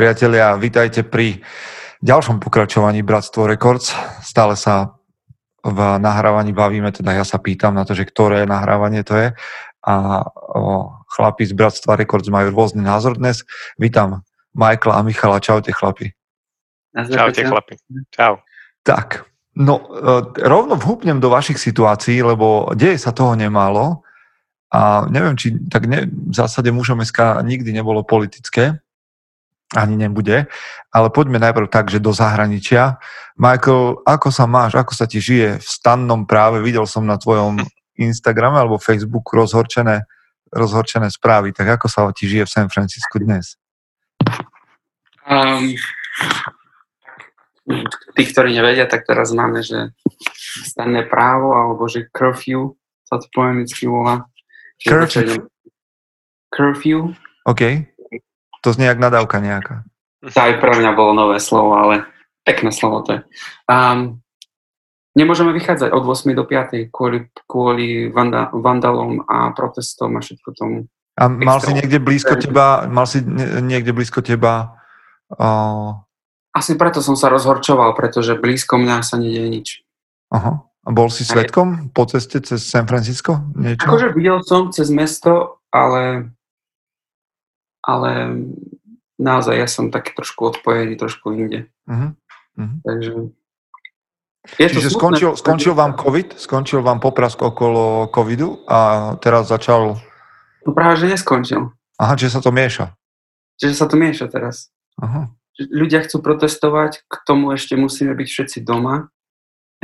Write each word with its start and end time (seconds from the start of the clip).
Priatelia, 0.00 0.56
vítajte 0.56 1.04
pri 1.04 1.44
ďalšom 2.00 2.40
pokračovaní 2.40 3.04
Bratstvo 3.04 3.44
Records. 3.44 3.92
Stále 4.24 4.56
sa 4.56 4.96
v 5.60 5.76
nahrávaní 6.00 6.56
bavíme, 6.56 6.88
teda 6.88 7.12
ja 7.12 7.20
sa 7.20 7.36
pýtam 7.36 7.76
na 7.76 7.84
to, 7.84 7.92
že 7.92 8.08
ktoré 8.08 8.48
nahrávanie 8.48 9.04
to 9.04 9.12
je 9.20 9.28
a 9.84 9.94
o, 10.24 10.88
chlapi 11.04 11.44
z 11.44 11.52
Bratstva 11.52 12.00
Records 12.00 12.32
majú 12.32 12.48
rôzny 12.48 12.80
názor 12.80 13.20
dnes. 13.20 13.44
Vítam 13.76 14.24
Michaela 14.56 14.96
a 14.96 15.04
Michala. 15.04 15.36
Čaute 15.36 15.68
chlapi. 15.68 16.16
Čaute 16.96 17.44
chlapi. 17.44 17.76
Čau. 18.08 18.40
Tak, 18.80 19.28
no 19.60 19.84
e, 19.84 20.48
rovno 20.48 20.80
vhupnem 20.80 21.20
do 21.20 21.28
vašich 21.28 21.60
situácií, 21.60 22.24
lebo 22.24 22.72
deje 22.72 22.96
sa 22.96 23.12
toho 23.12 23.36
nemálo 23.36 24.00
a 24.72 25.04
neviem, 25.12 25.36
či 25.36 25.60
tak 25.68 25.84
ne, 25.84 26.08
v 26.08 26.32
zásade 26.32 26.72
mužom 26.72 27.04
SK 27.04 27.44
nikdy 27.44 27.76
nebolo 27.76 28.00
politické, 28.00 28.80
ani 29.74 29.94
nebude, 29.94 30.50
ale 30.90 31.08
poďme 31.14 31.38
najprv 31.38 31.70
tak, 31.70 31.94
že 31.94 32.02
do 32.02 32.10
zahraničia. 32.10 32.98
Michael, 33.38 34.02
ako 34.02 34.28
sa 34.34 34.44
máš, 34.50 34.74
ako 34.74 34.92
sa 34.98 35.06
ti 35.06 35.22
žije 35.22 35.62
v 35.62 35.66
stannom 35.66 36.26
práve? 36.26 36.58
Videl 36.58 36.86
som 36.90 37.06
na 37.06 37.14
tvojom 37.14 37.62
Instagrame 37.94 38.58
alebo 38.58 38.82
Facebook 38.82 39.30
rozhorčené, 39.30 40.08
rozhorčené 40.50 41.06
správy, 41.12 41.54
tak 41.54 41.78
ako 41.78 41.86
sa 41.86 42.00
ti 42.10 42.26
žije 42.26 42.48
v 42.48 42.52
San 42.52 42.68
Francisco 42.72 43.22
dnes? 43.22 43.54
Um, 45.30 45.78
tí, 48.18 48.22
ktorí 48.26 48.50
nevedia, 48.50 48.90
tak 48.90 49.06
teraz 49.06 49.30
máme, 49.30 49.62
že 49.62 49.94
stanné 50.66 51.06
právo, 51.06 51.54
alebo 51.54 51.86
že 51.86 52.10
curfew, 52.10 52.74
sa 53.06 53.22
to 53.22 53.26
po 53.30 53.46
volá. 53.86 54.26
Curfew? 54.82 55.46
Curfew. 56.50 57.14
OK. 57.46 57.89
To 58.60 58.72
znie 58.72 58.86
jak 58.86 59.00
nadávka 59.00 59.40
nejaká. 59.40 59.88
To 60.20 60.36
aj 60.36 60.60
pre 60.60 60.72
mňa 60.76 60.92
bolo 60.92 61.16
nové 61.16 61.40
slovo, 61.40 61.72
ale 61.80 62.04
pekné 62.44 62.70
slovo 62.72 63.00
to 63.00 63.10
je. 63.16 63.20
Um, 63.64 64.20
nemôžeme 65.16 65.52
vychádzať 65.56 65.90
od 65.92 66.04
8 66.04 66.36
do 66.36 66.44
5 66.44 66.92
kvôli, 66.92 67.28
kvôli 67.48 68.12
vanda, 68.12 68.52
vandalom 68.52 69.24
a 69.24 69.52
protestom 69.56 70.16
a 70.16 70.20
všetko 70.20 70.48
tomu. 70.52 70.76
A 71.16 71.28
mal 71.28 71.60
si 71.60 71.72
niekde 71.72 72.00
blízko 72.00 72.36
teba, 72.36 72.88
mal 72.88 73.04
si 73.04 73.20
niekde 73.60 73.92
blízko 73.92 74.24
teba 74.24 74.76
uh... 75.36 75.96
Asi 76.50 76.74
preto 76.74 76.98
som 76.98 77.14
sa 77.14 77.30
rozhorčoval, 77.30 77.94
pretože 77.94 78.34
blízko 78.34 78.74
mňa 78.74 79.06
sa 79.06 79.14
nedieje 79.14 79.48
nič. 79.48 79.68
Aha. 80.34 80.66
A 80.80 80.88
bol 80.90 81.12
si 81.12 81.22
svetkom 81.22 81.92
po 81.94 82.08
ceste 82.08 82.40
cez 82.42 82.64
San 82.66 82.88
Francisco? 82.90 83.38
Niečo? 83.54 83.86
Akože 83.86 84.16
videl 84.16 84.40
som 84.42 84.72
cez 84.72 84.90
mesto, 84.90 85.62
ale 85.70 86.32
ale 87.90 88.38
naozaj 89.18 89.54
ja 89.58 89.66
som 89.66 89.90
taký 89.90 90.14
trošku 90.14 90.54
odpojený, 90.54 90.94
trošku 90.94 91.34
inde. 91.34 91.66
Uh-huh. 91.90 92.14
Uh-huh. 92.56 92.78
Takže... 92.86 93.12
Je 94.56 94.66
Čiže 94.72 94.88
to 94.88 94.96
skončil, 94.96 95.30
skončil 95.36 95.74
vám 95.76 96.00
COVID? 96.00 96.40
Skončil 96.40 96.80
vám 96.80 96.96
poprask 96.96 97.36
okolo 97.36 98.08
COVIDu 98.08 98.64
a 98.64 99.12
teraz 99.20 99.52
začal... 99.52 100.00
No 100.64 100.70
práve, 100.72 100.96
že 100.96 101.12
neskončil. 101.12 101.68
Aha, 102.00 102.16
že 102.16 102.32
sa 102.32 102.40
to 102.40 102.48
mieša. 102.48 102.96
Čiže 103.60 103.74
sa 103.76 103.84
to 103.84 104.00
mieša 104.00 104.32
teraz. 104.32 104.72
Aha. 104.96 105.28
Ľudia 105.60 106.00
chcú 106.08 106.24
protestovať, 106.24 107.04
k 107.04 107.14
tomu 107.28 107.52
ešte 107.52 107.76
musíme 107.76 108.16
byť 108.16 108.28
všetci 108.32 108.58
doma. 108.64 109.12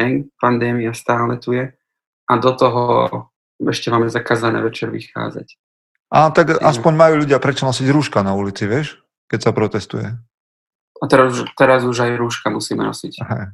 Hej, 0.00 0.32
pandémia 0.41 0.97
stále 0.97 1.36
tu 1.36 1.53
je. 1.53 1.76
A 2.25 2.32
do 2.41 2.53
toho 2.56 2.82
ešte 3.60 3.92
máme 3.92 4.09
zakázané 4.09 4.64
večer 4.64 4.88
vychádzať. 4.88 5.60
A 6.06 6.30
tak 6.30 6.62
aspoň 6.62 6.92
majú 6.94 7.14
ľudia 7.26 7.42
prečo 7.42 7.66
nosiť 7.66 7.86
rúška 7.90 8.22
na 8.22 8.38
ulici, 8.38 8.70
vieš, 8.70 9.02
keď 9.26 9.50
sa 9.50 9.50
protestuje. 9.50 10.06
A 10.96 11.04
teraz, 11.10 11.44
teraz 11.58 11.84
už 11.84 11.98
aj 11.98 12.12
rúška 12.16 12.48
musíme 12.48 12.86
nosiť. 12.86 13.12
Aha, 13.20 13.52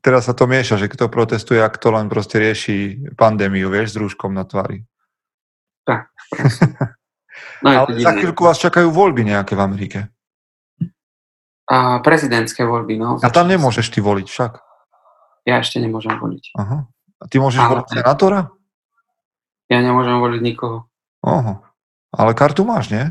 teraz 0.00 0.26
sa 0.28 0.34
to 0.34 0.44
mieša, 0.44 0.80
že 0.80 0.90
kto 0.90 1.08
protestuje, 1.08 1.60
ak 1.60 1.78
to 1.78 1.92
len 1.94 2.08
proste 2.10 2.40
rieši 2.40 3.08
pandémiu, 3.14 3.70
vieš, 3.70 3.94
s 3.94 4.00
rúškom 4.00 4.32
na 4.32 4.44
tvári. 4.44 4.84
Tak, 5.84 6.08
no, 7.64 7.68
Ale 7.68 8.00
za 8.00 8.12
chvíľku 8.16 8.44
vás 8.44 8.56
čakajú 8.56 8.88
voľby 8.88 9.28
nejaké 9.28 9.52
v 9.52 9.62
Amerike. 9.62 9.98
A 11.64 12.00
prezidentské 12.04 12.64
voľby, 12.64 13.00
no. 13.00 13.16
A 13.20 13.28
tam 13.32 13.48
nemôžeš 13.48 13.88
ty 13.88 14.00
voliť 14.04 14.26
však. 14.28 14.52
Ja 15.44 15.60
ešte 15.60 15.80
nemôžem 15.80 16.16
voliť. 16.16 16.56
Aha. 16.56 16.88
A 17.20 17.24
ty 17.28 17.36
môžeš 17.40 17.60
voliť 17.60 17.86
senátora? 18.00 18.52
Ja 19.72 19.80
nemôžem 19.80 20.20
voliť 20.20 20.40
nikoho. 20.44 20.88
Oho. 21.24 21.64
Ale 22.14 22.30
kartu 22.36 22.62
máš, 22.62 22.92
nie? 22.92 23.10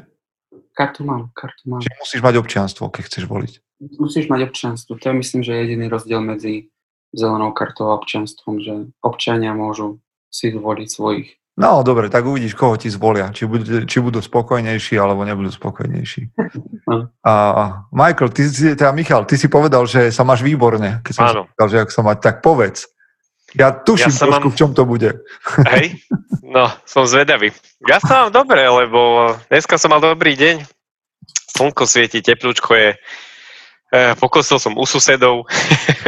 Kartu 0.73 1.05
mám, 1.05 1.29
kartu 1.37 1.69
mám. 1.69 1.81
Čiže 1.81 2.01
musíš 2.01 2.21
mať 2.21 2.35
občianstvo, 2.39 2.83
keď 2.89 3.03
chceš 3.05 3.23
voliť. 3.29 3.53
Musíš 3.99 4.25
mať 4.31 4.49
občianstvo. 4.49 4.97
To 4.97 5.05
je 5.11 5.15
myslím, 5.21 5.41
že 5.43 5.53
jediný 5.53 5.85
rozdiel 5.91 6.21
medzi 6.23 6.73
zelenou 7.13 7.53
kartou 7.53 7.93
a 7.93 7.97
občianstvom, 8.01 8.63
že 8.63 8.73
občania 9.05 9.53
môžu 9.53 10.01
si 10.33 10.49
zvoliť 10.49 10.87
svojich. 10.89 11.29
No, 11.53 11.85
dobre, 11.85 12.09
tak 12.09 12.25
uvidíš, 12.25 12.57
koho 12.57 12.73
ti 12.81 12.89
zvolia. 12.89 13.29
Či 13.29 13.45
budú, 13.45 13.85
či 13.85 13.97
budú 14.01 14.17
spokojnejší, 14.17 14.97
alebo 14.97 15.21
nebudú 15.21 15.53
spokojnejší. 15.53 16.29
No. 16.83 17.07
A, 17.23 17.87
Michael, 17.95 18.35
ty 18.35 18.43
si, 18.43 18.75
teda 18.75 18.91
Michal, 18.91 19.23
ty 19.23 19.39
si 19.39 19.47
povedal, 19.47 19.87
že 19.87 20.11
sa 20.11 20.27
máš 20.27 20.43
výborne. 20.43 20.99
Keď 20.99 21.13
som 21.15 21.23
Áno. 21.31 21.41
Povedal, 21.55 21.69
že 21.71 21.79
ak 21.79 21.89
sa 21.95 22.01
mať, 22.03 22.17
tak 22.19 22.35
povedz. 22.43 22.91
Ja 23.53 23.69
tuším 23.69 24.09
ja 24.09 24.17
trošku, 24.17 24.47
mám... 24.49 24.53
v 24.53 24.57
čom 24.57 24.71
to 24.73 24.83
bude. 24.85 25.09
Hej, 25.69 26.01
no, 26.41 26.73
som 26.89 27.05
zvedavý. 27.05 27.53
Ja 27.85 28.01
sa 28.01 28.25
mám 28.25 28.31
dobre, 28.33 28.65
lebo 28.65 29.33
dneska 29.49 29.77
som 29.77 29.93
mal 29.93 30.01
dobrý 30.01 30.33
deň. 30.33 30.65
Slnko 31.53 31.85
svieti, 31.85 32.25
teplúčko 32.25 32.73
je. 32.73 32.97
E, 33.93 34.17
pokosil 34.17 34.57
som 34.57 34.73
u 34.73 34.85
susedov. 34.89 35.45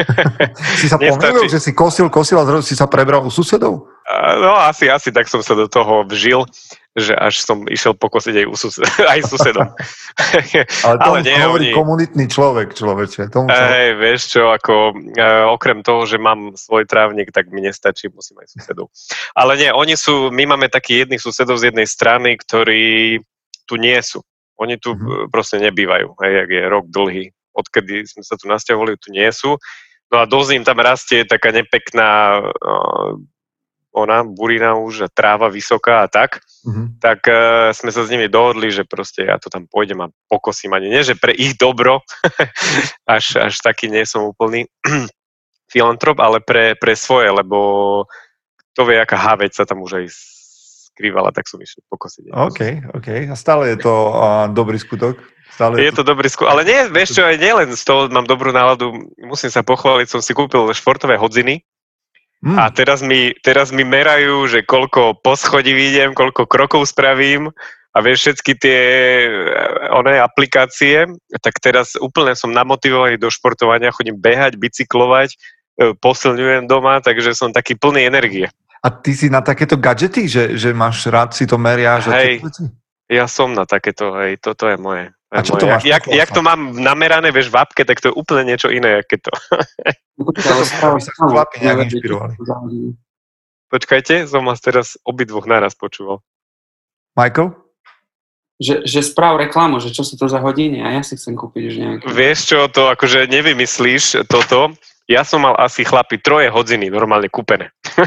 si 0.82 0.90
sa 0.90 0.98
pomýlil, 0.98 1.46
že 1.46 1.62
si 1.62 1.70
kosil, 1.78 2.10
kosil 2.10 2.42
a 2.42 2.46
zrazu 2.50 2.66
si 2.66 2.74
sa 2.74 2.90
prebral 2.90 3.22
u 3.22 3.30
susedov? 3.30 3.86
No 4.42 4.58
asi, 4.58 4.90
asi 4.90 5.14
tak 5.14 5.30
som 5.30 5.46
sa 5.46 5.54
do 5.54 5.70
toho 5.70 6.02
vžil 6.10 6.50
že 6.96 7.12
až 7.12 7.44
som 7.44 7.68
išiel 7.68 7.92
pokosiť 7.92 8.34
aj, 8.40 8.46
sus- 8.56 8.80
aj 9.14 9.20
susedom. 9.28 9.68
Ale 10.88 10.96
to 10.96 11.10
Ale 11.12 11.18
nie, 11.28 11.36
hovorí 11.44 11.68
oni... 11.70 11.76
komunitný 11.76 12.26
človek, 12.32 12.72
človeče. 12.72 13.28
Tomu 13.36 13.52
sa... 13.52 13.68
Hej, 13.76 14.00
vieš 14.00 14.22
čo, 14.32 14.48
ako 14.48 14.96
uh, 14.96 15.52
okrem 15.52 15.84
toho, 15.84 16.08
že 16.08 16.16
mám 16.16 16.56
svoj 16.56 16.88
trávnik, 16.88 17.36
tak 17.36 17.52
mi 17.52 17.60
nestačí, 17.60 18.08
musím 18.08 18.40
aj 18.40 18.56
susedov. 18.56 18.88
Ale 19.36 19.60
nie, 19.60 19.70
oni 19.76 20.00
sú, 20.00 20.32
my 20.32 20.56
máme 20.56 20.72
takých 20.72 21.06
jedných 21.06 21.20
susedov 21.20 21.60
z 21.60 21.76
jednej 21.76 21.88
strany, 21.88 22.40
ktorí 22.40 23.20
tu 23.68 23.76
nie 23.76 24.00
sú. 24.00 24.24
Oni 24.56 24.80
tu 24.80 24.96
mm-hmm. 24.96 25.28
proste 25.36 25.60
nebývajú, 25.60 26.16
hej, 26.24 26.34
ak 26.48 26.50
je 26.50 26.64
rok 26.72 26.86
dlhý. 26.88 27.36
Odkedy 27.56 28.04
sme 28.04 28.22
sa 28.22 28.36
tu 28.36 28.52
nasťahovali, 28.52 29.00
tu 29.00 29.16
nie 29.16 29.28
sú. 29.32 29.56
No 30.14 30.22
a 30.22 30.30
dosť 30.30 30.50
im 30.54 30.64
tam 30.68 30.78
rastie 30.84 31.26
taká 31.26 31.50
nepekná 31.50 32.40
uh, 32.44 33.16
ona, 33.96 34.28
burina 34.28 34.76
už, 34.76 35.08
tráva 35.16 35.48
vysoká 35.48 36.04
a 36.04 36.12
tak, 36.12 36.44
mm-hmm. 36.68 37.00
tak 37.00 37.24
uh, 37.32 37.72
sme 37.72 37.96
sa 37.96 38.04
s 38.04 38.12
nimi 38.12 38.28
dohodli, 38.28 38.68
že 38.68 38.84
proste 38.84 39.24
ja 39.24 39.40
to 39.40 39.48
tam 39.48 39.72
pôjdem 39.72 40.04
a 40.04 40.12
pokosím 40.28 40.76
ani 40.76 40.92
nie, 40.92 41.02
že 41.02 41.16
pre 41.16 41.32
ich 41.32 41.56
dobro, 41.56 42.04
až, 43.16 43.40
až 43.40 43.56
taký 43.64 43.88
nie 43.88 44.04
som 44.04 44.28
úplný 44.28 44.68
filantrop, 45.74 46.20
ale 46.20 46.44
pre, 46.44 46.76
pre 46.76 46.94
svoje, 47.00 47.32
lebo 47.32 48.04
to 48.76 48.84
vie, 48.84 49.00
aká 49.00 49.16
háveť 49.16 49.52
sa 49.56 49.64
tam 49.64 49.80
už 49.80 50.04
aj 50.04 50.06
skrývala, 50.92 51.32
tak 51.32 51.48
som 51.48 51.64
išiel 51.64 51.80
pokosiť. 51.88 52.36
OK, 52.36 52.62
OK. 53.00 53.32
A 53.32 53.36
stále 53.40 53.76
je 53.76 53.78
to 53.80 53.94
uh, 54.12 54.52
dobrý 54.52 54.76
skutok? 54.76 55.24
Stále 55.56 55.88
je 55.88 55.92
to 55.96 56.04
dobrý 56.04 56.28
skutok. 56.28 56.52
Ale 56.52 56.68
nie, 56.68 56.92
vieš 56.92 57.16
čo, 57.16 57.24
aj 57.24 57.40
nielen 57.40 57.72
z 57.72 57.84
toho 57.88 58.12
mám 58.12 58.28
dobrú 58.28 58.52
náladu, 58.52 58.92
musím 59.24 59.48
sa 59.48 59.64
pochváliť, 59.64 60.08
som 60.12 60.20
si 60.20 60.36
kúpil 60.36 60.68
športové 60.76 61.16
hodziny, 61.16 61.64
Mm. 62.46 62.62
A 62.62 62.70
teraz 62.70 63.02
mi, 63.02 63.34
teraz 63.42 63.74
mi 63.74 63.82
merajú, 63.82 64.46
že 64.46 64.62
koľko 64.62 65.18
poschodí 65.26 65.74
vidím, 65.74 66.14
koľko 66.14 66.46
krokov 66.46 66.86
spravím 66.86 67.50
a 67.90 67.98
vieš 68.06 68.28
všetky 68.28 68.54
tie 68.60 68.82
eh, 69.26 69.96
oné 69.96 70.20
aplikácie, 70.20 71.08
tak 71.40 71.58
teraz 71.58 71.96
úplne 71.96 72.36
som 72.36 72.54
namotivovaný 72.54 73.18
do 73.18 73.32
športovania, 73.32 73.96
chodím 73.96 74.22
behať, 74.22 74.60
bicyklovať, 74.60 75.34
eh, 75.34 75.96
posilňujem 75.96 76.68
doma, 76.68 77.00
takže 77.00 77.32
som 77.32 77.56
taký 77.56 77.80
plný 77.80 78.04
energie. 78.04 78.52
A 78.86 78.94
ty 78.94 79.18
si 79.18 79.32
na 79.34 79.42
takéto 79.42 79.82
gadžety, 79.82 80.30
že, 80.30 80.44
že 80.54 80.70
máš 80.70 81.10
rád 81.10 81.34
si 81.34 81.50
to 81.50 81.58
meriaš? 81.58 82.14
Hej, 82.14 82.46
ja 83.10 83.26
som 83.26 83.58
na 83.58 83.66
takéto, 83.66 84.14
hej, 84.22 84.38
toto 84.38 84.70
je 84.70 84.78
moje. 84.78 85.15
A 85.34 85.42
čo 85.42 85.58
to 85.58 85.66
máš? 85.66 85.84
Jak, 85.84 86.08
jak, 86.08 86.16
jak 86.16 86.30
to 86.32 86.46
mám 86.46 86.78
namerané, 86.78 87.34
vieš, 87.34 87.50
v 87.50 87.58
apke, 87.58 87.82
tak 87.82 87.98
to 87.98 88.14
je 88.14 88.14
úplne 88.14 88.46
niečo 88.46 88.70
iné, 88.70 89.02
keď 89.10 89.30
to. 89.30 89.32
Počkajte, 93.74 94.30
som 94.30 94.46
vás 94.46 94.62
teraz 94.62 94.96
obidvoch 95.04 95.50
naraz 95.50 95.74
počúval. 95.74 96.22
Michael? 97.18 97.58
Že, 98.56 98.88
že 98.88 99.00
správ 99.04 99.36
reklamu, 99.36 99.84
že 99.84 99.92
čo 99.92 100.08
sú 100.08 100.16
to 100.16 100.32
za 100.32 100.40
hodiny 100.40 100.80
a 100.80 100.96
ja 100.96 101.02
si 101.04 101.20
chcem 101.20 101.36
kúpiť 101.36 101.64
už 101.68 101.76
nejaké. 101.76 102.04
Vieš 102.08 102.40
čo, 102.48 102.60
to 102.72 102.88
akože 102.88 103.28
nevymyslíš 103.28 104.24
toto. 104.32 104.72
Ja 105.12 105.28
som 105.28 105.44
mal 105.44 105.60
asi 105.60 105.84
chlapi 105.84 106.18
troje 106.18 106.48
hodiny 106.48 106.88
normálne 106.88 107.28
kúpené. 107.28 107.76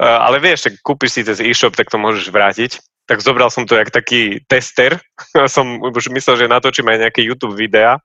Ale 0.00 0.36
vieš, 0.40 0.66
tak 0.66 0.80
kúpiš 0.80 1.10
si 1.12 1.20
cez 1.28 1.44
e-shop, 1.44 1.76
tak 1.76 1.92
to 1.92 2.00
môžeš 2.00 2.32
vrátiť. 2.32 2.80
Tak 3.06 3.18
zobral 3.18 3.50
som 3.50 3.66
to 3.66 3.74
jak 3.74 3.90
taký 3.90 4.42
tester. 4.46 4.98
som 5.54 5.82
už 5.82 6.10
myslel, 6.14 6.46
že 6.46 6.52
natočím 6.52 6.88
aj 6.90 7.08
nejaké 7.08 7.20
YouTube 7.22 7.58
videá 7.58 7.98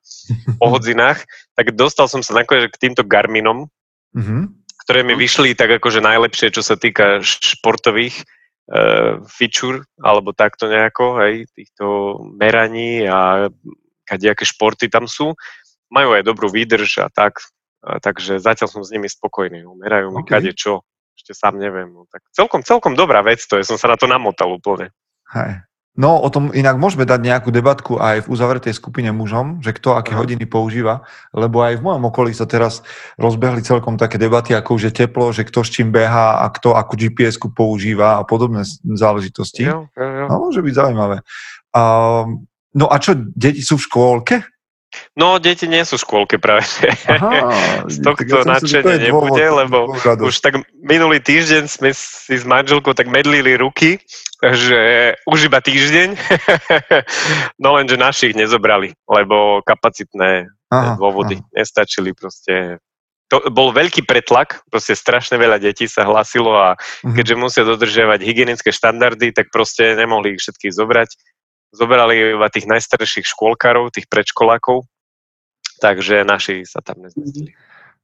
o 0.58 0.68
hodzinách. 0.74 1.24
Tak 1.54 1.78
dostal 1.78 2.10
som 2.10 2.26
sa 2.26 2.38
nakoniec 2.38 2.74
k 2.74 2.82
týmto 2.90 3.06
Garminom, 3.06 3.70
mm-hmm. 4.18 4.42
ktoré 4.86 5.06
mi 5.06 5.14
vyšli 5.14 5.54
tak 5.54 5.78
akože 5.78 6.02
najlepšie, 6.02 6.54
čo 6.54 6.66
sa 6.66 6.76
týka 6.78 7.22
športových 7.22 8.26
uh, 8.74 9.22
feature, 9.30 9.86
alebo 10.02 10.34
takto 10.34 10.70
nejako, 10.70 11.22
hej, 11.22 11.46
týchto 11.54 12.18
meraní 12.38 13.06
a 13.06 13.50
kadejaké 14.08 14.48
športy 14.48 14.90
tam 14.90 15.06
sú. 15.06 15.36
Majú 15.88 16.20
aj 16.20 16.24
dobrú 16.26 16.52
výdrž 16.52 17.06
a 17.06 17.08
tak, 17.08 17.40
a 17.86 18.02
takže 18.02 18.44
zatiaľ 18.44 18.68
som 18.68 18.82
s 18.84 18.92
nimi 18.92 19.08
spokojný. 19.08 19.64
Merajú 19.64 20.12
okay. 20.12 20.18
mi 20.18 20.24
kade 20.26 20.52
čo 20.58 20.84
ešte 21.18 21.34
sám 21.34 21.58
neviem. 21.58 21.90
No, 21.90 22.06
tak 22.06 22.22
celkom, 22.32 22.62
celkom 22.62 22.94
dobrá 22.94 23.26
vec 23.26 23.42
to 23.44 23.58
je, 23.58 23.66
som 23.66 23.82
sa 23.82 23.90
na 23.90 23.98
to 23.98 24.06
namotal 24.06 24.54
úplne. 24.54 24.94
Hej. 25.34 25.66
No, 25.98 26.22
o 26.22 26.30
tom 26.30 26.54
inak 26.54 26.78
môžeme 26.78 27.10
dať 27.10 27.26
nejakú 27.26 27.50
debatku 27.50 27.98
aj 27.98 28.30
v 28.30 28.30
uzavretej 28.30 28.70
skupine 28.78 29.10
mužom, 29.10 29.66
že 29.66 29.74
kto 29.74 29.98
aké 29.98 30.14
hodiny 30.14 30.46
používa, 30.46 31.02
lebo 31.34 31.66
aj 31.66 31.82
v 31.82 31.86
mojom 31.90 32.14
okolí 32.14 32.38
sa 32.38 32.46
teraz 32.46 32.86
rozbehli 33.18 33.66
celkom 33.66 33.98
také 33.98 34.22
debaty, 34.22 34.54
ako 34.54 34.78
už 34.78 34.94
je 34.94 34.94
teplo, 34.94 35.34
že 35.34 35.42
kto 35.42 35.66
s 35.66 35.74
čím 35.74 35.90
beha 35.90 36.38
a 36.38 36.46
kto 36.54 36.78
akú 36.78 36.94
GPS-ku 36.94 37.50
používa 37.50 38.22
a 38.22 38.24
podobné 38.30 38.62
záležitosti. 38.86 39.66
Jo, 39.66 39.90
jo, 39.98 40.06
jo. 40.06 40.26
No, 40.30 40.38
môže 40.38 40.62
byť 40.62 40.74
zaujímavé. 40.78 41.18
Um, 41.74 42.46
no 42.78 42.86
a 42.94 43.02
čo, 43.02 43.18
deti 43.18 43.66
sú 43.66 43.82
v 43.82 43.86
škôlke? 43.90 44.36
No, 45.18 45.42
deti 45.42 45.66
nie 45.66 45.82
sú 45.82 45.98
v 45.98 46.04
škôlke 46.06 46.38
práve. 46.38 46.66
Aha, 47.10 47.50
Z 47.94 48.06
tohto 48.06 48.42
ja 48.42 48.46
nadšenie 48.46 49.10
nebude, 49.10 49.42
dôvod, 49.42 49.60
lebo 49.66 49.78
dôvod. 49.98 50.30
už 50.30 50.36
tak 50.46 50.62
minulý 50.78 51.18
týždeň 51.18 51.66
sme 51.66 51.90
si 51.92 52.36
s 52.38 52.46
manželkou 52.46 52.94
tak 52.94 53.10
medlili 53.10 53.58
ruky, 53.58 53.98
že 54.42 55.14
už 55.26 55.50
iba 55.50 55.58
týždeň, 55.58 56.14
no 57.64 57.74
lenže 57.78 57.98
našich 57.98 58.38
nezobrali, 58.38 58.94
lebo 59.10 59.66
kapacitné 59.66 60.46
aha, 60.70 60.94
dôvody 61.02 61.42
aha. 61.42 61.48
nestačili 61.58 62.14
proste. 62.14 62.78
To 63.28 63.44
bol 63.52 63.76
veľký 63.76 64.08
pretlak, 64.08 64.64
proste 64.72 64.96
strašne 64.96 65.36
veľa 65.36 65.60
detí 65.60 65.84
sa 65.84 66.08
hlásilo 66.08 66.56
a 66.56 66.80
uh-huh. 66.80 67.12
keďže 67.12 67.36
musia 67.36 67.64
dodržiavať 67.68 68.24
hygienické 68.24 68.72
štandardy, 68.72 69.36
tak 69.36 69.52
proste 69.52 70.00
nemohli 70.00 70.38
ich 70.38 70.40
všetkých 70.40 70.72
zobrať 70.72 71.10
zoberali 71.72 72.38
iba 72.38 72.48
tých 72.48 72.68
najstarších 72.68 73.28
škôlkarov, 73.28 73.92
tých 73.92 74.08
predškolákov, 74.08 74.88
takže 75.84 76.24
naši 76.24 76.64
sa 76.64 76.80
tam 76.80 77.04
nezmestili. 77.04 77.54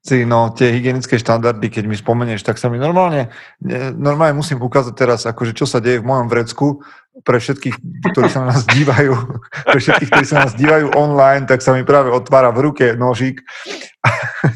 Si, 0.03 0.27
no, 0.27 0.51
tie 0.51 0.67
hygienické 0.67 1.15
štandardy, 1.15 1.71
keď 1.71 1.87
mi 1.87 1.95
spomenieš, 1.95 2.43
tak 2.43 2.59
sa 2.59 2.67
mi 2.67 2.75
normálne, 2.75 3.31
normálne 3.95 4.35
musím 4.35 4.59
ukázať 4.59 4.93
teraz, 4.99 5.23
akože 5.23 5.55
čo 5.55 5.63
sa 5.63 5.79
deje 5.79 6.03
v 6.03 6.07
mojom 6.11 6.27
vrecku, 6.27 6.83
pre 7.23 7.39
všetkých, 7.39 7.79
ktorí 8.11 8.27
sa 8.27 8.43
na 8.43 8.51
nás 8.51 8.67
dívajú, 8.67 9.15
pre 9.71 9.79
všetkých, 9.79 10.09
ktorí 10.11 10.25
sa 10.27 10.43
na 10.43 10.51
nás 10.51 10.59
dívajú 10.59 10.91
online, 10.99 11.47
tak 11.47 11.63
sa 11.63 11.71
mi 11.71 11.87
práve 11.87 12.11
otvára 12.11 12.51
v 12.51 12.67
ruke 12.67 12.99
nožík 12.99 13.47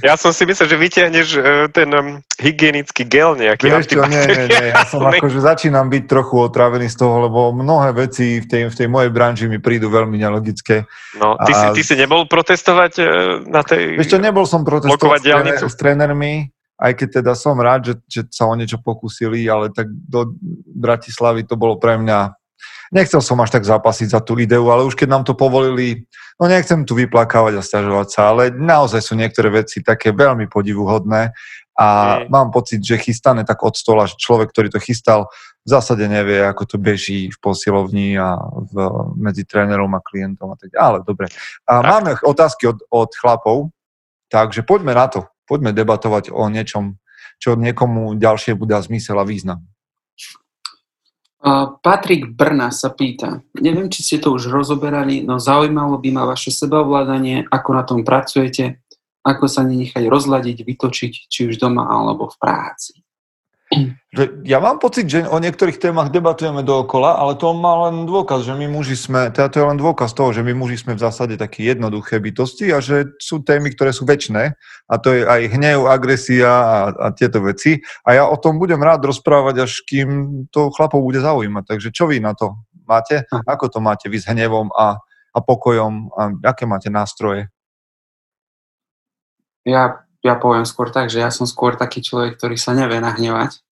ja 0.04 0.20
som 0.20 0.36
si 0.36 0.44
myslel, 0.44 0.68
že 0.68 0.78
vyťahneš 0.78 1.28
e, 1.40 1.42
ten 1.72 1.88
um, 1.96 2.20
hygienický 2.36 3.08
gel 3.08 3.40
nejaký. 3.40 3.72
Vieš 3.72 3.88
čo, 3.88 4.04
nie, 4.04 4.20
nie, 4.28 4.46
nie. 4.52 4.66
Ja 4.76 4.84
som 4.84 5.00
akože 5.08 5.40
začínam 5.40 5.88
byť 5.88 6.04
trochu 6.04 6.36
otrávený 6.44 6.92
z 6.92 7.00
toho, 7.00 7.32
lebo 7.32 7.56
mnohé 7.56 7.96
veci 7.96 8.44
v 8.44 8.48
tej, 8.48 8.62
v 8.68 8.76
tej 8.76 8.88
mojej 8.92 9.12
branži 9.12 9.48
mi 9.48 9.64
prídu 9.64 9.88
veľmi 9.88 10.20
nelogické. 10.20 10.84
No, 11.16 11.40
ty, 11.40 11.56
a... 11.56 11.72
si, 11.72 11.80
ty 11.80 11.82
si 11.88 11.96
nebol 11.96 12.28
protestovať 12.28 12.94
e, 13.00 13.04
na 13.48 13.64
tej... 13.64 13.96
Vieš 13.98 14.12
čo, 14.14 14.20
nebol 14.20 14.44
som 14.44 14.68
protestovať 14.68 15.20
s, 15.20 15.26
tréner, 15.26 15.58
s 15.64 15.76
trénermi, 15.80 16.34
aj 16.78 16.92
keď 16.94 17.08
teda 17.24 17.34
som 17.34 17.58
rád, 17.58 17.90
že, 17.90 17.94
že 18.06 18.22
sa 18.30 18.46
o 18.46 18.54
niečo 18.54 18.78
pokúsili, 18.78 19.50
ale 19.50 19.74
tak 19.74 19.90
do 19.90 20.38
Bratislavy 20.78 21.50
to 21.50 21.58
bolo 21.58 21.82
pre 21.82 21.98
mňa 21.98 22.37
nechcel 22.92 23.19
som 23.19 23.39
až 23.44 23.56
tak 23.56 23.63
zapasiť 23.68 24.13
za 24.13 24.19
tú 24.24 24.38
ideu, 24.39 24.68
ale 24.72 24.88
už 24.88 24.95
keď 24.95 25.07
nám 25.10 25.24
to 25.28 25.34
povolili, 25.34 26.07
no 26.39 26.48
nechcem 26.48 26.84
tu 26.88 26.95
vyplakávať 26.95 27.60
a 27.60 27.66
stiažovať 27.66 28.07
sa, 28.07 28.22
ale 28.31 28.54
naozaj 28.54 29.01
sú 29.04 29.13
niektoré 29.18 29.51
veci 29.51 29.84
také 29.84 30.16
veľmi 30.16 30.48
podivuhodné 30.48 31.34
a 31.78 31.88
mm. 32.25 32.34
mám 32.34 32.50
pocit, 32.50 32.81
že 32.81 32.98
chystané 32.98 33.45
tak 33.45 33.62
od 33.62 33.78
stola, 33.78 34.10
že 34.10 34.18
človek, 34.18 34.50
ktorý 34.50 34.74
to 34.74 34.81
chystal, 34.81 35.30
v 35.62 35.69
zásade 35.69 36.07
nevie, 36.07 36.42
ako 36.42 36.63
to 36.63 36.78
beží 36.80 37.30
v 37.30 37.38
posilovni 37.44 38.16
a 38.16 38.39
v, 38.72 38.75
medzi 39.19 39.44
trénerom 39.44 39.92
a 39.94 40.01
klientom 40.01 40.56
a 40.56 40.57
tak 40.57 40.72
Ale 40.74 41.04
dobre. 41.04 41.28
A 41.68 41.83
tak. 41.83 41.86
máme 41.86 42.12
otázky 42.24 42.72
od, 42.72 42.81
od 42.88 43.12
chlapov, 43.13 43.69
takže 44.31 44.63
poďme 44.63 44.95
na 44.95 45.12
to. 45.12 45.28
Poďme 45.44 45.75
debatovať 45.75 46.31
o 46.31 46.48
niečom, 46.48 46.95
čo 47.38 47.60
niekomu 47.60 48.16
ďalšie 48.16 48.56
bude 48.56 48.74
zmysel 48.80 49.19
a 49.19 49.28
význam. 49.28 49.68
Patrik 51.86 52.34
Brna 52.34 52.74
sa 52.74 52.89
pýta, 52.89 53.45
neviem, 53.62 53.94
či 53.94 54.01
ste 54.01 54.18
to 54.18 54.34
už 54.34 54.50
rozoberali, 54.50 55.22
no 55.22 55.38
zaujímalo 55.38 56.01
by 56.01 56.10
ma 56.10 56.24
vaše 56.25 56.50
sebaovládanie, 56.50 57.45
ako 57.54 57.69
na 57.78 57.84
tom 57.86 58.01
pracujete, 58.01 58.81
ako 59.22 59.45
sa 59.45 59.62
nenechať 59.62 60.10
rozladiť, 60.10 60.66
vytočiť, 60.66 61.13
či 61.30 61.39
už 61.45 61.62
doma 61.62 61.86
alebo 61.86 62.25
v 62.25 62.36
práci. 62.42 63.06
Ja 64.48 64.64
mám 64.64 64.80
pocit, 64.80 65.12
že 65.12 65.28
o 65.28 65.44
niektorých 65.44 65.84
témach 65.84 66.08
debatujeme 66.08 66.64
dookola, 66.64 67.19
ale 67.19 67.36
to 67.36 67.52
má 67.52 67.92
len 67.92 68.08
dôkaz, 68.08 68.48
že 68.48 68.56
my 68.56 68.64
muži 68.64 68.96
sme, 68.96 69.28
teda 69.28 69.52
to 69.52 69.60
je 69.60 69.68
len 69.68 69.75
dôkaz 69.75 70.16
toho, 70.16 70.31
že 70.31 70.40
my 70.40 70.56
muži 70.56 70.80
sme 70.80 70.96
v 70.96 71.04
zásade 71.04 71.36
takí 71.36 71.68
jednoduché 71.68 72.24
bytosti 72.24 72.72
a 72.72 72.80
že 72.80 73.12
sú 73.19 73.44
témy, 73.44 73.75
ktoré 73.75 73.92
sú 73.92 74.08
väčšie 74.08 74.56
a 74.88 74.94
to 75.04 75.12
je 75.12 75.28
aj 75.28 75.52
hnev, 75.52 75.84
agresia 75.92 76.48
a, 76.48 76.80
a 76.96 77.08
tieto 77.12 77.44
veci. 77.44 77.84
A 78.08 78.16
ja 78.16 78.24
o 78.31 78.40
tom 78.40 78.56
budem 78.56 78.80
rád 78.80 79.04
rozprávať, 79.04 79.68
až 79.68 79.84
kým 79.84 80.48
to 80.48 80.72
chlapov 80.72 81.04
bude 81.04 81.19
zaujímať. 81.19 81.64
Takže 81.68 81.92
čo 81.92 82.08
vy 82.08 82.24
na 82.24 82.31
to 82.31 82.56
máte? 82.88 83.28
Ako 83.44 83.68
to 83.68 83.84
máte 83.84 84.08
vy 84.08 84.16
s 84.16 84.31
hnevom 84.31 84.72
a, 84.72 84.96
a 85.36 85.40
pokojom 85.44 86.16
a 86.16 86.31
aké 86.56 86.64
máte 86.64 86.88
nástroje? 86.88 87.52
Ja 89.68 90.06
ja 90.28 90.36
poviem 90.36 90.68
skôr 90.68 90.92
tak, 90.92 91.08
že 91.08 91.24
ja 91.24 91.32
som 91.32 91.48
skôr 91.48 91.80
taký 91.80 92.04
človek, 92.04 92.36
ktorý 92.36 92.60
sa 92.60 92.76
nevie 92.76 93.00
nahnevať. 93.00 93.64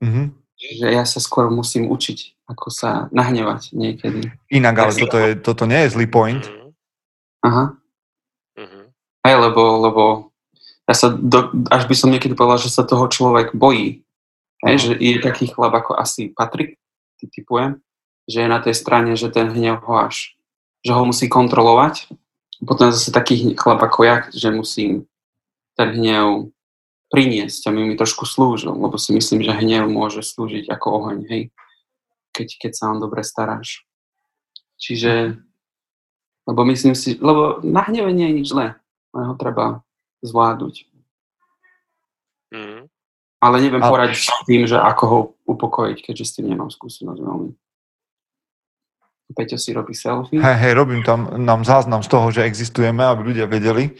Mm-hmm. 0.00 0.26
Že 0.56 0.86
ja 0.88 1.04
sa 1.04 1.20
skôr 1.20 1.52
musím 1.52 1.92
učiť, 1.92 2.48
ako 2.48 2.72
sa 2.72 3.12
nahnevať 3.12 3.76
niekedy. 3.76 4.32
Inak, 4.48 4.74
ale 4.80 4.92
toto, 4.96 5.16
je, 5.20 5.30
toto 5.36 5.64
nie 5.68 5.84
je 5.84 5.92
zlý 5.92 6.06
point. 6.08 6.42
Aha. 7.44 7.76
Mm-hmm. 8.56 8.84
Aj, 9.28 9.34
lebo, 9.36 9.62
lebo 9.84 10.02
ja 10.86 10.94
sa 10.94 11.10
do, 11.10 11.50
až 11.68 11.84
by 11.90 11.94
som 11.98 12.10
niekedy 12.14 12.38
povedal, 12.38 12.62
že 12.62 12.70
sa 12.70 12.86
toho 12.86 13.10
človek 13.10 13.52
bojí. 13.52 14.06
Hej, 14.64 14.76
že 14.80 14.90
je 14.96 15.20
taký 15.20 15.52
chlap 15.52 15.74
ako 15.76 15.98
asi 16.00 16.32
Patrik, 16.32 16.80
ty 17.20 17.28
typujem, 17.28 17.76
že 18.24 18.46
je 18.46 18.48
na 18.48 18.62
tej 18.62 18.72
strane, 18.72 19.12
že 19.12 19.28
ten 19.28 19.52
hnev 19.52 19.84
ho 19.84 19.94
až, 20.08 20.32
že 20.80 20.96
ho 20.96 21.02
musí 21.04 21.28
kontrolovať. 21.28 22.08
Potom 22.64 22.88
zase 22.88 23.12
taký 23.12 23.52
chlap 23.52 23.84
ako 23.84 24.00
ja, 24.08 24.16
že 24.32 24.48
musím 24.48 25.04
ten 25.76 25.88
hnev 25.94 26.50
priniesť 27.12 27.68
a 27.68 27.70
mi 27.70 27.86
mi 27.86 27.94
trošku 27.94 28.26
slúžil, 28.26 28.74
lebo 28.74 28.98
si 28.98 29.14
myslím, 29.14 29.44
že 29.44 29.54
hnev 29.54 29.86
môže 29.86 30.26
slúžiť 30.26 30.66
ako 30.66 30.86
oheň, 31.04 31.18
hej, 31.30 31.42
keď, 32.34 32.48
keď 32.66 32.72
sa 32.74 32.90
on 32.90 32.98
dobre 32.98 33.22
staráš. 33.22 33.86
Čiže, 34.76 35.38
lebo 36.44 36.60
myslím 36.66 36.98
si, 36.98 37.16
lebo 37.16 37.62
na 37.62 37.86
hneve 37.86 38.10
nie 38.10 38.26
je 38.28 38.36
nič 38.42 38.46
zlé, 38.50 38.76
len 39.14 39.24
ho 39.30 39.34
treba 39.38 39.86
zvládnuť. 40.26 40.74
Mm. 42.50 42.90
Ale 43.40 43.56
neviem 43.62 43.82
Ale... 43.84 43.92
poradiť 43.92 44.20
s 44.26 44.42
tým, 44.48 44.62
že 44.66 44.76
ako 44.80 45.04
ho 45.06 45.18
upokojiť, 45.46 45.98
keďže 46.02 46.24
s 46.24 46.34
tým 46.40 46.50
nemám 46.50 46.72
skúsenosť 46.72 47.20
veľmi. 47.20 47.52
Peťo 49.26 49.58
si 49.58 49.74
robí 49.74 49.90
selfie. 49.90 50.38
Hej, 50.38 50.56
hej, 50.62 50.72
robím 50.78 51.02
tam 51.02 51.26
nám 51.34 51.66
záznam 51.66 52.00
z 52.00 52.08
toho, 52.08 52.30
že 52.30 52.46
existujeme, 52.46 53.02
aby 53.02 53.34
ľudia 53.34 53.50
vedeli. 53.50 53.90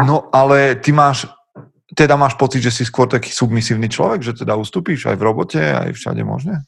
No 0.00 0.32
ale 0.32 0.80
ty 0.80 0.92
máš, 0.92 1.28
teda 1.92 2.16
máš 2.16 2.32
pocit, 2.40 2.64
že 2.64 2.72
si 2.72 2.88
skôr 2.88 3.04
taký 3.04 3.28
submisívny 3.28 3.92
človek, 3.92 4.24
že 4.24 4.32
teda 4.32 4.56
ustúpíš 4.56 5.12
aj 5.12 5.16
v 5.20 5.26
robote, 5.28 5.60
aj 5.60 5.92
všade 5.92 6.24
možné? 6.24 6.64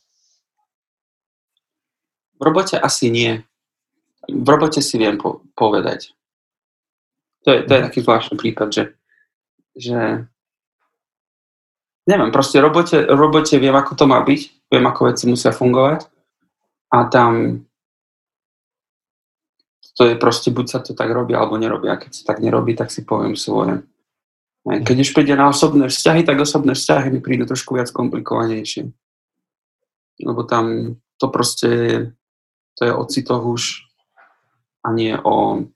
V 2.37 2.43
robote 2.45 2.77
asi 2.77 3.09
nie. 3.09 3.41
V 4.29 4.49
robote 4.49 4.85
si 4.85 5.01
viem 5.01 5.17
po- 5.17 5.41
povedať. 5.57 6.13
To 7.45 7.53
je, 7.53 7.59
to 7.65 7.73
je 7.73 7.81
mhm. 7.81 7.87
taký 7.89 7.99
zvláštny 8.05 8.37
prípad, 8.37 8.69
že, 8.73 8.85
že 9.77 9.99
neviem, 12.09 12.31
proste 12.33 12.61
v 12.61 12.65
robote, 12.69 12.97
robote 13.09 13.57
viem, 13.57 13.77
ako 13.77 13.93
to 13.97 14.05
má 14.05 14.21
byť, 14.21 14.41
viem, 14.73 14.85
ako 14.85 15.01
veci 15.13 15.25
musia 15.29 15.53
fungovať 15.53 16.09
a 16.93 17.09
tam 17.09 17.65
to 19.95 20.03
je 20.11 20.15
proste, 20.19 20.51
buď 20.51 20.67
sa 20.67 20.79
to 20.83 20.93
tak 20.95 21.11
robí, 21.15 21.39
alebo 21.39 21.55
nerobí. 21.55 21.87
A 21.87 21.95
keď 21.95 22.11
sa 22.11 22.35
tak 22.35 22.43
nerobí, 22.43 22.75
tak 22.75 22.91
si 22.91 23.07
poviem 23.07 23.39
svoje. 23.39 23.87
Keď 24.67 24.97
už 24.97 25.11
príde 25.15 25.39
na 25.39 25.53
osobné 25.53 25.87
vzťahy, 25.87 26.27
tak 26.27 26.41
osobné 26.41 26.75
vzťahy 26.75 27.15
mi 27.15 27.21
prídu 27.23 27.47
trošku 27.47 27.79
viac 27.79 27.93
komplikovanejšie. 27.95 28.91
Lebo 30.25 30.43
tam 30.43 30.97
to 31.21 31.27
proste 31.31 31.71
to 32.75 32.81
je 32.83 32.93
o 32.93 33.05
citoch 33.07 33.45
už 33.47 33.87
a 34.83 34.91
nie 34.91 35.15
o 35.15 35.69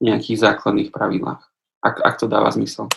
nejakých 0.00 0.38
základných 0.38 0.88
pravidlách. 0.94 1.42
Ak, 1.84 2.00
ak 2.00 2.14
to 2.16 2.26
dáva 2.26 2.48
zmysel. 2.50 2.88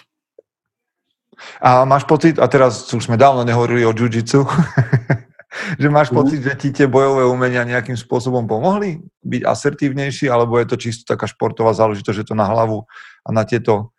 A 1.58 1.86
máš 1.90 2.06
pocit, 2.06 2.38
a 2.38 2.46
teraz 2.46 2.86
už 2.94 3.02
sme 3.02 3.18
dávno 3.18 3.42
nehovorili 3.42 3.82
o 3.86 3.94
jiu 3.94 4.08
že 5.76 5.88
máš 5.92 6.10
mhm. 6.12 6.16
pocit, 6.16 6.40
že 6.42 6.54
ti 6.56 6.70
tie 6.72 6.88
bojové 6.88 7.28
umenia 7.28 7.68
nejakým 7.68 8.00
spôsobom 8.00 8.48
pomohli 8.48 9.04
byť 9.24 9.42
asertívnejší, 9.44 10.32
alebo 10.32 10.56
je 10.58 10.68
to 10.72 10.78
čisto 10.80 11.04
taká 11.04 11.28
športová 11.28 11.76
záležitosť, 11.76 12.18
že 12.24 12.28
to 12.32 12.36
na 12.36 12.48
hlavu 12.48 12.88
a 13.28 13.30
na 13.36 13.44
tieto 13.44 13.92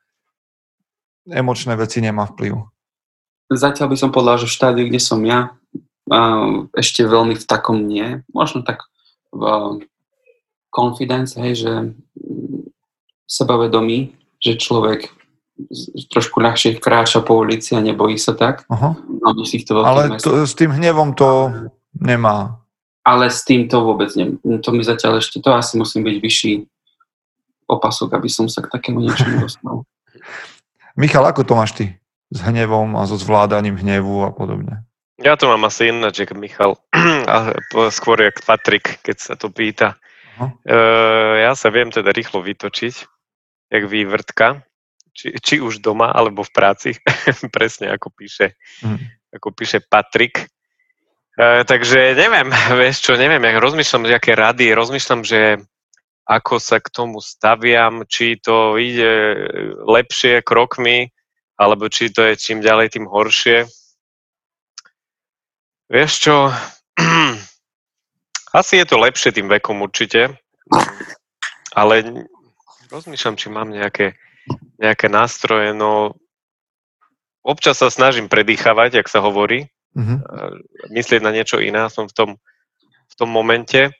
emočné 1.28 1.76
veci 1.78 2.02
nemá 2.02 2.26
vplyv? 2.26 2.56
Zatiaľ 3.52 3.92
by 3.92 3.96
som 4.00 4.10
povedal, 4.10 4.40
že 4.40 4.48
v 4.48 4.56
štádiu, 4.56 4.84
kde 4.88 5.00
som 5.00 5.20
ja, 5.28 5.52
ešte 6.72 7.04
veľmi 7.04 7.36
v 7.36 7.44
takom 7.44 7.84
nie. 7.84 8.24
Možno 8.32 8.64
tak 8.64 8.88
v 9.30 9.44
confidence, 10.72 11.36
hej, 11.36 11.52
že 11.62 11.72
sebavedomí, 13.28 14.16
že 14.40 14.58
človek 14.58 15.12
trošku 16.10 16.40
ľahšie 16.40 16.80
kráča 16.80 17.20
po 17.20 17.38
ulici 17.38 17.76
a 17.76 17.84
nebojí 17.84 18.16
sa 18.16 18.32
tak. 18.32 18.64
Uh-huh. 18.68 18.96
Ale 19.84 20.18
to, 20.18 20.48
s 20.48 20.54
tým 20.56 20.72
hnevom 20.72 21.12
to 21.12 21.52
nemá. 21.96 22.58
Ale 23.02 23.28
s 23.28 23.42
tým 23.42 23.66
to 23.66 23.82
vôbec 23.82 24.14
nie. 24.14 24.38
To 24.62 24.70
mi 24.70 24.86
zatiaľ 24.86 25.18
ešte, 25.18 25.42
to 25.42 25.50
asi 25.52 25.74
musím 25.76 26.06
byť 26.06 26.16
vyšší 26.22 26.52
opasok, 27.66 28.14
aby 28.14 28.28
som 28.30 28.46
sa 28.46 28.62
k 28.62 28.72
takému 28.72 29.02
niečomu 29.02 29.40
dostal. 29.44 29.84
Michal, 30.94 31.24
ako 31.24 31.42
to 31.42 31.54
máš 31.56 31.72
ty? 31.76 31.86
S 32.32 32.40
hnevom 32.40 32.96
a 32.96 33.04
so 33.04 33.20
zvládaním 33.20 33.76
hnevu 33.76 34.24
a 34.24 34.32
podobne. 34.32 34.84
Ja 35.20 35.36
to 35.36 35.46
mám 35.46 35.68
asi 35.68 35.92
ináč, 35.92 36.24
ako 36.24 36.34
Michal. 36.40 36.72
a 37.32 37.52
skôr 37.92 38.18
jak 38.18 38.40
Patrik, 38.42 39.04
keď 39.04 39.16
sa 39.20 39.34
to 39.36 39.52
pýta. 39.52 40.00
Uh-huh. 40.40 40.48
Uh, 40.64 41.44
ja 41.44 41.52
sa 41.52 41.68
viem 41.68 41.92
teda 41.92 42.08
rýchlo 42.08 42.40
vytočiť, 42.40 42.94
jak 43.68 43.84
vývrtka 43.84 44.64
či, 45.12 45.36
či 45.38 45.54
už 45.60 45.84
doma, 45.84 46.10
alebo 46.10 46.42
v 46.42 46.52
práci, 46.52 46.90
presne 47.56 47.92
ako 47.92 48.08
píše, 48.12 48.56
mm. 48.84 49.32
ako 49.36 49.48
píše 49.52 49.84
Patrik. 49.84 50.48
E, 51.36 51.64
takže 51.64 52.16
neviem, 52.16 52.48
vieš 52.80 53.04
čo, 53.04 53.12
neviem, 53.16 53.44
ja 53.44 53.60
rozmýšľam, 53.60 54.08
aké 54.08 54.32
rady, 54.32 54.72
rozmýšľam, 54.72 55.22
že 55.22 55.60
ako 56.22 56.62
sa 56.62 56.78
k 56.78 56.88
tomu 56.88 57.18
staviam, 57.18 58.06
či 58.06 58.38
to 58.38 58.78
ide 58.78 59.36
lepšie 59.84 60.40
krokmi, 60.40 61.10
alebo 61.58 61.90
či 61.90 62.14
to 62.14 62.22
je 62.30 62.34
čím 62.38 62.62
ďalej, 62.62 62.96
tým 62.96 63.06
horšie. 63.10 63.66
Vieš 65.92 66.12
čo, 66.24 66.36
asi 68.58 68.72
je 68.80 68.86
to 68.86 68.96
lepšie 68.96 69.34
tým 69.34 69.50
vekom 69.50 69.82
určite, 69.84 70.40
ale 71.74 71.94
rozmýšľam, 72.88 73.36
či 73.36 73.46
mám 73.52 73.68
nejaké 73.68 74.16
nejaké 74.80 75.06
nástroje, 75.06 75.70
no 75.74 76.18
občas 77.42 77.78
sa 77.78 77.90
snažím 77.90 78.26
predýchavať, 78.26 79.02
jak 79.02 79.08
sa 79.10 79.22
hovorí, 79.22 79.70
mm-hmm. 79.94 80.18
myslieť 80.94 81.20
na 81.22 81.34
niečo 81.34 81.58
iné, 81.62 81.86
som 81.90 82.06
v 82.06 82.14
tom, 82.14 82.30
v 82.82 83.14
tom 83.14 83.30
momente. 83.30 83.90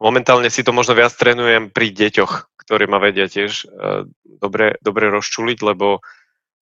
Momentálne 0.00 0.48
si 0.48 0.64
to 0.64 0.72
možno 0.72 0.96
viac 0.96 1.12
trénujem 1.12 1.68
pri 1.68 1.92
deťoch, 1.92 2.32
ktorí 2.64 2.88
ma 2.88 2.96
vedia 2.96 3.28
tiež 3.28 3.68
uh, 3.68 4.08
dobre, 4.24 4.80
dobre 4.80 5.12
rozčuliť, 5.12 5.58
lebo 5.60 6.00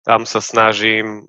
tam 0.08 0.24
sa 0.24 0.39
snažím 0.39 1.27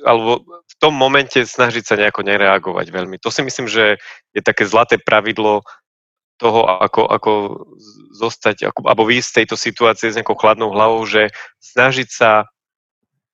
alebo 0.00 0.48
v 0.64 0.74
tom 0.80 0.96
momente 0.96 1.36
snažiť 1.44 1.84
sa 1.84 2.00
nejako 2.00 2.24
nereagovať 2.24 2.88
veľmi. 2.88 3.20
To 3.20 3.28
si 3.28 3.44
myslím, 3.44 3.68
že 3.68 4.00
je 4.32 4.40
také 4.40 4.64
zlaté 4.64 4.96
pravidlo 4.96 5.60
toho, 6.38 6.64
ako, 6.64 7.02
ako 7.10 7.32
zostať, 8.14 8.70
ako, 8.70 8.86
alebo 8.86 9.04
výjsť 9.10 9.28
z 9.28 9.36
tejto 9.42 9.56
situácie 9.58 10.08
s 10.08 10.16
nejakou 10.16 10.38
chladnou 10.38 10.70
hlavou, 10.70 11.02
že 11.04 11.34
snažiť 11.58 12.08
sa, 12.08 12.46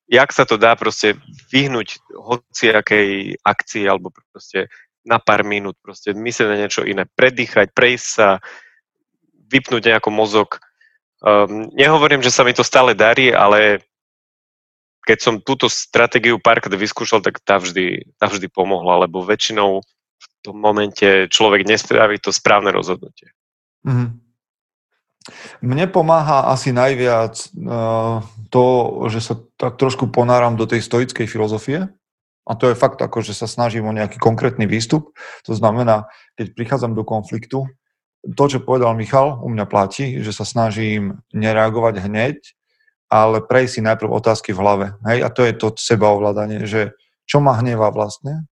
jak 0.09 0.33
sa 0.33 0.49
to 0.49 0.57
dá 0.57 0.73
proste 0.75 1.21
vyhnúť 1.53 2.01
hociakej 2.17 3.39
akcii 3.45 3.85
alebo 3.85 4.11
proste 4.33 4.73
na 5.05 5.21
pár 5.21 5.45
minút, 5.45 5.77
proste 5.85 6.17
myslieť 6.17 6.49
na 6.49 6.57
niečo 6.57 6.83
iné, 6.83 7.05
predýchať, 7.13 7.77
prejsť 7.77 8.09
sa, 8.09 8.29
vypnúť 9.53 9.93
nejako 9.93 10.11
mozog. 10.11 10.59
Um, 11.21 11.69
nehovorím, 11.77 12.25
že 12.25 12.33
sa 12.33 12.43
mi 12.43 12.57
to 12.57 12.65
stále 12.65 12.97
darí, 12.97 13.29
ale 13.31 13.85
keď 15.05 15.19
som 15.21 15.45
túto 15.45 15.69
stratégiu 15.69 16.41
párkrát 16.41 16.73
vyskúšal, 16.73 17.21
tak 17.21 17.37
tá 17.45 17.61
vždy, 17.61 18.17
tá 18.17 18.27
vždy 18.33 18.49
pomohla, 18.49 19.05
lebo 19.05 19.21
väčšinou 19.21 19.85
tom 20.45 20.61
momente 20.61 21.33
človek 21.33 21.65
nespraví 21.65 22.21
to 22.21 22.29
správne 22.29 22.69
rozhodnutie. 22.69 23.33
Mm. 23.89 24.21
Mne 25.65 25.89
pomáha 25.89 26.53
asi 26.53 26.69
najviac 26.69 27.33
uh, 27.57 28.21
to, 28.53 28.65
že 29.09 29.25
sa 29.25 29.35
tak 29.57 29.81
trošku 29.81 30.13
ponáram 30.13 30.53
do 30.53 30.69
tej 30.69 30.85
stoickej 30.85 31.25
filozofie. 31.25 31.89
A 32.45 32.53
to 32.61 32.69
je 32.69 32.77
fakt 32.77 33.01
ako, 33.01 33.25
že 33.25 33.33
sa 33.33 33.49
snažím 33.49 33.89
o 33.89 33.97
nejaký 33.97 34.21
konkrétny 34.21 34.69
výstup. 34.69 35.17
To 35.49 35.57
znamená, 35.57 36.13
keď 36.37 36.53
prichádzam 36.53 36.93
do 36.93 37.01
konfliktu, 37.01 37.65
to, 38.37 38.45
čo 38.45 38.61
povedal 38.61 38.93
Michal, 38.93 39.41
u 39.41 39.49
mňa 39.49 39.65
platí, 39.65 40.21
že 40.21 40.37
sa 40.37 40.45
snažím 40.45 41.25
nereagovať 41.33 42.05
hneď, 42.05 42.37
ale 43.09 43.41
prejsť 43.41 43.73
si 43.73 43.81
najprv 43.81 44.13
otázky 44.13 44.53
v 44.53 44.61
hlave. 44.61 44.87
Hej? 45.09 45.25
A 45.25 45.29
to 45.33 45.41
je 45.41 45.53
to 45.57 45.73
sebaovládanie, 45.73 46.69
že 46.69 46.93
čo 47.25 47.41
ma 47.41 47.57
hnevá 47.57 47.89
vlastne, 47.89 48.45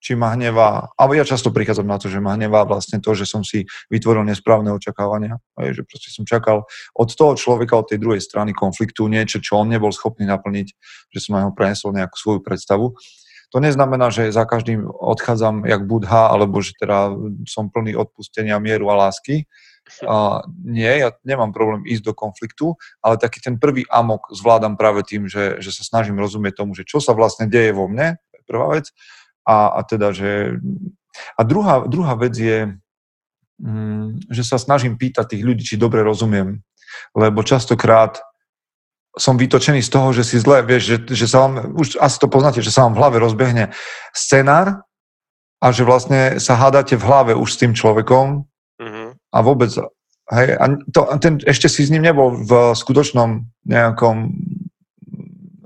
či 0.00 0.16
ma 0.16 0.32
hnevá, 0.32 0.96
alebo 0.96 1.12
ja 1.12 1.28
často 1.28 1.52
prichádzam 1.52 1.84
na 1.84 2.00
to, 2.00 2.08
že 2.08 2.24
ma 2.24 2.32
hnevá 2.32 2.64
vlastne 2.64 3.04
to, 3.04 3.12
že 3.12 3.28
som 3.28 3.44
si 3.44 3.68
vytvoril 3.92 4.24
nesprávne 4.24 4.72
očakávania, 4.72 5.36
že 5.60 5.84
proste 5.84 6.08
som 6.08 6.24
čakal 6.24 6.64
od 6.96 7.08
toho 7.12 7.36
človeka, 7.36 7.76
od 7.76 7.92
tej 7.92 8.00
druhej 8.00 8.24
strany 8.24 8.56
konfliktu 8.56 9.04
niečo, 9.12 9.44
čo 9.44 9.60
on 9.60 9.68
nebol 9.68 9.92
schopný 9.92 10.24
naplniť, 10.24 10.68
že 11.12 11.18
som 11.20 11.36
na 11.36 11.44
neho 11.44 11.52
prenesol 11.52 11.92
nejakú 11.92 12.16
svoju 12.16 12.40
predstavu. 12.40 12.96
To 13.50 13.58
neznamená, 13.60 14.08
že 14.08 14.32
za 14.32 14.48
každým 14.48 14.88
odchádzam 14.88 15.68
jak 15.68 15.84
budha, 15.84 16.32
alebo 16.32 16.64
že 16.64 16.72
teda 16.80 17.12
som 17.44 17.68
plný 17.68 17.98
odpustenia, 17.98 18.62
mieru 18.62 18.88
a 18.88 19.06
lásky. 19.06 19.44
A 20.06 20.46
nie, 20.62 20.86
ja 20.86 21.10
nemám 21.26 21.50
problém 21.50 21.82
ísť 21.82 22.04
do 22.06 22.14
konfliktu, 22.14 22.78
ale 23.02 23.18
taký 23.18 23.42
ten 23.42 23.58
prvý 23.58 23.82
amok 23.90 24.30
zvládam 24.30 24.78
práve 24.78 25.02
tým, 25.02 25.26
že, 25.26 25.58
že 25.58 25.74
sa 25.74 25.82
snažím 25.82 26.22
rozumieť 26.22 26.62
tomu, 26.62 26.78
že 26.78 26.86
čo 26.86 27.02
sa 27.02 27.10
vlastne 27.10 27.50
deje 27.50 27.74
vo 27.74 27.90
mne, 27.90 28.22
prvá 28.50 28.70
vec, 28.74 28.90
a, 29.46 29.78
a 29.78 29.80
teda, 29.82 30.12
že... 30.12 30.60
A 31.36 31.42
druhá, 31.42 31.84
druhá 31.90 32.14
vec 32.14 32.38
je, 32.38 32.70
mm, 33.60 34.30
že 34.30 34.42
sa 34.46 34.56
snažím 34.56 34.96
pýtať 34.96 35.36
tých 35.36 35.42
ľudí, 35.44 35.62
či 35.66 35.80
dobre 35.80 36.00
rozumiem. 36.04 36.62
Lebo 37.14 37.42
častokrát 37.42 38.22
som 39.18 39.34
vytočený 39.34 39.82
z 39.82 39.90
toho, 39.90 40.14
že 40.14 40.22
si 40.22 40.38
zle, 40.38 40.62
vieš, 40.62 40.82
že, 40.86 40.96
že 41.10 41.26
sa 41.26 41.46
vám, 41.46 41.74
už 41.74 41.98
asi 41.98 42.16
to 42.22 42.30
poznáte, 42.30 42.62
že 42.62 42.70
sa 42.70 42.86
vám 42.86 42.94
v 42.94 43.00
hlave 43.02 43.16
rozbehne 43.18 43.64
scenár 44.14 44.86
a 45.58 45.66
že 45.74 45.82
vlastne 45.82 46.38
sa 46.38 46.54
hádate 46.54 46.94
v 46.94 47.06
hlave 47.06 47.32
už 47.34 47.58
s 47.58 47.60
tým 47.60 47.74
človekom 47.74 48.46
mm-hmm. 48.78 49.08
a 49.34 49.38
vôbec, 49.42 49.74
hej, 50.30 50.48
a 50.54 50.64
to, 50.94 51.00
ten, 51.18 51.42
ešte 51.42 51.66
si 51.66 51.82
s 51.82 51.90
ním 51.90 52.06
nebol 52.06 52.38
v 52.38 52.70
skutočnom 52.78 53.50
nejakom 53.66 54.30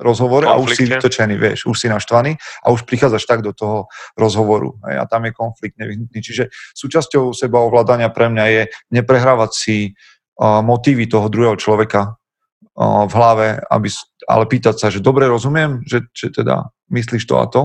rozhovore 0.04 0.44
a 0.44 0.60
už 0.60 0.76
si 0.76 0.84
vytočený, 0.84 1.40
vieš, 1.40 1.64
už 1.64 1.80
si 1.80 1.88
naštvaný 1.88 2.36
a 2.36 2.68
už 2.68 2.84
prichádzaš 2.84 3.24
tak 3.24 3.40
do 3.40 3.56
toho 3.56 3.88
rozhovoru 4.14 4.76
hej, 4.84 5.00
a 5.00 5.04
tam 5.08 5.24
je 5.24 5.32
konflikt 5.32 5.80
nevyhnutný. 5.80 6.20
Čiže 6.20 6.52
súčasťou 6.76 7.32
seba 7.32 7.64
ovládania 7.64 8.12
pre 8.12 8.28
mňa 8.28 8.44
je 8.52 8.62
neprehrávať 8.92 9.50
si 9.56 9.76
uh, 9.96 10.60
motívy 10.60 11.08
toho 11.08 11.32
druhého 11.32 11.56
človeka 11.56 12.12
uh, 12.12 13.08
v 13.08 13.12
hlave, 13.16 13.48
aby, 13.72 13.88
ale 14.28 14.44
pýtať 14.44 14.76
sa, 14.76 14.86
že 14.92 15.00
dobre 15.00 15.24
rozumiem, 15.24 15.80
že, 15.88 16.04
že 16.12 16.28
teda 16.28 16.68
myslíš 16.92 17.24
to 17.24 17.34
a 17.40 17.46
to. 17.48 17.62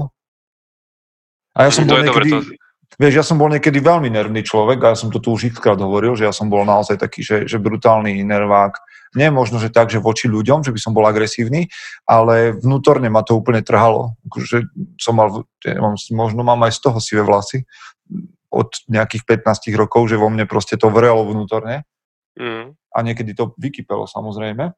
A 1.60 1.68
ja 1.68 1.72
som 1.76 1.84
bol 1.84 2.00
niekedy, 2.00 2.32
dobre, 2.32 2.56
to... 2.56 2.96
vieš, 2.96 3.16
ja 3.20 3.26
som 3.26 3.36
bol 3.36 3.52
niekedy 3.52 3.84
veľmi 3.84 4.08
nervný 4.08 4.48
človek 4.48 4.80
a 4.88 4.96
ja 4.96 4.98
som 4.98 5.12
to 5.12 5.20
tu 5.20 5.36
už 5.36 5.52
xkrát 5.52 5.76
hovoril, 5.76 6.16
že 6.16 6.24
ja 6.24 6.32
som 6.32 6.48
bol 6.48 6.64
naozaj 6.64 6.96
taký, 6.96 7.20
že, 7.20 7.44
že 7.44 7.60
brutálny 7.60 8.24
nervák, 8.24 8.80
nie 9.18 9.30
možno, 9.34 9.58
že 9.58 9.74
tak, 9.74 9.90
že 9.90 10.04
voči 10.04 10.30
ľuďom, 10.30 10.62
že 10.62 10.74
by 10.74 10.80
som 10.82 10.94
bol 10.94 11.06
agresívny, 11.06 11.70
ale 12.06 12.54
vnútorne 12.54 13.10
ma 13.10 13.26
to 13.26 13.38
úplne 13.38 13.66
trhalo. 13.66 14.14
Že 14.30 14.70
som 15.02 15.18
mal, 15.18 15.46
ja 15.66 15.82
mám, 15.82 15.98
možno 16.14 16.42
mám 16.46 16.62
aj 16.66 16.78
z 16.78 16.80
toho 16.86 16.98
sivé 17.02 17.24
vlasy 17.26 17.66
od 18.50 18.70
nejakých 18.90 19.46
15 19.46 19.70
rokov, 19.78 20.10
že 20.10 20.18
vo 20.18 20.30
mne 20.30 20.50
proste 20.50 20.78
to 20.78 20.90
vrelo 20.90 21.26
vnútorne. 21.26 21.86
Mm. 22.38 22.74
A 22.74 22.98
niekedy 23.06 23.38
to 23.38 23.54
vykypelo 23.58 24.10
samozrejme. 24.10 24.74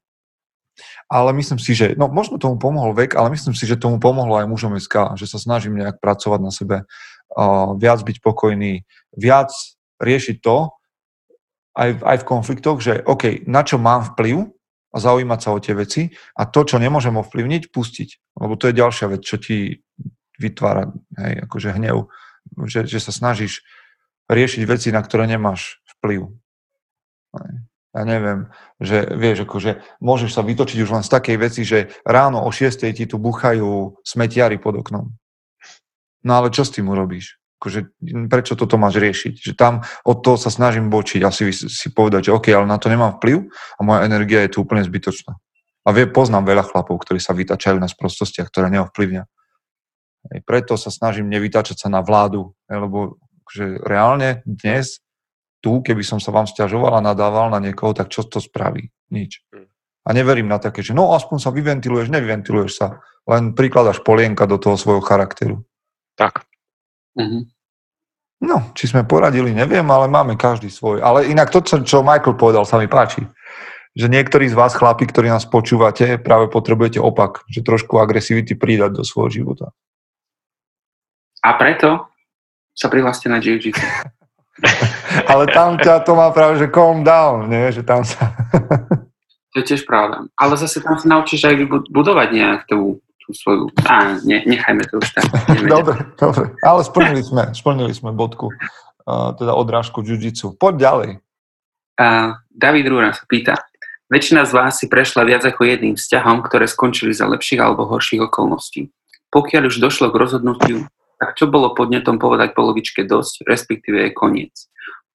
Ale 1.12 1.30
myslím 1.36 1.60
si, 1.60 1.76
že, 1.76 2.00
no 2.00 2.08
možno 2.08 2.40
tomu 2.40 2.56
pomohol 2.56 2.96
vek, 2.96 3.20
ale 3.20 3.36
myslím 3.36 3.52
si, 3.52 3.68
že 3.68 3.80
tomu 3.80 4.00
pomohlo 4.00 4.40
aj 4.40 4.48
mužom 4.48 4.80
SK, 4.80 5.20
že 5.20 5.28
sa 5.28 5.36
snažím 5.40 5.76
nejak 5.76 6.00
pracovať 6.00 6.40
na 6.40 6.52
sebe, 6.52 6.78
uh, 6.88 7.76
viac 7.76 8.00
byť 8.00 8.18
pokojný, 8.24 8.88
viac 9.16 9.52
riešiť 10.00 10.40
to, 10.40 10.72
aj, 11.76 11.90
aj 12.04 12.18
v 12.24 12.28
konfliktoch, 12.28 12.78
že 12.84 13.00
OK, 13.04 13.48
na 13.48 13.64
čo 13.64 13.80
mám 13.80 14.14
vplyv 14.14 14.50
a 14.92 14.98
zaujímať 15.00 15.40
sa 15.40 15.50
o 15.56 15.60
tie 15.64 15.74
veci 15.76 16.02
a 16.36 16.44
to, 16.44 16.68
čo 16.68 16.82
nemôžem 16.82 17.16
ovplyvniť, 17.16 17.72
pustiť. 17.72 18.10
Lebo 18.40 18.60
to 18.60 18.68
je 18.68 18.80
ďalšia 18.80 19.08
vec, 19.08 19.22
čo 19.24 19.40
ti 19.40 19.80
vytvára 20.36 20.92
hej, 21.22 21.48
akože 21.48 21.70
hnev, 21.80 22.12
že, 22.68 22.84
že 22.90 23.00
sa 23.00 23.16
snažíš 23.16 23.64
riešiť 24.28 24.64
veci, 24.68 24.90
na 24.92 25.00
ktoré 25.00 25.28
nemáš 25.28 25.80
vplyv. 25.98 26.32
Hej. 27.40 27.54
Ja 27.92 28.08
neviem, 28.08 28.48
že 28.80 29.04
vieš, 29.04 29.44
akože 29.44 29.84
môžeš 30.00 30.40
sa 30.40 30.48
vytočiť 30.48 30.80
už 30.80 30.92
len 30.96 31.04
z 31.04 31.12
takej 31.12 31.36
veci, 31.36 31.68
že 31.68 31.92
ráno 32.08 32.40
o 32.40 32.48
6 32.48 32.88
ti 32.96 33.04
tu 33.04 33.20
buchajú 33.20 34.00
smetiary 34.08 34.64
pod 34.64 34.80
oknom. 34.80 35.12
No 36.24 36.32
ale 36.32 36.56
čo 36.56 36.64
s 36.64 36.72
tým 36.72 36.88
urobíš? 36.88 37.41
Akože, 37.62 37.94
prečo 38.26 38.58
toto 38.58 38.82
máš 38.82 38.98
riešiť? 38.98 39.38
Že 39.38 39.54
tam 39.54 39.86
od 40.02 40.18
toho 40.26 40.34
sa 40.34 40.50
snažím 40.50 40.90
bočiť, 40.90 41.22
asi 41.22 41.54
si 41.54 41.88
povedať, 41.94 42.34
že 42.34 42.34
OK, 42.34 42.50
ale 42.50 42.66
na 42.66 42.82
to 42.82 42.90
nemám 42.90 43.22
vplyv 43.22 43.54
a 43.78 43.82
moja 43.86 44.02
energia 44.10 44.42
je 44.50 44.58
tu 44.58 44.66
úplne 44.66 44.82
zbytočná. 44.82 45.38
A 45.86 45.90
vie, 45.94 46.10
poznám 46.10 46.50
veľa 46.50 46.66
chlapov, 46.66 46.98
ktorí 47.06 47.22
sa 47.22 47.38
vytačajú 47.38 47.78
na 47.78 47.86
sprostostiach, 47.86 48.50
ktoré 48.50 48.74
neovplyvňa. 48.74 49.30
Preto 50.42 50.74
sa 50.74 50.90
snažím 50.90 51.30
nevytačať 51.30 51.86
sa 51.86 51.88
na 51.94 52.02
vládu, 52.02 52.58
lebo 52.66 53.22
že 53.46 53.78
reálne 53.86 54.42
dnes 54.42 55.06
tu, 55.62 55.86
keby 55.86 56.02
som 56.02 56.18
sa 56.18 56.34
vám 56.34 56.50
stiažoval 56.50 56.98
a 56.98 57.06
nadával 57.06 57.54
na 57.54 57.62
niekoho, 57.62 57.94
tak 57.94 58.10
čo 58.10 58.26
to 58.26 58.42
spraví? 58.42 58.90
Nič. 59.14 59.46
Hm. 59.54 59.70
A 60.02 60.10
neverím 60.18 60.50
na 60.50 60.58
také, 60.58 60.82
že 60.82 60.98
no 60.98 61.14
aspoň 61.14 61.38
sa 61.38 61.54
vyventiluješ, 61.54 62.10
nevyventiluješ 62.10 62.72
sa, 62.74 63.06
len 63.30 63.54
prikladaš 63.54 64.02
polienka 64.02 64.50
do 64.50 64.58
toho 64.58 64.74
svojho 64.74 65.06
charakteru. 65.06 65.62
Tak. 66.18 66.50
Mm-hmm. 67.18 67.42
No, 68.42 68.74
či 68.74 68.90
sme 68.90 69.06
poradili, 69.06 69.54
neviem, 69.54 69.86
ale 69.86 70.10
máme 70.10 70.34
každý 70.34 70.74
svoj. 70.74 70.98
Ale 71.06 71.30
inak 71.30 71.54
to, 71.54 71.62
čo 71.62 72.02
Michael 72.02 72.34
povedal, 72.34 72.66
sa 72.66 72.82
mi 72.82 72.90
páči. 72.90 73.22
Že 73.94 74.08
niektorí 74.10 74.50
z 74.50 74.58
vás, 74.58 74.74
chlapi, 74.74 75.06
ktorí 75.06 75.30
nás 75.30 75.46
počúvate, 75.46 76.18
práve 76.18 76.50
potrebujete 76.50 76.98
opak. 76.98 77.46
Že 77.46 77.62
trošku 77.62 78.02
agresivity 78.02 78.58
pridať 78.58 78.98
do 78.98 79.04
svojho 79.06 79.30
života. 79.30 79.70
A 81.46 81.54
preto 81.54 82.10
sa 82.74 82.90
prihláste 82.90 83.30
na 83.30 83.38
jiu-jitsu. 83.38 83.82
ale 85.32 85.46
tam 85.54 85.78
ťa 85.78 86.02
to 86.02 86.18
má 86.18 86.34
práve, 86.34 86.58
že 86.58 86.74
calm 86.74 87.06
down, 87.06 87.46
nie? 87.46 87.70
Že 87.70 87.82
tam 87.86 88.02
sa... 88.02 88.34
to 89.54 89.56
je 89.62 89.66
tiež 89.70 89.86
pravda. 89.86 90.26
Ale 90.34 90.58
zase 90.58 90.82
tam 90.82 90.98
sa 90.98 91.06
naučíš 91.06 91.46
aj 91.46 91.62
budovať 91.94 92.30
nejak 92.34 92.62
tú 92.66 92.98
tú 93.32 93.34
svoju... 93.40 93.64
Á, 93.88 94.20
ne, 94.28 94.44
nechajme 94.44 94.84
to 94.92 95.00
už 95.00 95.08
tak. 95.16 95.24
dobre, 95.72 95.96
dobre. 96.20 96.52
Ale 96.60 96.84
splnili 96.84 97.24
sme, 97.24 97.44
splnili 97.56 97.96
sme 97.96 98.12
bodku, 98.12 98.52
uh, 98.52 99.32
teda 99.40 99.56
odrážku 99.56 100.04
jiu-jitsu. 100.04 100.60
Poď 100.60 100.74
ďalej. 100.76 101.10
Uh, 101.96 102.36
David 102.52 102.92
Rúra 102.92 103.16
sa 103.16 103.24
pýta, 103.24 103.56
väčšina 104.12 104.44
z 104.44 104.52
vás 104.52 104.76
si 104.76 104.92
prešla 104.92 105.24
viac 105.24 105.48
ako 105.48 105.64
jedným 105.64 105.96
vzťahom, 105.96 106.44
ktoré 106.44 106.68
skončili 106.68 107.16
za 107.16 107.32
lepších 107.32 107.64
alebo 107.64 107.88
horších 107.88 108.28
okolností. 108.28 108.92
Pokiaľ 109.32 109.72
už 109.72 109.80
došlo 109.80 110.12
k 110.12 110.20
rozhodnutiu, 110.20 110.78
tak 111.16 111.40
čo 111.40 111.48
bolo 111.48 111.72
podnetom 111.72 112.20
povedať 112.20 112.52
polovičke 112.52 113.08
dosť, 113.08 113.48
respektíve 113.48 114.10
je 114.10 114.12
koniec? 114.12 114.54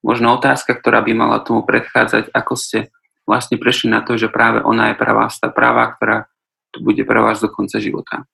Možno 0.00 0.32
otázka, 0.38 0.73
ktorá 0.78 1.04
by 1.04 1.12
mala 1.12 1.42
tomu 1.44 1.66
predchádzať, 1.66 2.32
ako 2.32 2.54
ste 2.56 2.78
vlastne 3.26 3.58
prešli 3.58 3.90
na 3.90 4.06
to, 4.06 4.14
že 4.14 4.30
práve 4.30 4.62
ona 4.62 4.94
je 4.94 4.96
pravá, 4.96 5.26
tá 5.28 5.50
práva, 5.50 5.99
ktorá 5.99 6.30
to 6.76 6.85
bude 6.85 7.00
pre 7.09 7.21
vás 7.25 7.40
do 7.40 7.49
konca 7.49 7.80
života. 7.80 8.28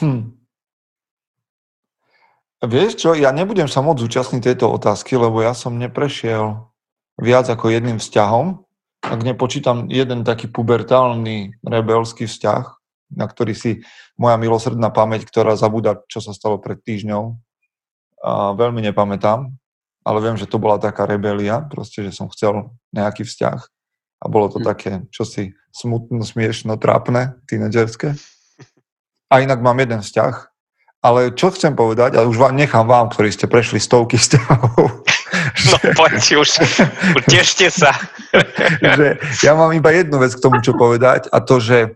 Hm. 0.00 0.32
Vieš 2.64 2.92
čo, 2.96 3.12
ja 3.12 3.28
nebudem 3.28 3.68
sa 3.68 3.84
môcť 3.84 4.00
zúčastniť 4.00 4.40
tejto 4.40 4.72
otázky, 4.72 5.20
lebo 5.20 5.44
ja 5.44 5.52
som 5.52 5.76
neprešiel 5.76 6.72
viac 7.20 7.44
ako 7.52 7.68
jedným 7.68 8.00
vzťahom. 8.00 8.64
Ak 9.04 9.20
nepočítam 9.20 9.92
jeden 9.92 10.24
taký 10.24 10.48
pubertálny 10.48 11.60
rebelský 11.60 12.24
vzťah, 12.24 12.64
na 13.12 13.28
ktorý 13.28 13.52
si 13.52 13.84
moja 14.16 14.40
milosrdná 14.40 14.88
pamäť, 14.88 15.28
ktorá 15.28 15.60
zabúda, 15.60 16.00
čo 16.08 16.24
sa 16.24 16.32
stalo 16.32 16.56
pred 16.56 16.80
týždňou, 16.80 17.36
a 18.24 18.56
veľmi 18.56 18.80
nepamätám, 18.80 19.52
ale 20.00 20.18
viem, 20.24 20.40
že 20.40 20.48
to 20.48 20.56
bola 20.56 20.80
taká 20.80 21.04
rebelia, 21.04 21.60
proste, 21.68 22.00
že 22.00 22.16
som 22.16 22.32
chcel 22.32 22.72
nejaký 22.96 23.28
vzťah 23.28 23.73
a 24.24 24.26
bolo 24.26 24.48
to 24.48 24.58
hm. 24.58 24.64
také 24.64 24.92
čosi 25.12 25.52
smutno, 25.68 26.24
smiešno, 26.24 26.80
trápne, 26.80 27.36
tínedžerské. 27.44 28.16
A 29.28 29.42
inak 29.44 29.60
mám 29.60 29.76
jeden 29.76 30.00
vzťah, 30.00 30.34
ale 31.04 31.36
čo 31.36 31.52
chcem 31.52 31.76
povedať, 31.76 32.16
a 32.16 32.24
už 32.24 32.40
vám 32.40 32.56
nechám 32.56 32.88
vám, 32.88 33.12
ktorí 33.12 33.28
ste 33.28 33.44
prešli 33.44 33.76
stovky 33.76 34.16
vzťahov. 34.16 35.04
No 35.54 35.76
poďte 35.94 36.34
už, 36.34 36.48
tešte 37.30 37.70
sa. 37.70 37.94
že 38.98 39.18
ja 39.42 39.54
mám 39.54 39.70
iba 39.70 39.94
jednu 39.94 40.18
vec 40.18 40.34
k 40.34 40.42
tomu, 40.42 40.58
čo 40.58 40.74
povedať 40.74 41.30
a 41.30 41.38
to, 41.38 41.62
že 41.62 41.94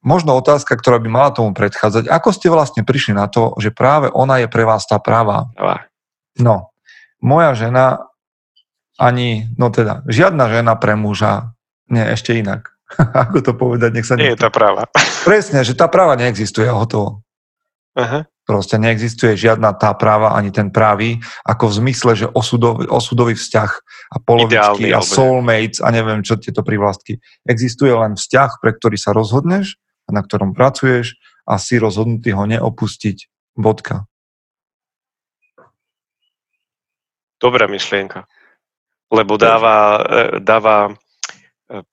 možno 0.00 0.32
otázka, 0.40 0.72
ktorá 0.72 0.96
by 0.96 1.08
mala 1.08 1.30
tomu 1.36 1.52
predchádzať, 1.52 2.08
ako 2.08 2.28
ste 2.32 2.48
vlastne 2.48 2.82
prišli 2.88 3.12
na 3.12 3.28
to, 3.28 3.52
že 3.60 3.76
práve 3.76 4.08
ona 4.08 4.40
je 4.40 4.48
pre 4.48 4.64
vás 4.64 4.88
tá 4.88 4.96
práva? 4.96 5.52
No, 6.40 6.72
moja 7.20 7.52
žena 7.52 8.07
ani, 8.98 9.46
no 9.54 9.70
teda, 9.70 10.02
žiadna 10.10 10.50
žena 10.50 10.74
pre 10.74 10.98
muža, 10.98 11.54
nie, 11.86 12.02
ešte 12.02 12.34
inak. 12.34 12.74
Ako 12.98 13.40
to 13.40 13.52
povedať, 13.54 13.94
nech 13.94 14.06
sa... 14.06 14.18
Nie 14.18 14.34
je 14.34 14.42
tá 14.42 14.50
práva. 14.50 14.90
Presne, 15.28 15.62
že 15.62 15.78
tá 15.78 15.86
práva 15.86 16.18
neexistuje 16.18 16.66
hotovo. 16.66 17.22
Uh-huh. 17.98 18.22
Proste 18.46 18.78
neexistuje 18.78 19.36
žiadna 19.36 19.74
tá 19.76 19.92
práva, 19.94 20.34
ani 20.34 20.48
ten 20.54 20.72
pravý, 20.72 21.18
ako 21.44 21.68
v 21.68 21.76
zmysle, 21.84 22.12
že 22.14 22.26
osudový, 22.30 22.86
osudový 22.88 23.34
vzťah 23.34 23.70
a 24.14 24.16
polovičky 24.22 24.88
Ideálny, 24.88 24.90
a 24.94 25.00
soulmates 25.02 25.82
a 25.82 25.88
neviem 25.92 26.22
čo 26.24 26.38
tieto 26.40 26.62
privlastky. 26.64 27.20
Existuje 27.44 27.92
len 27.92 28.16
vzťah, 28.16 28.62
pre 28.62 28.72
ktorý 28.72 28.96
sa 28.96 29.12
rozhodneš 29.12 29.76
a 30.08 30.14
na 30.14 30.24
ktorom 30.24 30.56
pracuješ 30.56 31.18
a 31.44 31.60
si 31.60 31.76
rozhodnutý 31.76 32.32
ho 32.32 32.46
neopustiť. 32.48 33.28
Bodka. 33.58 34.06
Dobrá 37.42 37.66
myšlienka 37.66 38.30
lebo 39.08 39.40
dáva, 39.40 39.76
e, 39.98 40.40
dáva 40.40 40.92
e, 40.92 40.92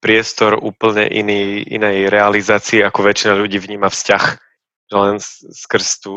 priestor 0.00 0.60
úplne 0.60 1.08
iný, 1.08 1.64
inej 1.64 2.12
realizácii, 2.12 2.84
ako 2.84 3.08
väčšina 3.08 3.34
ľudí 3.36 3.56
vníma 3.56 3.88
vzťah. 3.88 4.24
Že 4.86 4.96
len 4.96 5.16
skrz 5.50 6.04
tú 6.04 6.14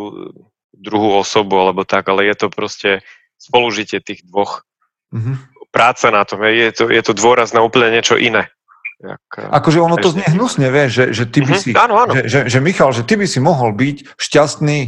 druhú 0.75 1.19
osobu 1.19 1.57
alebo 1.57 1.87
tak, 1.87 2.07
ale 2.11 2.29
je 2.29 2.35
to 2.35 2.47
proste 2.51 3.01
spolužitie 3.39 4.03
tých 4.03 4.21
dvoch. 4.27 4.67
Mm-hmm. 5.15 5.35
Práca 5.71 6.11
na 6.11 6.25
tom, 6.27 6.43
je 6.43 6.69
to, 6.75 6.91
je 6.91 7.01
to 7.01 7.13
dôraz 7.15 7.55
na 7.55 7.63
úplne 7.63 7.93
niečo 7.95 8.19
iné. 8.19 8.51
Jak, 8.99 9.23
e, 9.39 9.47
akože 9.47 9.79
ono 9.79 9.95
to 9.95 10.11
znie 10.11 10.27
hnusne, 10.27 10.67
vieš, 10.67 10.91
že, 10.91 11.05
že 11.15 11.23
ty 11.31 11.39
by 11.47 11.55
mm-hmm, 11.55 11.63
si, 11.63 11.69
áno, 11.79 11.95
áno. 11.95 12.11
Že, 12.19 12.23
že, 12.27 12.39
že 12.51 12.59
Michal, 12.59 12.91
že 12.91 13.07
ty 13.07 13.15
by 13.15 13.25
si 13.25 13.39
mohol 13.39 13.71
byť 13.71 14.19
šťastný 14.19 14.79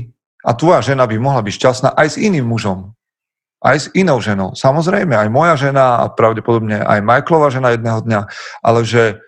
a 0.43 0.51
tvoja 0.51 0.83
žena 0.83 1.07
by 1.07 1.15
mohla 1.15 1.39
byť 1.39 1.53
šťastná 1.55 1.89
aj 1.95 2.07
s 2.13 2.19
iným 2.19 2.51
mužom 2.51 2.91
aj 3.61 3.77
s 3.77 3.87
inou 3.93 4.17
ženou. 4.17 4.57
Samozrejme, 4.57 5.13
aj 5.13 5.29
moja 5.29 5.53
žena 5.53 6.01
a 6.01 6.09
pravdepodobne 6.09 6.81
aj 6.81 7.05
Michaelova 7.05 7.53
žena 7.53 7.77
jedného 7.77 8.01
dňa, 8.01 8.21
ale 8.65 8.79
že 8.81 9.21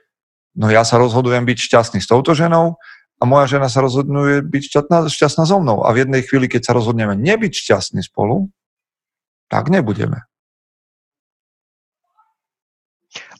no 0.58 0.74
ja 0.74 0.82
sa 0.82 0.98
rozhodujem 0.98 1.46
byť 1.46 1.58
šťastný 1.70 2.00
s 2.02 2.10
touto 2.10 2.34
ženou 2.34 2.82
a 3.22 3.24
moja 3.30 3.46
žena 3.58 3.70
sa 3.70 3.86
rozhoduje 3.86 4.42
byť 4.42 4.64
šťastná, 4.74 4.98
šťastná 5.06 5.44
so 5.46 5.62
mnou. 5.62 5.86
A 5.86 5.94
v 5.94 6.04
jednej 6.04 6.26
chvíli, 6.26 6.50
keď 6.50 6.74
sa 6.74 6.74
rozhodneme 6.74 7.14
nebyť 7.14 7.54
šťastní 7.54 8.02
spolu, 8.02 8.50
tak 9.54 9.70
nebudeme. 9.70 10.26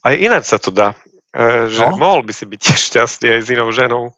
Aj 0.06 0.14
ináč 0.14 0.46
sa 0.46 0.62
to 0.62 0.70
dá. 0.70 0.94
E, 1.34 1.66
že 1.74 1.82
no? 1.82 1.98
mohol 1.98 2.22
by 2.22 2.30
si 2.30 2.46
byť 2.46 2.62
šťastný 2.62 3.34
aj 3.34 3.40
s 3.42 3.48
inou 3.50 3.68
ženou 3.74 4.14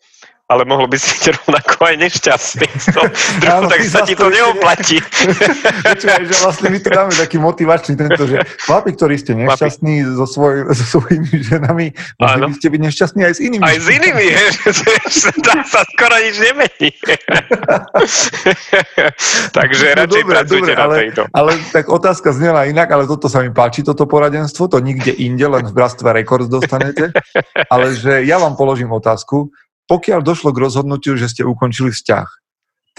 ale 0.46 0.62
mohlo 0.62 0.86
by 0.86 0.94
si 0.94 1.10
byť 1.10 1.24
rovnako 1.42 1.74
aj 1.82 1.96
nešťastný. 2.06 2.68
To, 2.96 3.02
druhu, 3.42 3.66
tak 3.68 3.80
sa 3.92 4.00
ti 4.06 4.14
to 4.16 4.30
neoplatí. 4.30 5.02
Počúvaj, 5.90 6.22
že 6.22 6.34
vlastne 6.40 6.68
my 6.70 6.78
tu 6.80 6.88
dáme 6.88 7.12
taký 7.12 7.36
motivačný 7.36 7.92
tento, 7.98 8.24
že 8.24 8.40
chlapi, 8.64 8.94
ktorí 8.96 9.20
ste 9.20 9.36
nešťastní 9.36 10.16
so, 10.16 10.24
svoj, 10.24 10.70
so 10.72 10.96
svojimi 10.96 11.28
ženami, 11.44 11.86
mohli 12.16 12.40
by 12.46 12.54
ste 12.56 12.68
byť 12.72 12.80
nešťastní 12.88 13.20
aj 13.26 13.32
s 13.36 13.40
inými. 13.42 13.62
Aj 13.66 13.76
s 13.76 13.86
inými, 13.90 14.26
že 15.12 15.30
tam 15.50 15.60
sa 15.66 15.82
skoro 15.92 16.14
nič 16.24 16.36
nemení. 16.40 16.90
Takže 19.50 19.84
no, 19.84 19.98
radšej 19.98 20.22
dobre, 20.24 20.32
pracujte 20.32 20.72
dobre, 20.72 20.78
na 20.78 20.84
ale, 20.86 20.96
tejto. 20.96 21.22
Ale 21.34 21.52
tak 21.74 21.84
otázka 21.90 22.28
znela 22.32 22.64
inak, 22.70 22.88
ale 22.88 23.04
toto 23.04 23.26
sa 23.28 23.42
mi 23.44 23.50
páči, 23.50 23.82
toto 23.84 24.08
poradenstvo, 24.08 24.70
to 24.72 24.78
nikde 24.80 25.10
inde, 25.10 25.44
len 25.44 25.68
v 25.68 25.74
Bratstve 25.74 26.16
Records 26.16 26.48
dostanete. 26.48 27.12
Ale 27.68 27.92
že 27.92 28.24
ja 28.24 28.40
vám 28.40 28.54
položím 28.56 28.88
otázku, 28.94 29.52
pokiaľ 29.86 30.20
došlo 30.22 30.50
k 30.50 30.62
rozhodnutiu, 30.62 31.14
že 31.14 31.30
ste 31.30 31.46
ukončili 31.46 31.94
vzťah, 31.94 32.28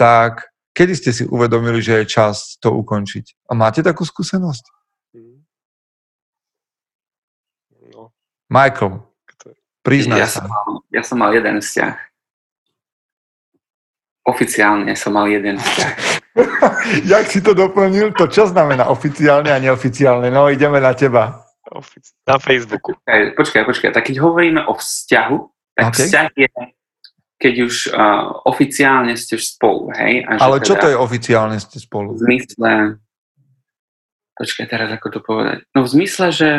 tak 0.00 0.48
kedy 0.72 0.92
ste 0.96 1.10
si 1.12 1.24
uvedomili, 1.28 1.84
že 1.84 2.02
je 2.02 2.06
čas 2.08 2.56
to 2.62 2.72
ukončiť? 2.72 3.50
A 3.50 3.52
máte 3.52 3.84
takú 3.84 4.08
skúsenosť? 4.08 4.64
No. 7.92 8.12
Michael, 8.48 9.04
priznaj 9.84 10.18
ja 10.24 10.28
sa. 10.28 10.40
Som 10.40 10.48
mal, 10.48 10.68
ja 10.88 11.02
som 11.04 11.16
mal 11.20 11.30
jeden 11.36 11.60
vzťah. 11.60 11.94
Oficiálne 14.28 14.92
som 14.92 15.16
mal 15.16 15.28
jeden 15.28 15.56
vzťah. 15.56 15.92
Jak 17.12 17.24
si 17.26 17.40
to 17.40 17.56
doplnil? 17.56 18.12
To 18.14 18.28
čo 18.28 18.46
znamená 18.46 18.86
oficiálne 18.92 19.50
a 19.50 19.58
neoficiálne? 19.58 20.28
No, 20.28 20.52
ideme 20.52 20.78
na 20.78 20.92
teba. 20.92 21.44
Na 22.24 22.36
Facebooku. 22.40 22.96
Počkaj, 22.96 23.36
počkaj, 23.36 23.62
počkaj. 23.68 23.90
Tak 23.92 24.04
keď 24.08 24.16
hovoríme 24.24 24.64
o 24.68 24.76
vzťahu, 24.76 25.36
tak 25.76 25.84
okay. 25.92 26.06
vzťah 26.06 26.28
je 26.32 26.48
keď 27.38 27.54
už 27.70 27.74
uh, 27.94 28.42
oficiálne 28.50 29.14
ste 29.14 29.38
spolu, 29.38 29.94
hej? 29.94 30.26
A 30.26 30.42
Ale 30.42 30.58
čo 30.58 30.74
teda, 30.74 30.82
to 30.82 30.88
je 30.90 30.96
oficiálne 30.98 31.58
ste 31.62 31.78
spolu? 31.78 32.18
V 32.18 32.26
zmysle... 32.26 32.98
Počkaj 34.38 34.66
teraz, 34.70 34.90
ako 34.94 35.06
to 35.10 35.20
povedať. 35.22 35.66
No 35.74 35.82
v 35.82 35.90
zmysle, 35.90 36.30
že 36.30 36.50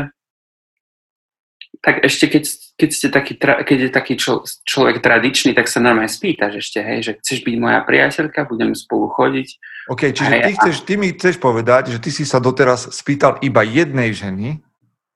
tak 1.79 2.03
ešte 2.03 2.27
keď, 2.27 2.43
keď, 2.75 2.89
ste 2.91 3.07
taký, 3.07 3.33
keď 3.39 3.77
je 3.87 3.91
taký 3.91 4.13
člo, 4.19 4.43
človek 4.67 4.99
tradičný, 4.99 5.55
tak 5.55 5.71
sa 5.71 5.79
normálne 5.79 6.11
spýtaš 6.11 6.59
ešte, 6.59 6.83
hej, 6.83 6.99
že 7.07 7.11
chceš 7.23 7.39
byť 7.47 7.55
moja 7.55 7.79
priateľka, 7.87 8.51
budeme 8.51 8.75
spolu 8.75 9.07
chodiť. 9.07 9.47
OK, 9.87 10.11
čiže 10.11 10.35
ty, 10.43 10.51
chceš, 10.59 10.75
ty 10.83 10.93
mi 10.99 11.15
chceš 11.15 11.39
povedať, 11.39 11.95
že 11.95 12.03
ty 12.03 12.11
si 12.11 12.27
sa 12.27 12.43
doteraz 12.43 12.91
spýtal 12.91 13.39
iba 13.39 13.63
jednej 13.63 14.11
ženy? 14.11 14.59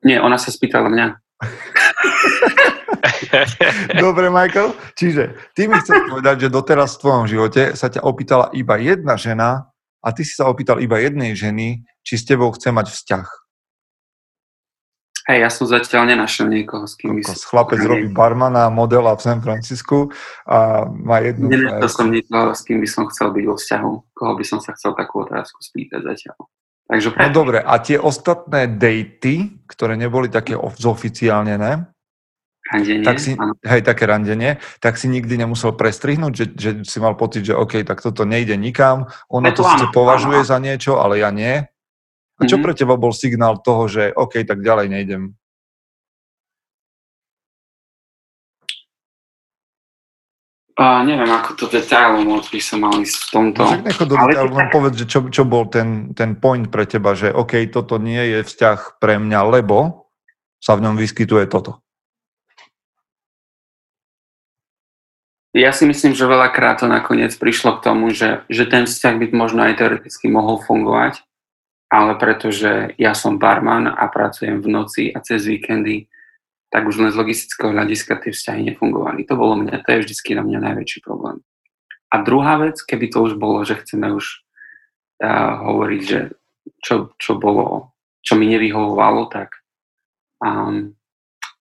Nie, 0.08 0.23
ona 0.23 0.39
sa 0.39 0.56
spýtala 0.56 0.88
mňa. 0.88 1.08
Dobre, 4.03 4.29
Michael. 4.29 4.73
Čiže 4.93 5.53
ty 5.58 5.67
mi 5.67 5.77
chceš 5.79 6.10
povedať, 6.10 6.47
že 6.47 6.53
doteraz 6.53 6.97
v 6.97 7.01
tvojom 7.06 7.25
živote 7.29 7.73
sa 7.73 7.89
ťa 7.89 8.06
opýtala 8.06 8.49
iba 8.53 8.77
jedna 8.77 9.17
žena 9.17 9.73
a 10.03 10.08
ty 10.12 10.27
si 10.27 10.36
sa 10.36 10.49
opýtal 10.51 10.84
iba 10.84 10.99
jednej 10.99 11.34
ženy, 11.34 11.88
či 12.03 12.13
s 12.19 12.27
tebou 12.27 12.51
chce 12.51 12.69
mať 12.75 12.91
vzťah. 12.91 13.27
Hej, 15.23 15.39
ja 15.39 15.47
som 15.47 15.63
zatiaľ 15.71 16.03
nenašiel 16.12 16.51
niekoho, 16.51 16.84
s 16.84 16.99
kým 16.99 17.15
by 17.15 17.23
som... 17.23 17.39
Chlapec 17.39 17.79
robí 17.79 18.12
barmana, 18.12 18.67
modela 18.67 19.15
v 19.15 19.23
San 19.23 19.39
Francisku 19.39 20.12
a 20.43 20.84
má 20.84 21.23
jednu... 21.23 21.47
Nenašiel 21.47 21.88
som 21.88 22.12
nikoho, 22.12 22.51
s 22.51 22.67
kým 22.67 22.84
by 22.84 22.89
som 22.91 23.08
chcel 23.08 23.32
byť 23.32 23.43
vo 23.47 23.56
vzťahu. 23.56 23.91
Koho 24.12 24.34
by 24.36 24.43
som 24.43 24.60
sa 24.60 24.75
chcel 24.75 24.91
takú 24.99 25.23
otázku 25.23 25.63
spýtať 25.63 26.03
zatiaľ. 26.03 26.36
Takže 26.91 27.15
pre... 27.15 27.23
No 27.23 27.27
dobre, 27.32 27.63
a 27.63 27.79
tie 27.79 27.95
ostatné 27.95 28.67
dejty, 28.67 29.63
ktoré 29.71 29.95
neboli 29.95 30.27
také 30.27 30.60
zoficiálnené, 30.60 31.88
Randenie, 32.73 33.05
tak 33.05 33.21
si, 33.21 33.38
hej, 33.69 33.81
také 33.86 34.09
randenie, 34.09 34.57
tak 34.81 34.97
si 34.97 35.05
nikdy 35.05 35.45
nemusel 35.45 35.77
prestrihnúť, 35.77 36.33
že, 36.33 36.45
že 36.57 36.69
si 36.81 36.97
mal 36.97 37.13
pocit, 37.13 37.45
že 37.45 37.53
OK, 37.53 37.86
tak 37.86 38.01
toto 38.01 38.25
nejde 38.25 38.57
nikam, 38.57 39.13
ono 39.29 39.53
to, 39.53 39.62
to 39.62 39.69
síce 39.69 39.86
považuje 39.93 40.41
áno. 40.41 40.49
za 40.49 40.57
niečo, 40.57 40.97
ale 40.97 41.21
ja 41.21 41.29
nie. 41.29 41.62
A 41.62 42.41
čo 42.49 42.57
mm-hmm. 42.57 42.65
pre 42.65 42.73
teba 42.73 42.97
bol 42.97 43.13
signál 43.13 43.62
toho, 43.62 43.86
že 43.86 44.09
OK, 44.09 44.41
tak 44.41 44.65
ďalej 44.65 44.89
nejdem? 44.89 45.38
Uh, 50.73 51.05
neviem, 51.05 51.29
ako 51.29 51.53
to 51.53 51.65
detailom 51.69 52.25
by 52.25 52.57
som 52.57 52.81
mal 52.81 52.97
ísť 52.97 53.13
v 53.13 53.27
tomto. 53.29 53.62
No, 53.62 53.86
nechod 53.86 54.09
do 54.09 54.17
detailu, 54.17 54.57
len 54.57 54.69
povedz, 54.73 54.95
že 54.97 55.05
čo, 55.05 55.19
čo 55.29 55.45
bol 55.45 55.69
ten, 55.69 56.17
ten 56.17 56.33
point 56.33 56.65
pre 56.65 56.89
teba, 56.89 57.13
že 57.13 57.29
OK, 57.29 57.69
toto 57.69 58.01
nie 58.01 58.17
je 58.17 58.39
vzťah 58.41 58.97
pre 58.97 59.21
mňa, 59.21 59.39
lebo 59.53 60.09
sa 60.57 60.73
v 60.73 60.89
ňom 60.89 60.97
vyskytuje 60.97 61.45
toto. 61.45 61.82
Ja 65.53 65.69
si 65.69 65.85
myslím, 65.85 66.17
že 66.17 66.25
veľakrát 66.25 66.81
to 66.81 66.89
nakoniec 66.89 67.29
prišlo 67.37 67.77
k 67.77 67.83
tomu, 67.85 68.09
že, 68.09 68.41
že 68.49 68.65
ten 68.65 68.89
vzťah 68.89 69.15
by 69.21 69.25
možno 69.37 69.61
aj 69.61 69.77
teoreticky 69.77 70.25
mohol 70.25 70.57
fungovať, 70.57 71.21
ale 71.93 72.17
pretože 72.17 72.97
ja 72.97 73.13
som 73.13 73.37
barman 73.37 73.85
a 73.85 74.09
pracujem 74.09 74.65
v 74.65 74.67
noci 74.73 75.03
a 75.13 75.21
cez 75.21 75.45
víkendy, 75.45 76.09
tak 76.73 76.89
už 76.89 77.05
len 77.05 77.13
z 77.13 77.21
logistického 77.21 77.69
hľadiska 77.69 78.17
tie 78.17 78.33
vzťahy 78.33 78.73
nefungovali. 78.73 79.29
To 79.29 79.37
bolo 79.37 79.61
mňa, 79.61 79.85
to 79.85 79.93
je 79.93 80.01
vždycky 80.01 80.33
na 80.33 80.41
mňa 80.41 80.73
najväčší 80.73 81.05
problém. 81.05 81.45
A 82.09 82.25
druhá 82.25 82.57
vec, 82.57 82.81
keby 82.81 83.13
to 83.13 83.21
už 83.21 83.37
bolo, 83.37 83.61
že 83.61 83.77
chceme 83.85 84.09
už 84.09 84.25
uh, 85.21 85.69
hovoriť, 85.69 86.01
že 86.01 86.33
čo, 86.81 87.13
čo 87.21 87.37
bolo, 87.37 87.93
čo 88.25 88.33
mi 88.41 88.49
nevyhovovalo, 88.49 89.29
tak 89.29 89.61
um, 90.41 90.97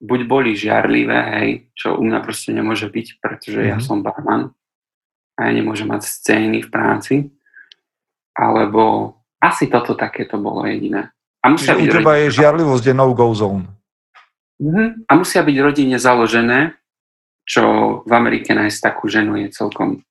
buď 0.02 0.20
boli 0.26 0.58
žiarlivé, 0.58 1.18
hej, 1.38 1.50
čo 1.78 1.94
u 1.94 2.02
mňa 2.02 2.18
proste 2.26 2.50
nemôže 2.50 2.90
byť, 2.90 3.22
pretože 3.22 3.62
mm-hmm. 3.62 3.70
ja 3.70 3.78
mhm. 3.78 3.84
som 3.86 4.02
barman 4.02 4.50
a 5.38 5.48
ja 5.48 5.52
nemôžem 5.54 5.88
mať 5.88 6.02
scény 6.04 6.66
v 6.66 6.68
práci, 6.68 7.16
alebo 8.36 9.16
asi 9.40 9.66
toto 9.70 9.96
takéto 9.96 10.36
bolo 10.36 10.66
jediné. 10.68 11.08
A 11.42 11.50
musia 11.50 11.74
byť 11.74 11.88
treba 11.90 12.20
je 12.22 12.34
žiarlivosť, 12.38 12.84
je 12.86 12.94
no-go 12.94 13.26
zone. 13.34 13.66
Uh-huh. 14.62 14.94
A 15.10 15.12
musia 15.18 15.42
byť 15.42 15.56
rodine 15.58 15.98
založené, 15.98 16.78
čo 17.42 17.64
v 18.06 18.12
Amerike 18.14 18.54
nájsť 18.54 18.78
takú 18.78 19.10
ženu 19.10 19.34
je 19.42 19.50
celkom 19.50 20.06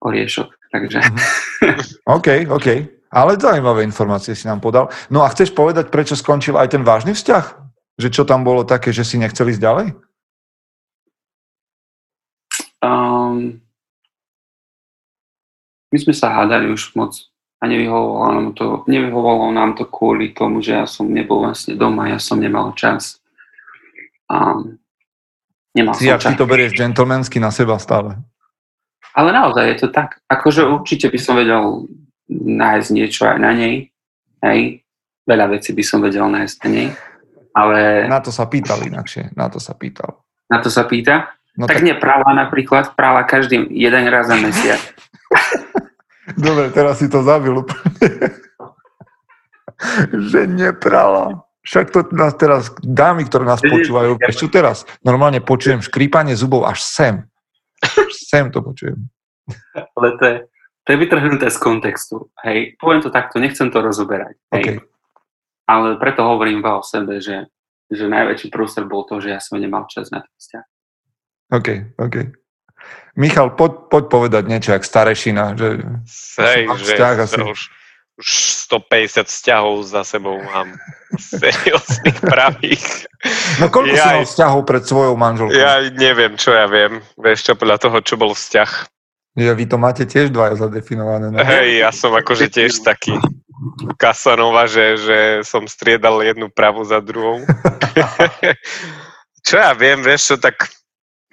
oriešok. 0.00 0.48
Takže... 0.72 0.98
Uh-huh. 1.04 2.16
OK, 2.16 2.48
OK. 2.48 2.68
Ale 3.14 3.36
zaujímavé 3.36 3.84
informácie 3.84 4.32
si 4.32 4.48
nám 4.48 4.64
podal. 4.64 4.88
No 5.12 5.22
a 5.22 5.30
chceš 5.30 5.52
povedať, 5.52 5.92
prečo 5.92 6.16
skončil 6.16 6.56
aj 6.56 6.72
ten 6.72 6.82
vážny 6.82 7.12
vzťah? 7.12 7.63
Že 7.94 8.08
čo 8.10 8.22
tam 8.26 8.42
bolo 8.42 8.66
také, 8.66 8.90
že 8.90 9.06
si 9.06 9.18
nechcel 9.20 9.50
ísť 9.50 9.62
ďalej? 9.62 9.86
Um, 12.84 13.64
my 15.94 15.98
sme 16.02 16.12
sa 16.12 16.34
hádali 16.34 16.68
už 16.74 16.92
moc 16.98 17.16
a 17.62 17.70
nevyhovovalo 17.70 18.28
nám 18.34 18.48
to, 18.52 18.66
nevyhovovalo 18.84 19.54
nám 19.56 19.72
to 19.78 19.88
kvôli 19.88 20.36
tomu, 20.36 20.60
že 20.60 20.76
ja 20.76 20.84
som 20.84 21.08
nebol 21.08 21.48
vlastne 21.48 21.78
doma, 21.78 22.12
ja 22.12 22.20
som 22.20 22.36
nemal 22.36 22.76
čas. 22.76 23.22
A 24.28 24.58
nemal 25.72 25.96
si, 25.96 26.10
som 26.10 26.20
čas. 26.20 26.34
ty 26.34 26.36
to 26.36 26.44
berieš 26.44 26.76
gentlemansky 26.76 27.40
na 27.40 27.48
seba 27.48 27.80
stále. 27.80 28.20
Ale 29.14 29.30
naozaj 29.30 29.64
je 29.70 29.76
to 29.86 29.88
tak. 29.94 30.18
Akože 30.26 30.66
určite 30.66 31.06
by 31.08 31.18
som 31.22 31.38
vedel 31.38 31.86
nájsť 32.34 32.88
niečo 32.90 33.30
aj 33.30 33.38
na 33.38 33.54
nej. 33.54 33.94
Hej. 34.42 34.82
Veľa 35.24 35.56
vecí 35.56 35.72
by 35.72 35.84
som 35.86 36.02
vedel 36.02 36.26
nájsť 36.26 36.56
na 36.66 36.68
nej. 36.68 36.88
Ale... 37.54 38.10
Na 38.10 38.18
to 38.18 38.34
sa 38.34 38.50
pýtal 38.50 38.82
inakšie. 38.82 39.30
Na 39.38 39.46
to 39.46 39.62
sa 39.62 39.78
pýtal. 39.78 40.26
Na 40.50 40.58
to 40.58 40.68
sa 40.68 40.84
pýta? 40.84 41.38
No 41.54 41.70
tak, 41.70 41.78
tak 41.78 41.86
nie, 41.86 41.94
práva 41.94 42.34
napríklad, 42.34 42.98
práva 42.98 43.22
každý 43.22 43.62
jeden 43.70 44.10
raz 44.10 44.26
za 44.26 44.34
mesiac. 44.34 44.82
Dobre, 46.44 46.74
teraz 46.74 46.98
si 46.98 47.06
to 47.06 47.22
zabil 47.22 47.62
úplne. 47.62 47.94
že 50.34 50.50
neprala. 50.50 51.46
Však 51.64 51.86
to 51.94 52.00
nás 52.12 52.34
teraz, 52.36 52.74
dámy, 52.82 53.24
ktoré 53.24 53.48
nás 53.48 53.62
počúvajú, 53.62 54.20
čo 54.34 54.52
teraz? 54.52 54.84
Normálne 55.00 55.40
počujem 55.40 55.80
škrípanie 55.80 56.36
zubov 56.36 56.68
až 56.68 56.82
sem. 56.84 57.14
Až 57.80 58.12
sem 58.12 58.50
to 58.52 58.60
počujem. 58.60 59.08
Ale 59.96 60.08
to 60.20 60.24
je, 60.26 60.36
to 60.84 60.88
je 60.92 60.96
vytrhnuté 61.00 61.48
z 61.48 61.58
kontextu. 61.62 62.28
Hej, 62.44 62.76
poviem 62.76 63.00
to 63.00 63.08
takto, 63.08 63.40
nechcem 63.40 63.72
to 63.72 63.80
rozoberať. 63.80 64.36
Hej. 64.52 64.60
Okay. 64.60 64.76
Ale 65.64 65.96
preto 65.96 66.24
hovorím 66.24 66.60
iba 66.60 66.76
o 66.76 66.84
sebe, 66.84 67.20
že, 67.24 67.48
že 67.88 68.04
najväčší 68.04 68.52
prúser 68.52 68.84
bol 68.84 69.08
to, 69.08 69.20
že 69.20 69.32
ja 69.32 69.40
som 69.40 69.56
nemal 69.56 69.88
čas 69.88 70.12
na 70.12 70.20
ten 70.20 70.34
vzťah. 70.36 70.64
OK, 71.56 71.68
OK. 72.00 72.16
Michal, 73.16 73.54
poď, 73.54 73.88
poď 73.88 74.04
povedať 74.10 74.44
niečo, 74.50 74.74
jak 74.74 74.84
starešina, 74.84 75.54
že, 75.54 75.80
Hej, 76.42 76.68
že 76.82 76.84
vzťah 76.98 77.16
asi... 77.22 77.40
už, 77.40 77.60
už 78.18 78.28
150 78.68 79.26
vzťahov 79.26 79.74
za 79.86 80.02
sebou 80.04 80.36
mám 80.42 80.74
serióznych 81.18 82.18
pravých. 82.20 83.06
No 83.62 83.70
koľko 83.70 83.94
ja, 83.94 84.02
si 84.02 84.08
mal 84.18 84.26
vzťahov 84.26 84.60
pred 84.66 84.82
svojou 84.82 85.14
manželkou? 85.14 85.54
Ja 85.54 85.80
neviem, 85.94 86.34
čo 86.34 86.52
ja 86.52 86.66
viem. 86.66 87.00
Vieš 87.14 87.50
čo, 87.50 87.52
podľa 87.54 87.78
toho, 87.80 87.96
čo 88.02 88.14
bol 88.18 88.34
vzťah. 88.34 88.70
Ja, 89.34 89.50
vy 89.50 89.66
to 89.66 89.76
máte 89.82 90.06
tiež 90.06 90.30
dvaja 90.30 90.54
zadefinované. 90.54 91.34
Ne? 91.34 91.42
Hej, 91.42 91.82
ja 91.82 91.90
som 91.90 92.14
akože 92.14 92.46
tiež 92.54 92.86
taký 92.86 93.18
Kasanova, 93.98 94.70
že, 94.70 94.94
že 94.94 95.18
som 95.42 95.66
striedal 95.66 96.22
jednu 96.22 96.46
pravú 96.54 96.86
za 96.86 97.02
druhou. 97.02 97.42
čo 99.46 99.54
ja 99.58 99.74
viem, 99.74 100.06
vieš 100.06 100.34
čo, 100.34 100.36
tak 100.38 100.70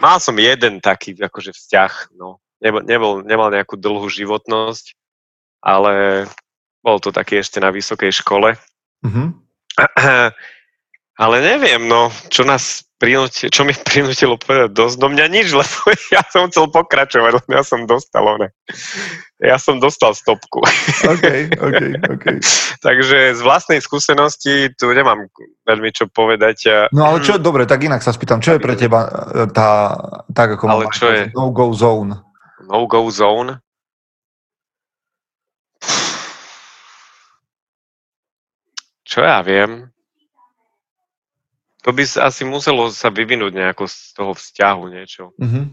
mal 0.02 0.18
som 0.18 0.34
jeden 0.42 0.82
taký 0.82 1.14
akože 1.14 1.54
vzťah, 1.54 2.18
no. 2.18 2.42
Nebol, 2.62 2.82
nebol, 2.86 3.14
nemal 3.26 3.50
nejakú 3.54 3.78
dlhú 3.78 4.06
životnosť, 4.10 4.94
ale 5.62 6.26
bol 6.82 6.98
to 6.98 7.14
taký 7.14 7.42
ešte 7.42 7.62
na 7.62 7.70
vysokej 7.70 8.10
škole. 8.22 8.58
Mm-hmm. 9.06 9.28
Ale 11.22 11.38
neviem, 11.38 11.86
no, 11.86 12.10
čo 12.34 12.42
nás 12.42 12.82
prinúti, 12.98 13.46
čo 13.54 13.62
mi 13.62 13.78
prinútilo 13.94 14.42
povedať 14.42 14.74
dosť 14.74 14.98
do 14.98 15.08
mňa 15.14 15.26
nič, 15.30 15.54
lebo 15.54 15.78
ja 16.16 16.26
som 16.34 16.50
chcel 16.50 16.66
pokračovať, 16.74 17.32
lebo 17.38 17.50
ja 17.54 17.62
som 17.62 17.86
dostal 17.86 18.26
one. 18.26 18.50
Ja 19.38 19.62
som 19.62 19.78
dostal 19.78 20.18
stopku. 20.18 20.66
OK, 21.06 21.26
OK, 21.70 21.82
OK. 22.10 22.26
Takže 22.82 23.38
z 23.38 23.42
vlastnej 23.46 23.86
skúsenosti 23.86 24.74
tu 24.74 24.90
nemám 24.90 25.30
veľmi 25.70 25.94
čo 25.94 26.10
povedať. 26.10 26.90
No 26.90 27.06
ale 27.06 27.22
čo, 27.22 27.38
dobre, 27.38 27.70
tak 27.70 27.86
inak 27.86 28.02
sa 28.02 28.18
spýtam, 28.18 28.42
čo 28.42 28.58
je 28.58 28.62
pre 28.62 28.74
teba 28.74 29.06
e, 29.06 29.10
tá, 29.54 29.94
tak 30.34 30.58
ako 30.58 30.66
ale 30.74 30.84
čo 30.90 31.06
je? 31.06 31.30
no-go 31.38 31.70
zone? 31.78 32.18
No-go 32.66 33.06
zone? 33.14 33.62
Čo 39.06 39.22
ja 39.22 39.46
viem? 39.46 39.92
To 41.82 41.90
by 41.90 42.04
asi 42.06 42.46
muselo 42.46 42.94
sa 42.94 43.10
vyvinúť 43.10 43.52
nejako 43.58 43.90
z 43.90 43.98
toho 44.14 44.32
vzťahu 44.38 44.84
niečo. 44.94 45.34
Mm-hmm. 45.42 45.66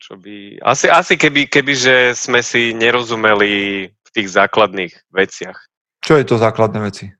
Čo 0.00 0.12
by... 0.20 0.60
Asi, 0.64 0.86
asi 0.88 1.14
keby, 1.16 1.48
keby, 1.48 1.72
že 1.76 1.94
sme 2.16 2.40
si 2.40 2.72
nerozumeli 2.72 3.86
v 3.88 4.08
tých 4.12 4.28
základných 4.32 4.92
veciach. 5.12 5.56
Čo 6.04 6.16
je 6.20 6.24
to 6.24 6.36
základné 6.40 6.80
veci? 6.84 7.12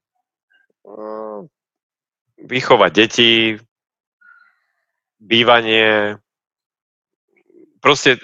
Vychovať 2.41 2.91
deti, 2.93 3.57
bývanie, 5.21 6.17
proste 7.81 8.17
e, 8.17 8.21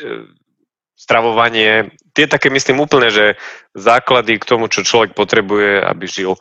stravovanie, 0.94 1.90
tie 2.14 2.28
také 2.28 2.52
myslím 2.52 2.84
úplne, 2.84 3.10
že 3.10 3.26
základy 3.74 4.38
k 4.38 4.48
tomu, 4.48 4.68
čo 4.68 4.86
človek 4.86 5.16
potrebuje, 5.16 5.82
aby 5.82 6.04
žil. 6.06 6.36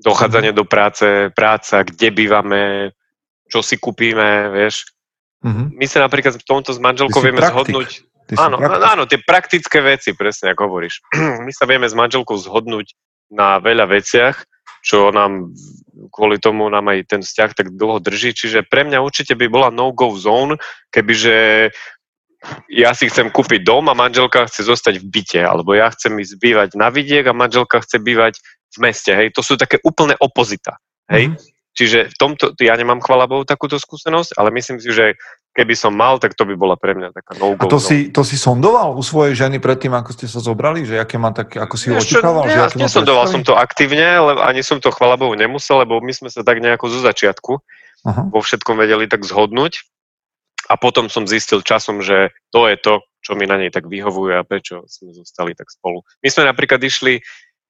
Dochádzanie 0.00 0.52
do 0.52 0.64
práce, 0.68 1.32
práca, 1.32 1.82
kde 1.84 2.08
bývame, 2.12 2.62
čo 3.48 3.64
si 3.64 3.80
kúpime, 3.80 4.52
vieš. 4.52 4.84
Mm-hmm. 5.44 5.66
My 5.76 5.86
sa 5.88 5.98
napríklad 6.04 6.34
v 6.36 6.46
tomto 6.46 6.74
s 6.74 6.80
manželkou 6.80 7.20
vieme 7.22 7.40
praktik. 7.40 7.54
zhodnúť. 7.54 7.90
áno, 8.36 8.56
áno, 8.82 9.02
tie 9.06 9.22
praktické 9.22 9.78
veci, 9.80 10.12
presne 10.12 10.52
ako 10.52 10.62
hovoríš. 10.68 11.00
My 11.46 11.52
sa 11.54 11.64
vieme 11.68 11.86
s 11.86 11.94
manželkou 11.94 12.34
zhodnúť 12.34 12.92
na 13.30 13.62
veľa 13.62 13.86
veciach, 13.86 14.42
čo 14.82 15.10
nám 15.14 15.54
kvôli 16.10 16.38
tomu 16.38 16.66
nám 16.70 16.90
aj 16.90 17.10
ten 17.10 17.20
vzťah 17.22 17.50
tak 17.54 17.66
dlho 17.74 17.98
drží. 17.98 18.34
Čiže 18.34 18.66
pre 18.66 18.86
mňa 18.86 19.02
určite 19.02 19.34
by 19.34 19.46
bola 19.50 19.68
no-go 19.70 20.14
zone, 20.14 20.58
kebyže 20.94 21.70
ja 22.70 22.94
si 22.94 23.10
chcem 23.10 23.32
kúpiť 23.32 23.66
dom 23.66 23.90
a 23.90 23.98
manželka 23.98 24.46
chce 24.46 24.70
zostať 24.70 25.02
v 25.02 25.06
byte, 25.10 25.40
alebo 25.42 25.74
ja 25.74 25.90
chcem 25.90 26.14
ísť 26.20 26.34
bývať 26.38 26.68
na 26.78 26.92
vidiek 26.92 27.26
a 27.26 27.34
manželka 27.34 27.82
chce 27.82 27.98
bývať 27.98 28.38
v 28.76 28.78
meste. 28.84 29.10
Hej, 29.16 29.32
to 29.32 29.40
sú 29.40 29.56
také 29.56 29.80
úplne 29.82 30.14
opozita. 30.20 30.76
Hej. 31.08 31.32
Mm-hmm. 31.32 31.54
Čiže 31.76 31.98
v 32.08 32.16
tomto, 32.16 32.44
ja 32.56 32.72
nemám 32.72 33.04
chvala 33.04 33.28
Bohu 33.28 33.44
takúto 33.44 33.76
skúsenosť, 33.76 34.40
ale 34.40 34.48
myslím 34.56 34.80
si, 34.80 34.88
že 34.96 35.20
keby 35.52 35.76
som 35.76 35.92
mal, 35.92 36.16
tak 36.16 36.32
to 36.32 36.48
by 36.48 36.56
bola 36.56 36.76
pre 36.76 36.96
mňa 36.96 37.12
taká 37.12 37.36
no 37.36 37.56
A 37.56 37.64
to 37.68 37.76
si, 37.80 38.12
to 38.12 38.24
si 38.24 38.36
sondoval 38.36 38.96
u 38.96 39.04
svojej 39.04 39.36
ženy 39.36 39.60
predtým, 39.60 39.92
ako 39.92 40.12
ste 40.12 40.28
sa 40.28 40.40
zobrali? 40.40 40.84
Že 40.84 41.00
aké 41.00 41.16
má 41.20 41.32
tak, 41.36 41.52
ako 41.56 41.74
si 41.76 41.92
ho 41.92 42.00
očakával? 42.00 42.48
Ja, 42.48 42.68
že 42.72 42.80
nesondoval 42.80 43.28
som 43.28 43.44
to 43.44 43.56
aktívne, 43.56 44.04
ale 44.04 44.40
ani 44.40 44.64
som 44.64 44.80
to 44.80 44.88
chvala 44.88 45.20
Bohu 45.20 45.36
nemusel, 45.36 45.84
lebo 45.84 46.00
my 46.00 46.12
sme 46.12 46.28
sa 46.28 46.40
tak 46.40 46.60
nejako 46.60 46.92
zo 46.92 47.00
začiatku 47.04 47.60
Aha. 48.08 48.28
vo 48.32 48.40
všetkom 48.40 48.76
vedeli 48.76 49.04
tak 49.08 49.24
zhodnúť. 49.24 49.84
A 50.66 50.74
potom 50.80 51.06
som 51.12 51.28
zistil 51.28 51.60
časom, 51.62 52.02
že 52.02 52.34
to 52.50 52.66
je 52.66 52.76
to, 52.80 53.04
čo 53.22 53.38
mi 53.38 53.46
na 53.46 53.56
nej 53.56 53.70
tak 53.70 53.86
vyhovuje 53.86 54.34
a 54.34 54.46
prečo 54.46 54.82
sme 54.90 55.14
zostali 55.14 55.54
tak 55.54 55.70
spolu. 55.70 56.02
My 56.20 56.28
sme 56.28 56.48
napríklad 56.48 56.82
išli 56.82 57.22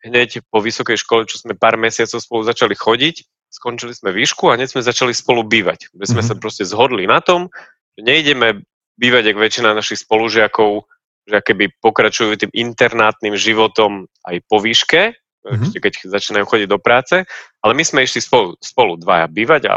hneď 0.05 0.45
po 0.51 0.61
vysokej 0.61 0.99
škole, 1.01 1.25
čo 1.25 1.41
sme 1.41 1.57
pár 1.57 1.81
mesiacov 1.81 2.21
spolu 2.21 2.43
začali 2.45 2.75
chodiť 2.75 3.25
skončili 3.57 3.97
sme 3.97 4.13
výšku 4.13 4.53
a 4.53 4.61
hneď 4.61 4.77
sme 4.77 4.83
začali 4.85 5.17
spolu 5.17 5.47
bývať. 5.47 5.89
My 5.97 6.05
sme 6.05 6.21
mm-hmm. 6.21 6.29
sa 6.29 6.35
proste 6.37 6.65
zhodli 6.69 7.09
na 7.09 7.25
tom, 7.25 7.49
že 7.97 8.05
nejdeme 8.05 8.67
bývať, 9.01 9.33
ako 9.33 9.39
väčšina 9.41 9.77
našich 9.77 10.05
spolužiakov, 10.05 10.85
že 11.27 11.39
keby 11.43 11.73
pokračujú 11.81 12.37
tým 12.37 12.53
internátnym 12.53 13.35
životom 13.35 14.07
aj 14.29 14.37
po 14.47 14.61
výške, 14.61 15.17
mm-hmm. 15.17 15.73
keď 15.81 15.93
začínajú 16.05 16.45
chodiť 16.45 16.69
do 16.69 16.79
práce, 16.79 17.25
ale 17.65 17.73
my 17.73 17.83
sme 17.83 18.05
išli 18.05 18.21
spolu, 18.21 18.55
spolu 18.61 19.01
dvaja 19.01 19.27
bývať 19.33 19.63
a 19.73 19.75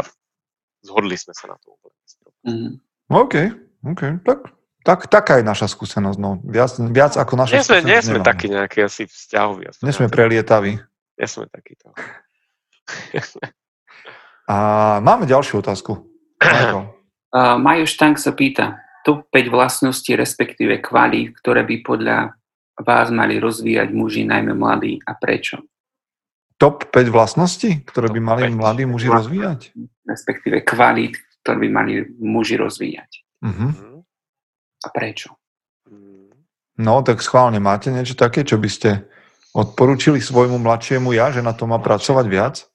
zhodli 0.84 1.16
sme 1.16 1.32
sa 1.32 1.50
na 1.50 1.56
to. 1.64 1.72
Mm-hmm. 2.44 2.72
OK, 3.10 3.34
OK, 3.90 4.02
tak, 4.24 4.52
tak, 4.80 5.12
taká 5.12 5.40
je 5.40 5.44
naša 5.44 5.68
skúsenosť. 5.68 6.18
No. 6.20 6.40
Viac, 6.40 6.80
viac 6.90 7.12
ako 7.20 7.32
naša 7.36 7.54
nie 7.56 7.64
sme, 7.64 7.78
skúsenosť. 7.80 7.90
Nie 7.92 8.00
sme 8.00 8.18
takí 8.24 8.46
nejakí 8.48 8.78
asi 8.80 9.02
vzťahoví. 9.04 9.62
Nie 9.84 9.92
sme 9.92 10.06
prelietaví. 10.08 10.72
Nie 11.20 11.28
sme 11.28 11.44
takíto. 11.52 11.92
A 14.50 14.56
máme 15.04 15.28
ďalšiu 15.28 15.62
otázku. 15.62 16.00
Uh, 16.40 17.60
Majuš 17.64 17.94
Tank 18.00 18.18
sa 18.18 18.32
pýta, 18.34 18.82
top 19.04 19.28
5 19.30 19.52
vlastností, 19.52 20.16
respektíve 20.16 20.80
kvalít, 20.82 21.38
ktoré 21.38 21.62
by 21.62 21.76
podľa 21.84 22.18
vás 22.80 23.12
mali 23.12 23.36
rozvíjať 23.36 23.92
muži, 23.92 24.24
najmä 24.24 24.56
mladí 24.56 24.98
a 25.04 25.12
prečo? 25.14 25.60
Top 26.56 26.88
5 26.92 27.08
vlastností, 27.08 27.84
ktoré 27.84 28.12
by 28.12 28.20
mali 28.20 28.42
mladí 28.52 28.84
muži 28.84 29.08
rozvíjať? 29.08 29.72
Respektíve 30.04 30.64
kvalít, 30.64 31.16
ktoré 31.40 31.56
by 31.64 31.68
mali 31.72 31.92
muži 32.20 32.60
rozvíjať. 32.60 33.10
Uh-huh. 33.40 33.89
A 34.80 34.88
prečo? 34.88 35.36
No, 36.80 37.04
tak 37.04 37.20
schválne 37.20 37.60
máte 37.60 37.92
niečo 37.92 38.16
také, 38.16 38.40
čo 38.40 38.56
by 38.56 38.70
ste 38.72 38.90
odporúčili 39.52 40.22
svojmu 40.22 40.56
mladšiemu 40.56 41.12
ja, 41.12 41.28
že 41.28 41.44
na 41.44 41.52
to 41.52 41.68
má 41.68 41.76
pracovať 41.76 42.26
viac? 42.30 42.70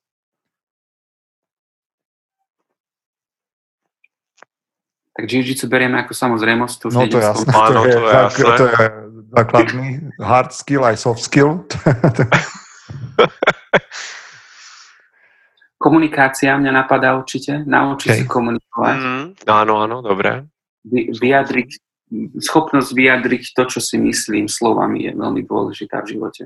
tak 5.16 5.32
jiu-jitsu 5.32 5.72
berieme 5.72 5.96
ako 6.04 6.12
samozrejmosť. 6.12 6.76
To 6.84 6.88
no 6.92 7.08
to 7.08 7.16
je 7.16 7.24
jasné, 7.24 7.48
to, 7.48 7.88
je, 7.88 7.96
to, 7.96 8.04
je, 8.04 8.12
jasné. 8.12 8.44
to 8.44 8.66
je 8.68 8.84
základný 9.32 10.12
hard 10.20 10.52
skill 10.52 10.84
aj 10.84 10.96
soft 11.00 11.24
skill. 11.24 11.64
Komunikácia 15.80 16.60
mňa 16.60 16.72
napadá 16.72 17.16
určite, 17.16 17.64
naučiť 17.64 18.10
okay. 18.12 18.20
sa 18.20 18.26
komunikovať. 18.28 18.98
Mm, 19.00 19.26
áno, 19.48 19.74
áno, 19.88 20.04
dobré. 20.04 20.44
Vy, 20.84 21.16
vyjadriť, 21.16 21.80
schopnosť 22.40 22.90
vyjadriť 22.92 23.44
to, 23.56 23.64
čo 23.68 23.80
si 23.80 23.98
myslím 24.02 24.50
slovami 24.50 25.10
je 25.10 25.12
veľmi 25.16 25.42
dôležitá 25.46 26.04
v 26.04 26.18
živote. 26.18 26.44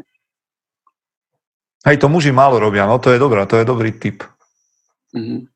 Hej, 1.87 2.03
to 2.03 2.11
muži 2.11 2.35
málo 2.35 2.59
robia, 2.59 2.83
no 2.83 2.99
to 2.99 3.15
je 3.15 3.19
dobré, 3.19 3.39
to 3.47 3.55
je 3.55 3.65
dobrý 3.65 3.95
tip. 3.95 4.27
Mm-hmm. 5.15 5.47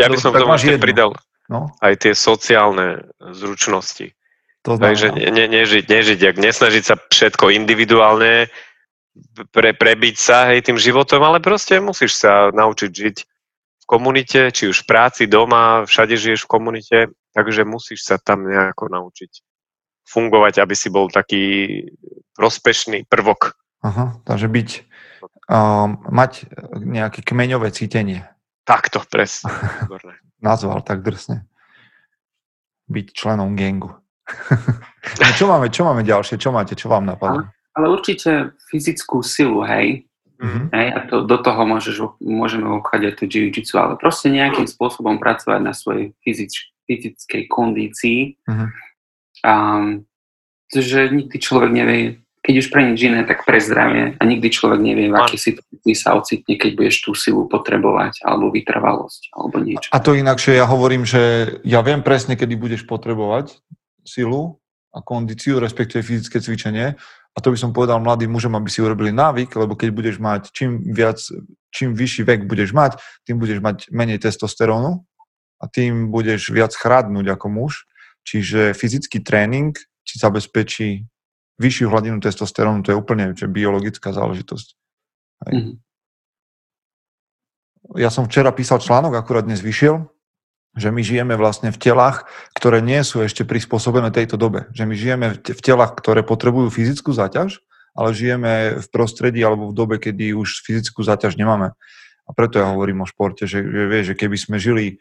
Ja 0.00 0.08
by 0.08 0.16
som 0.16 0.32
k 0.32 0.40
tomu 0.40 0.56
ešte 0.56 0.80
pridal, 0.80 1.12
No. 1.46 1.70
Aj 1.78 1.94
tie 1.94 2.10
sociálne 2.14 3.06
zručnosti. 3.22 4.10
To 4.66 4.74
Takže 4.74 5.14
ne, 5.14 5.30
ne, 5.30 5.46
nežiť, 5.46 5.86
nežiť, 5.86 6.18
jak 6.18 6.36
nesnažiť 6.42 6.84
sa 6.84 6.98
všetko 6.98 7.54
individuálne 7.54 8.50
pre, 9.54 9.70
prebiť 9.70 10.16
sa 10.18 10.50
hej, 10.50 10.66
tým 10.66 10.74
životom, 10.74 11.22
ale 11.22 11.38
proste 11.38 11.78
musíš 11.78 12.18
sa 12.18 12.50
naučiť 12.50 12.90
žiť 12.90 13.16
v 13.78 13.84
komunite, 13.86 14.50
či 14.50 14.66
už 14.66 14.82
v 14.82 14.88
práci, 14.90 15.30
doma, 15.30 15.86
všade 15.86 16.18
žiješ 16.18 16.44
v 16.44 16.50
komunite, 16.50 16.98
takže 17.30 17.62
musíš 17.62 18.02
sa 18.02 18.18
tam 18.18 18.42
nejako 18.42 18.90
naučiť 18.90 19.45
fungovať, 20.06 20.62
aby 20.62 20.74
si 20.78 20.88
bol 20.88 21.10
taký 21.10 21.84
prospešný 22.38 23.10
prvok. 23.10 23.58
Aha, 23.82 24.18
takže 24.24 24.46
byť, 24.46 24.70
um, 25.50 26.00
mať 26.10 26.48
nejaké 26.78 27.20
kmeňové 27.26 27.74
cítenie. 27.74 28.24
Takto, 28.66 29.02
presne. 29.06 29.50
nazval 30.40 30.82
tak 30.84 31.02
drsne. 31.02 31.46
Byť 32.86 33.06
členom 33.12 33.58
gengu. 33.58 33.98
no 35.22 35.30
čo 35.34 35.46
máme, 35.50 35.70
čo 35.70 35.82
máme 35.86 36.02
ďalšie? 36.02 36.38
Čo 36.38 36.50
máte? 36.50 36.78
Čo 36.78 36.90
vám 36.90 37.06
napadá? 37.06 37.46
Ale, 37.46 37.50
ale 37.78 37.86
určite 37.90 38.54
fyzickú 38.70 39.22
silu, 39.22 39.62
hej. 39.66 40.06
Mm-hmm. 40.36 40.68
hej 40.68 40.88
a 40.92 40.98
to, 41.08 41.24
do 41.24 41.40
toho 41.40 41.64
môžeš, 41.64 41.96
môžeme 42.20 42.68
obchádzať 42.68 43.12
to 43.16 43.24
jiu-jitsu, 43.24 43.80
ale 43.80 43.96
proste 43.96 44.28
nejakým 44.28 44.68
spôsobom 44.68 45.16
pracovať 45.16 45.60
na 45.64 45.72
svojej 45.72 46.12
fyzič, 46.20 46.76
fyzickej 46.84 47.42
kondícii. 47.48 48.36
Mm-hmm. 48.44 48.68
Um, 49.44 50.06
že 50.72 51.08
nikdy 51.10 51.36
človek 51.38 51.70
nevie, 51.70 52.26
keď 52.46 52.54
už 52.62 52.68
pre 52.70 52.82
nič 52.86 52.98
iné, 53.02 53.26
tak 53.26 53.42
pre 53.42 53.58
zdravie. 53.58 54.14
A 54.18 54.22
nikdy 54.22 54.50
človek 54.50 54.78
nevie, 54.78 55.10
v 55.10 55.18
akej 55.18 55.40
situácii 55.50 55.94
sa 55.98 56.14
ocitne, 56.14 56.54
keď 56.54 56.70
budeš 56.78 56.96
tú 57.02 57.10
silu 57.18 57.50
potrebovať, 57.50 58.22
alebo 58.22 58.54
vytrvalosť, 58.54 59.34
alebo 59.34 59.56
niečo. 59.58 59.90
A 59.90 59.98
to 59.98 60.14
inakšie, 60.14 60.54
ja 60.54 60.66
hovorím, 60.66 61.02
že 61.02 61.54
ja 61.66 61.82
viem 61.82 62.06
presne, 62.06 62.38
kedy 62.38 62.54
budeš 62.54 62.82
potrebovať 62.86 63.58
silu 64.06 64.62
a 64.94 65.02
kondíciu, 65.02 65.58
respektíve 65.58 66.06
fyzické 66.06 66.38
cvičenie. 66.38 66.94
A 67.36 67.38
to 67.42 67.52
by 67.52 67.58
som 67.58 67.74
povedal 67.74 68.00
mladým 68.00 68.32
mužom, 68.32 68.54
aby 68.56 68.70
si 68.72 68.80
urobili 68.80 69.12
návyk, 69.12 69.52
lebo 69.60 69.76
keď 69.76 69.88
budeš 69.92 70.16
mať 70.16 70.54
čím 70.56 70.80
viac, 70.88 71.20
čím 71.68 71.92
vyšší 71.92 72.24
vek 72.24 72.40
budeš 72.48 72.72
mať, 72.72 72.96
tým 73.28 73.36
budeš 73.36 73.60
mať 73.60 73.92
menej 73.92 74.22
testosterónu 74.22 75.04
a 75.60 75.64
tým 75.68 76.08
budeš 76.08 76.48
viac 76.48 76.72
chradnúť 76.72 77.36
ako 77.36 77.46
muž. 77.52 77.84
Čiže 78.26 78.74
fyzický 78.74 79.22
tréning 79.22 79.78
ti 80.02 80.18
zabezpečí 80.18 81.06
vyššiu 81.56 81.86
hladinu 81.88 82.18
testosterónu, 82.20 82.82
to 82.82 82.92
je 82.92 82.98
úplne 82.98 83.32
že 83.32 83.46
biologická 83.48 84.12
záležitosť. 84.12 84.68
Hej. 85.46 85.54
Mm-hmm. 85.54 85.76
Ja 88.02 88.10
som 88.10 88.26
včera 88.26 88.50
písal 88.50 88.82
článok, 88.82 89.14
akurát 89.14 89.46
dnes 89.46 89.62
vyšiel, 89.62 90.10
že 90.76 90.90
my 90.90 91.00
žijeme 91.00 91.38
vlastne 91.38 91.70
v 91.70 91.78
telách, 91.78 92.26
ktoré 92.52 92.82
nie 92.82 93.00
sú 93.06 93.22
ešte 93.22 93.46
prispôsobené 93.46 94.10
tejto 94.12 94.36
dobe. 94.36 94.68
Že 94.76 94.84
my 94.84 94.94
žijeme 94.98 95.26
v 95.38 95.60
telách, 95.62 95.96
ktoré 95.96 96.26
potrebujú 96.26 96.68
fyzickú 96.68 97.14
záťaž, 97.14 97.62
ale 97.96 98.12
žijeme 98.12 98.82
v 98.82 98.86
prostredí 98.92 99.40
alebo 99.40 99.72
v 99.72 99.76
dobe, 99.78 99.96
kedy 99.96 100.36
už 100.36 100.66
fyzickú 100.66 101.00
záťaž 101.00 101.40
nemáme. 101.40 101.72
A 102.26 102.30
preto 102.34 102.60
ja 102.60 102.68
hovorím 102.68 103.06
o 103.06 103.08
športe, 103.08 103.48
že, 103.48 103.64
že, 103.64 103.82
vie, 103.88 104.00
že 104.04 104.18
keby 104.18 104.36
sme 104.36 104.58
žili, 104.60 105.00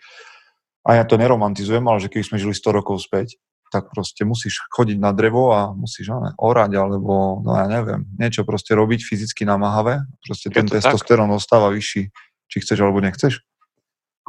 a 0.85 0.89
ja 1.01 1.03
to 1.03 1.17
neromantizujem, 1.17 1.81
ale 1.81 1.97
že 1.97 2.13
keby 2.13 2.23
sme 2.23 2.37
žili 2.37 2.53
100 2.53 2.77
rokov 2.77 3.01
späť, 3.01 3.41
tak 3.73 3.89
proste 3.89 4.21
musíš 4.23 4.61
chodiť 4.69 5.01
na 5.01 5.09
drevo 5.09 5.49
a 5.49 5.73
musíš 5.73 6.13
ne, 6.13 6.31
orať, 6.37 6.71
alebo 6.77 7.41
no 7.41 7.57
ja 7.57 7.65
neviem, 7.65 8.05
niečo 8.21 8.45
proste 8.45 8.77
robiť 8.77 9.01
fyzicky 9.01 9.43
namáhavé. 9.43 10.05
Proste 10.21 10.53
ten 10.53 10.69
testosterón 10.69 11.33
ostáva 11.33 11.73
vyšší, 11.73 12.13
či 12.47 12.57
chceš 12.61 12.77
alebo 12.85 13.01
nechceš. 13.01 13.41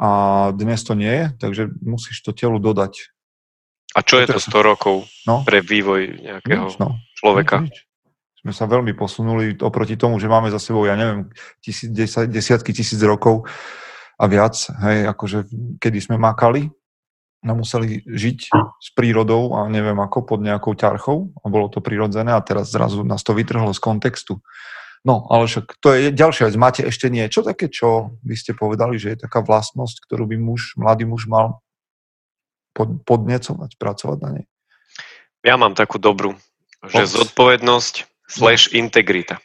A 0.01 0.09
dnes 0.53 0.81
to 0.81 0.97
nie 0.97 1.09
je, 1.09 1.25
takže 1.37 1.63
musíš 1.85 2.25
to 2.25 2.33
telu 2.33 2.57
dodať. 2.57 3.13
A 3.93 4.01
čo 4.01 4.17
je 4.21 4.27
to 4.29 4.41
100 4.41 4.61
rokov 4.61 5.05
no? 5.29 5.45
pre 5.45 5.61
vývoj 5.61 6.21
nejakého 6.21 6.69
nič, 6.69 6.81
no. 6.81 6.97
človeka? 7.17 7.65
Nič, 7.65 7.69
nič. 7.71 7.77
Sme 8.41 8.53
sa 8.53 8.69
veľmi 8.69 8.93
posunuli 8.93 9.57
oproti 9.57 9.97
tomu, 9.97 10.21
že 10.21 10.29
máme 10.29 10.53
za 10.53 10.61
sebou, 10.61 10.85
ja 10.85 10.93
neviem, 10.93 11.33
tisíc, 11.61 11.89
desiatky 12.29 12.73
tisíc 12.73 13.01
rokov 13.01 13.49
a 14.17 14.23
viac, 14.25 14.57
hej, 14.83 15.05
akože 15.07 15.47
kedy 15.77 15.99
sme 16.01 16.17
makali, 16.17 16.73
No, 17.45 17.53
museli 17.53 18.01
žiť 18.01 18.39
s 18.81 18.89
prírodou 18.97 19.53
a 19.53 19.69
neviem 19.69 19.95
ako, 20.01 20.25
pod 20.25 20.41
nejakou 20.41 20.73
ťarchou 20.73 21.37
a 21.37 21.45
bolo 21.47 21.69
to 21.69 21.85
prirodzené 21.85 22.33
a 22.33 22.41
teraz 22.41 22.73
zrazu 22.73 23.05
nás 23.05 23.21
to 23.21 23.37
vytrhlo 23.37 23.69
z 23.71 23.79
kontextu. 23.79 24.41
No, 25.05 25.29
ale 25.29 25.45
však 25.45 25.77
to 25.77 25.93
je 25.93 26.09
ďalšia 26.09 26.49
vec. 26.49 26.55
Máte 26.57 26.81
ešte 26.81 27.13
niečo 27.13 27.45
také, 27.45 27.69
čo 27.69 28.17
by 28.25 28.35
ste 28.35 28.57
povedali, 28.57 28.97
že 28.97 29.13
je 29.13 29.23
taká 29.29 29.45
vlastnosť, 29.45 30.09
ktorú 30.09 30.25
by 30.33 30.37
muž, 30.41 30.73
mladý 30.81 31.05
muž 31.05 31.29
mal 31.29 31.61
pod, 32.73 33.05
podnecovať, 33.05 33.77
pracovať 33.77 34.17
na 34.19 34.29
nej? 34.41 34.45
Ja 35.45 35.61
mám 35.61 35.77
takú 35.77 36.01
dobrú, 36.01 36.33
že 36.89 37.05
Ops. 37.05 37.15
zodpovednosť 37.21 38.27
slash 38.27 38.73
integrita. 38.73 39.37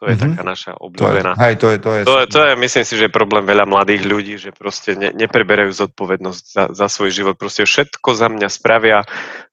To 0.00 0.08
je 0.08 0.16
mm-hmm. 0.16 0.32
taká 0.32 0.42
naša 0.48 0.72
obľúbená. 0.80 1.36
To 1.36 1.40
je, 1.40 1.44
hej, 1.44 1.54
to 1.60 1.66
je, 1.68 1.76
to 1.76 1.90
je. 1.92 2.02
To 2.08 2.16
je, 2.16 2.26
to 2.32 2.40
je, 2.40 2.52
myslím 2.56 2.84
si, 2.88 2.94
že 2.96 3.04
je 3.06 3.12
problém 3.12 3.44
veľa 3.44 3.68
mladých 3.68 4.02
ľudí, 4.08 4.34
že 4.40 4.50
proste 4.56 4.96
ne, 4.96 5.12
nepreberajú 5.12 5.68
zodpovednosť 5.76 6.44
za, 6.48 6.64
za 6.72 6.86
svoj 6.88 7.12
život. 7.12 7.36
Proste 7.36 7.68
všetko 7.68 8.16
za 8.16 8.32
mňa 8.32 8.48
spravia 8.48 9.04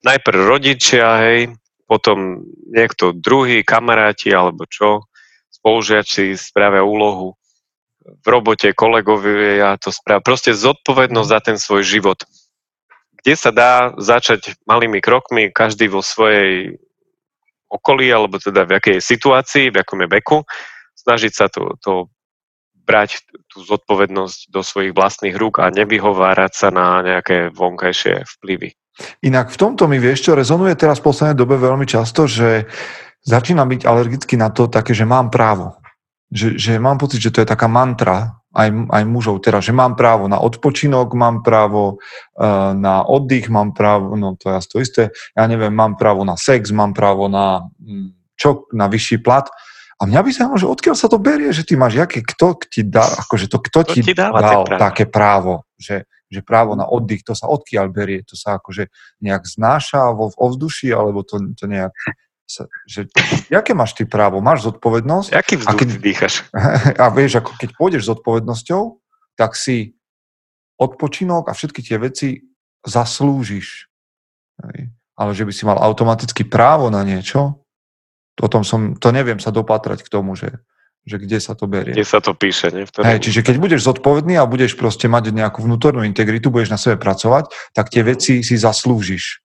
najprv 0.08 0.40
rodičia, 0.48 1.20
hej, 1.28 1.52
potom 1.84 2.48
niekto 2.72 3.12
druhý, 3.12 3.60
kamaráti 3.68 4.32
alebo 4.32 4.64
čo, 4.64 5.12
spolužiaci 5.52 6.40
spravia 6.40 6.88
úlohu 6.88 7.36
v 8.08 8.28
robote, 8.28 8.72
kolegovia 8.72 9.76
to 9.76 9.92
spravia. 9.92 10.24
Proste 10.24 10.56
zodpovednosť 10.56 11.28
za 11.28 11.40
ten 11.44 11.58
svoj 11.60 11.84
život. 11.84 12.24
Kde 13.20 13.34
sa 13.36 13.52
dá 13.52 13.92
začať 14.00 14.56
malými 14.64 15.04
krokmi, 15.04 15.52
každý 15.52 15.92
vo 15.92 16.00
svojej 16.00 16.80
okolí, 17.68 18.08
alebo 18.12 18.40
teda 18.40 18.64
v 18.64 18.80
akej 18.80 18.98
situácii, 19.04 19.72
v 19.72 19.80
akom 19.84 20.00
je 20.04 20.10
veku, 20.10 20.38
snažiť 20.96 21.34
sa 21.34 21.46
to, 21.52 21.76
to 21.84 22.08
brať 22.88 23.20
tú 23.52 23.68
zodpovednosť 23.68 24.48
do 24.48 24.64
svojich 24.64 24.96
vlastných 24.96 25.36
rúk 25.36 25.60
a 25.60 25.68
nevyhovárať 25.68 26.52
sa 26.56 26.70
na 26.72 27.04
nejaké 27.04 27.52
vonkajšie 27.52 28.24
vplyvy. 28.40 28.72
Inak 29.28 29.54
v 29.54 29.60
tomto 29.60 29.86
mi 29.86 30.02
vieš, 30.02 30.32
čo 30.32 30.40
rezonuje 30.40 30.74
teraz 30.74 31.04
v 31.04 31.12
poslednej 31.12 31.38
dobe 31.38 31.60
veľmi 31.60 31.86
často, 31.86 32.26
že 32.26 32.66
začína 33.28 33.68
byť 33.68 33.82
alergický 33.86 34.40
na 34.40 34.50
to 34.50 34.72
také, 34.72 34.96
že 34.96 35.06
mám 35.06 35.30
právo. 35.30 35.78
Že, 36.32 36.60
že 36.60 36.74
mám 36.80 36.98
pocit, 36.98 37.22
že 37.22 37.32
to 37.32 37.44
je 37.44 37.48
taká 37.48 37.70
mantra 37.70 38.37
aj, 38.58 38.70
aj 38.90 39.04
mužov 39.06 39.46
teraz, 39.46 39.70
že 39.70 39.74
mám 39.78 39.94
právo 39.94 40.26
na 40.26 40.42
odpočinok, 40.42 41.14
mám 41.14 41.46
právo 41.46 42.02
uh, 42.02 42.74
na 42.74 43.06
oddych, 43.06 43.54
mám 43.54 43.78
právo, 43.78 44.18
no 44.18 44.34
to 44.34 44.50
je 44.50 44.58
to 44.66 44.78
isté, 44.82 45.04
ja 45.38 45.46
neviem, 45.46 45.70
mám 45.70 45.94
právo 45.94 46.26
na 46.26 46.34
sex, 46.34 46.74
mám 46.74 46.98
právo 46.98 47.30
na 47.30 47.70
mm, 47.78 48.18
čo, 48.34 48.66
na 48.74 48.90
vyšší 48.90 49.22
plat. 49.22 49.46
A 49.98 50.06
mňa 50.06 50.22
by 50.22 50.32
sa 50.34 50.50
že 50.58 50.70
odkiaľ 50.70 50.96
sa 50.98 51.10
to 51.10 51.18
berie, 51.18 51.50
že 51.54 51.66
ty 51.66 51.74
máš, 51.74 51.98
jaké, 51.98 52.22
kto 52.22 52.58
ti 52.70 52.82
dá, 52.86 53.06
akože 53.26 53.50
to, 53.50 53.58
kto, 53.62 53.80
ti, 53.94 54.02
ti 54.02 54.14
dáva 54.14 54.42
dal 54.42 54.66
právo? 54.66 54.82
také 54.82 55.06
právo, 55.10 55.54
že, 55.74 56.06
že 56.30 56.46
právo 56.46 56.78
na 56.78 56.86
oddych, 56.86 57.26
to 57.26 57.34
sa 57.34 57.50
odkiaľ 57.50 57.90
berie, 57.90 58.22
to 58.22 58.38
sa 58.38 58.62
akože 58.62 58.94
nejak 59.26 59.46
znáša 59.46 60.14
vo 60.14 60.30
ovzduší, 60.34 60.94
alebo 60.94 61.26
to, 61.26 61.42
to 61.58 61.66
nejak 61.66 61.94
že 62.88 63.12
aké 63.52 63.76
máš 63.76 63.94
ty 63.94 64.08
právo? 64.08 64.40
Máš 64.40 64.64
zodpovednosť? 64.72 65.36
Aký 65.36 65.60
vzduch 65.60 65.76
a 65.76 65.80
keď, 65.80 65.90
dýchaš? 66.00 66.34
A 67.04 67.12
vieš, 67.12 67.44
ako 67.44 67.52
keď 67.60 67.70
pôjdeš 67.76 68.08
s 68.08 68.10
zodpovednosťou, 68.16 68.82
tak 69.36 69.60
si 69.60 69.94
odpočinok 70.80 71.50
a 71.50 71.54
všetky 71.54 71.82
tie 71.84 71.98
veci 72.00 72.42
zaslúžiš. 72.86 73.90
Ale 75.18 75.32
že 75.34 75.44
by 75.44 75.54
si 75.54 75.64
mal 75.66 75.78
automaticky 75.82 76.46
právo 76.46 76.88
na 76.94 77.02
niečo, 77.02 77.62
o 78.38 78.48
tom 78.48 78.62
som, 78.62 78.94
to 78.96 79.10
neviem 79.10 79.42
sa 79.42 79.50
dopatrať 79.50 80.06
k 80.06 80.12
tomu, 80.14 80.38
že, 80.38 80.62
že 81.10 81.18
kde 81.18 81.42
sa 81.42 81.58
to 81.58 81.66
berie. 81.66 81.98
Kde 81.98 82.06
sa 82.06 82.22
to 82.22 82.38
píše, 82.38 82.70
nie? 82.70 82.86
Hej, 82.86 83.20
čiže 83.26 83.42
keď 83.42 83.56
budeš 83.58 83.82
zodpovedný 83.90 84.38
a 84.38 84.46
budeš 84.46 84.78
proste 84.78 85.10
mať 85.10 85.34
nejakú 85.34 85.66
vnútornú 85.66 86.06
integritu, 86.06 86.54
budeš 86.54 86.70
na 86.70 86.80
sebe 86.80 87.02
pracovať, 87.02 87.50
tak 87.74 87.90
tie 87.90 88.06
veci 88.06 88.46
si 88.46 88.56
zaslúžiš. 88.56 89.42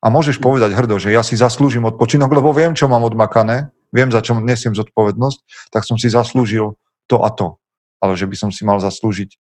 A 0.00 0.08
môžeš 0.08 0.40
povedať 0.40 0.72
hrdo, 0.72 0.96
že 0.96 1.12
ja 1.12 1.20
si 1.20 1.36
zaslúžim 1.36 1.84
odpočinok, 1.84 2.32
lebo 2.32 2.56
viem, 2.56 2.72
čo 2.72 2.88
mám 2.88 3.04
odmakané, 3.04 3.68
viem, 3.92 4.08
za 4.08 4.24
čo 4.24 4.32
nesiem 4.40 4.72
zodpovednosť, 4.72 5.68
tak 5.68 5.84
som 5.84 6.00
si 6.00 6.08
zaslúžil 6.08 6.80
to 7.04 7.20
a 7.20 7.28
to. 7.28 7.60
Ale 8.00 8.16
že 8.16 8.24
by 8.24 8.36
som 8.36 8.48
si 8.48 8.64
mal 8.64 8.80
zaslúžiť 8.80 9.36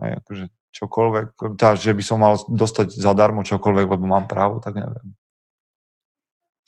aj 0.00 0.10
akože 0.24 0.44
čokoľvek, 0.70 1.26
tá, 1.58 1.74
že 1.74 1.94
by 1.94 2.02
som 2.02 2.18
mal 2.22 2.38
dostať 2.46 2.94
zadarmo 2.94 3.42
čokoľvek, 3.42 3.86
lebo 3.90 4.04
mám 4.06 4.26
právo, 4.30 4.62
tak 4.62 4.78
neviem. 4.78 5.14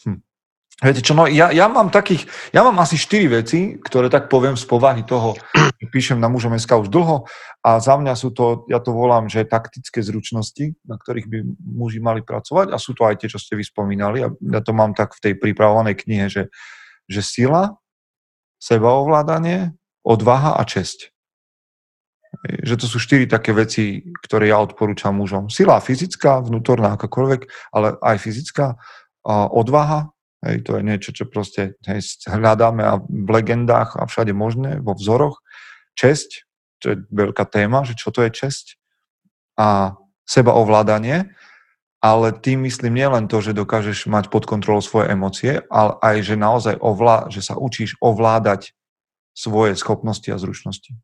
Hm. 0.02 0.20
Viete 0.80 1.04
čo, 1.04 1.12
no 1.12 1.28
ja, 1.28 1.52
ja 1.52 1.68
mám 1.68 1.92
takých, 1.92 2.26
ja 2.50 2.64
mám 2.64 2.74
asi 2.80 2.98
štyri 2.98 3.28
veci, 3.28 3.78
ktoré 3.78 4.08
tak 4.08 4.32
poviem 4.32 4.56
z 4.58 4.66
povahy 4.66 5.06
toho, 5.06 5.36
že 5.54 5.86
píšem 5.92 6.18
na 6.18 6.26
mužom 6.26 6.56
SK 6.58 6.86
už 6.86 6.90
dlho 6.90 7.28
a 7.62 7.78
za 7.78 7.94
mňa 7.94 8.14
sú 8.18 8.34
to, 8.34 8.66
ja 8.66 8.82
to 8.82 8.90
volám, 8.90 9.30
že 9.30 9.46
taktické 9.46 10.02
zručnosti, 10.02 10.74
na 10.82 10.98
ktorých 10.98 11.28
by 11.30 11.38
muži 11.62 12.02
mali 12.02 12.26
pracovať 12.26 12.74
a 12.74 12.82
sú 12.82 12.98
to 12.98 13.06
aj 13.06 13.20
tie, 13.20 13.28
čo 13.30 13.38
ste 13.38 13.54
vyspomínali 13.54 14.26
a 14.26 14.32
ja 14.32 14.60
to 14.64 14.74
mám 14.74 14.96
tak 14.96 15.14
v 15.14 15.22
tej 15.22 15.34
pripravovanej 15.38 16.02
knihe, 16.02 16.26
že, 16.26 16.50
že 17.06 17.22
sila, 17.22 17.78
sebaovládanie, 18.58 19.76
odvaha 20.02 20.58
a 20.58 20.62
česť. 20.66 21.14
Že 22.42 22.74
to 22.80 22.86
sú 22.90 22.98
štyri 22.98 23.30
také 23.30 23.54
veci, 23.54 24.02
ktoré 24.24 24.50
ja 24.50 24.58
odporúčam 24.58 25.14
mužom. 25.14 25.46
Sila 25.46 25.78
fyzická, 25.78 26.42
vnútorná, 26.42 26.98
akákoľvek, 26.98 27.70
ale 27.70 27.94
aj 28.02 28.16
fyzická. 28.18 28.80
Odvaha, 29.28 30.10
Hej, 30.42 30.66
to 30.66 30.74
je 30.78 30.82
niečo, 30.82 31.10
čo 31.14 31.24
proste 31.30 31.78
hej, 31.86 32.02
hľadáme 32.26 32.82
a 32.82 32.98
v 32.98 33.28
legendách 33.30 33.94
a 33.94 34.10
všade 34.10 34.34
možné, 34.34 34.82
vo 34.82 34.98
vzoroch. 34.98 35.38
Česť, 35.94 36.44
čo 36.82 36.86
je 36.92 36.96
veľká 37.14 37.46
téma, 37.46 37.86
že 37.86 37.94
čo 37.94 38.10
to 38.10 38.26
je 38.26 38.30
česť. 38.34 38.74
A 39.54 39.94
seba 40.26 40.58
ovládanie, 40.58 41.30
ale 42.02 42.34
tým 42.34 42.66
myslím 42.66 42.98
nielen 42.98 43.30
to, 43.30 43.38
že 43.38 43.54
dokážeš 43.54 44.10
mať 44.10 44.26
pod 44.34 44.42
kontrolou 44.50 44.82
svoje 44.82 45.14
emócie, 45.14 45.62
ale 45.70 45.94
aj, 46.02 46.16
že 46.26 46.34
naozaj 46.34 46.74
ovlá, 46.82 47.30
že 47.30 47.46
sa 47.46 47.54
učíš 47.54 47.94
ovládať 48.02 48.74
svoje 49.38 49.78
schopnosti 49.78 50.26
a 50.26 50.40
zručnosti 50.42 50.98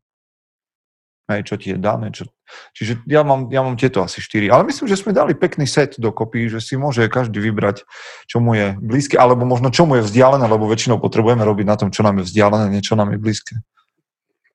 hej, 1.29 1.45
čo 1.45 1.55
ti 1.61 1.71
je 1.71 1.77
dané. 1.77 2.09
Čo... 2.09 2.25
Čiže 2.73 3.05
ja 3.05 3.21
mám, 3.21 3.53
ja 3.53 3.61
mám 3.61 3.77
tieto 3.77 4.01
asi 4.01 4.19
štyri. 4.19 4.49
Ale 4.49 4.65
myslím, 4.65 4.89
že 4.89 4.97
sme 4.97 5.13
dali 5.13 5.37
pekný 5.37 5.69
set 5.69 6.01
dokopy, 6.01 6.49
že 6.49 6.59
si 6.59 6.75
môže 6.75 7.05
každý 7.05 7.37
vybrať, 7.37 7.85
čo 8.25 8.41
mu 8.41 8.57
je 8.57 8.73
blízke, 8.81 9.15
alebo 9.15 9.45
možno 9.45 9.69
čo 9.69 9.85
mu 9.85 10.01
je 10.01 10.03
vzdialené, 10.03 10.49
lebo 10.49 10.65
väčšinou 10.65 10.97
potrebujeme 10.97 11.45
robiť 11.45 11.65
na 11.69 11.75
tom, 11.77 11.89
čo 11.93 12.01
nám 12.01 12.19
je 12.19 12.27
vzdialené, 12.27 12.73
niečo 12.73 12.97
nám 12.97 13.13
je 13.13 13.21
blízke. 13.21 13.53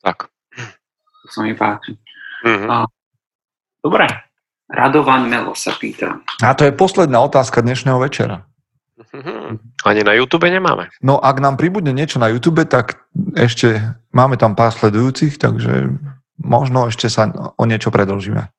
Tak. 0.02 0.28
To 1.24 1.28
sa 1.30 1.40
mi 1.46 1.54
páči. 1.54 1.96
Mm-hmm. 2.44 2.68
A, 2.68 2.84
dobre. 3.80 4.04
Radovan 4.68 5.28
Melo 5.30 5.54
sa 5.54 5.72
pýta. 5.76 6.20
A 6.42 6.52
to 6.56 6.66
je 6.66 6.72
posledná 6.74 7.20
otázka 7.22 7.62
dnešného 7.62 8.00
večera. 8.00 8.44
Mm-hmm. 8.94 9.58
Ani 9.86 10.00
na 10.02 10.14
YouTube 10.14 10.46
nemáme. 10.48 10.90
No 11.02 11.18
ak 11.18 11.38
nám 11.38 11.58
pribudne 11.58 11.90
niečo 11.94 12.18
na 12.18 12.30
YouTube, 12.30 12.62
tak 12.66 13.04
ešte 13.34 13.94
máme 14.14 14.38
tam 14.38 14.54
pár 14.54 14.74
sledujúcich, 14.74 15.38
takže 15.38 15.94
možno 16.44 16.86
ešte 16.92 17.08
sa 17.08 17.32
o 17.56 17.64
niečo 17.64 17.88
predlžíme. 17.88 18.52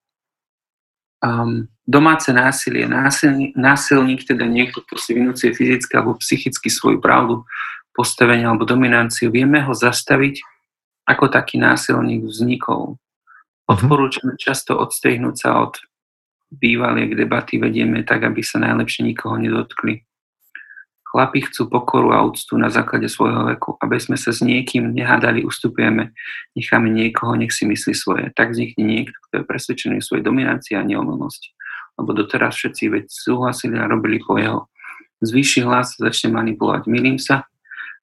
Um, 1.25 1.71
domáce 1.87 2.29
násilie. 2.33 2.85
Násilník, 2.85 3.57
násilník, 3.57 4.21
teda 4.25 4.45
niekto, 4.45 4.83
kto 4.85 4.99
si 4.99 5.17
vynúcuje 5.17 5.53
fyzicky 5.53 5.93
alebo 5.97 6.19
psychicky 6.21 6.69
svoju 6.69 7.01
pravdu, 7.01 7.45
postavenie 7.95 8.45
alebo 8.45 8.67
dominanciu, 8.67 9.31
vieme 9.31 9.63
ho 9.63 9.73
zastaviť, 9.73 10.43
ako 11.09 11.29
taký 11.31 11.57
násilník 11.57 12.25
vznikol. 12.25 12.97
Mhm. 13.65 13.73
Odporúčame 13.73 14.33
často 14.37 14.77
odstrihnúť 14.77 15.35
sa 15.37 15.65
od 15.65 15.81
bývaliek 16.53 17.17
debaty, 17.17 17.57
vedieme 17.57 18.05
tak, 18.05 18.21
aby 18.29 18.45
sa 18.45 18.61
najlepšie 18.61 19.01
nikoho 19.01 19.41
nedotkli. 19.41 20.04
Chlapi 21.15 21.47
chcú 21.47 21.71
pokoru 21.71 22.11
a 22.11 22.27
úctu 22.27 22.59
na 22.59 22.67
základe 22.67 23.07
svojho 23.07 23.47
veku. 23.47 23.79
Aby 23.79 24.03
sme 24.03 24.19
sa 24.19 24.35
s 24.35 24.43
niekým 24.43 24.91
nehádali, 24.91 25.47
ustupujeme, 25.47 26.11
necháme 26.59 26.91
niekoho, 26.91 27.39
nech 27.39 27.55
si 27.55 27.63
myslí 27.63 27.95
svoje. 27.95 28.35
Tak 28.35 28.51
vznikne 28.51 28.83
niekto, 28.83 29.15
kto 29.31 29.33
je 29.39 29.43
presvedčený 29.47 30.03
v 30.03 30.07
svojej 30.11 30.23
dominancii 30.27 30.75
a 30.75 30.83
neomilnosti. 30.83 31.55
Lebo 31.95 32.11
doteraz 32.11 32.59
všetci 32.59 32.83
veď 32.91 33.05
súhlasili 33.07 33.79
a 33.79 33.87
robili 33.87 34.19
po 34.19 34.35
jeho. 34.35 34.67
Zvýši 35.23 35.63
hlas, 35.63 35.95
začne 35.95 36.35
manipulovať. 36.35 36.91
Milím 36.91 37.15
sa, 37.15 37.47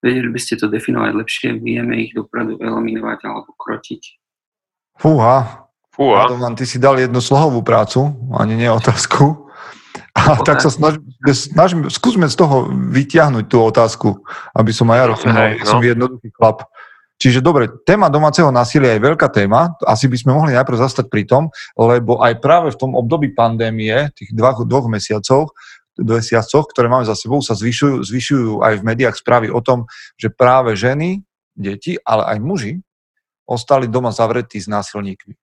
vedeli 0.00 0.32
by 0.32 0.40
ste 0.40 0.56
to 0.56 0.72
definovať 0.72 1.12
lepšie, 1.12 1.48
vieme 1.60 2.08
ich 2.08 2.16
dopredu 2.16 2.56
eliminovať 2.64 3.28
alebo 3.28 3.52
krotiť. 3.60 4.02
Fúha, 4.96 5.68
Fúha. 5.92 6.24
Radovan, 6.24 6.56
ty 6.56 6.64
si 6.64 6.80
dal 6.80 6.96
jednu 6.96 7.20
slohovú 7.20 7.60
prácu, 7.60 8.16
ani 8.32 8.56
nie 8.56 8.72
otázku. 8.72 9.41
A 10.12 10.40
tak 10.40 10.60
sa 10.60 10.70
snažím, 10.72 11.02
snažím, 11.32 11.80
skúsme 11.88 12.28
z 12.28 12.36
toho 12.36 12.68
vyťahnuť 12.70 13.44
tú 13.48 13.58
otázku, 13.60 14.08
aby 14.56 14.70
som 14.72 14.88
aj 14.92 14.98
ja 14.98 15.04
rozumel, 15.08 15.44
no. 15.58 15.66
som 15.66 15.80
jednoduchý 15.82 16.28
chlap. 16.36 16.68
Čiže 17.22 17.38
dobre, 17.38 17.70
téma 17.86 18.10
domáceho 18.10 18.50
násilia 18.50 18.98
je 18.98 19.06
veľká 19.06 19.30
téma, 19.30 19.78
asi 19.86 20.10
by 20.10 20.16
sme 20.18 20.34
mohli 20.34 20.58
najprv 20.58 20.74
zastať 20.74 21.06
pri 21.06 21.22
tom, 21.22 21.54
lebo 21.78 22.18
aj 22.18 22.42
práve 22.42 22.74
v 22.74 22.80
tom 22.82 22.98
období 22.98 23.30
pandémie, 23.30 24.10
tých 24.18 24.34
dvoch, 24.34 24.66
dvoch 24.66 24.90
mesiacov, 24.90 25.54
mesiacoch, 26.02 26.66
ktoré 26.72 26.90
máme 26.90 27.06
za 27.06 27.14
sebou, 27.14 27.38
sa 27.38 27.54
zvyšujú, 27.54 28.02
zvyšujú 28.02 28.50
aj 28.64 28.80
v 28.80 28.86
médiách 28.86 29.16
správy 29.16 29.52
o 29.52 29.62
tom, 29.62 29.86
že 30.18 30.32
práve 30.32 30.74
ženy, 30.74 31.22
deti, 31.54 32.00
ale 32.02 32.26
aj 32.32 32.38
muži 32.40 32.74
ostali 33.44 33.86
doma 33.86 34.10
zavretí 34.10 34.56
s 34.56 34.66
násilníkmi. 34.66 35.34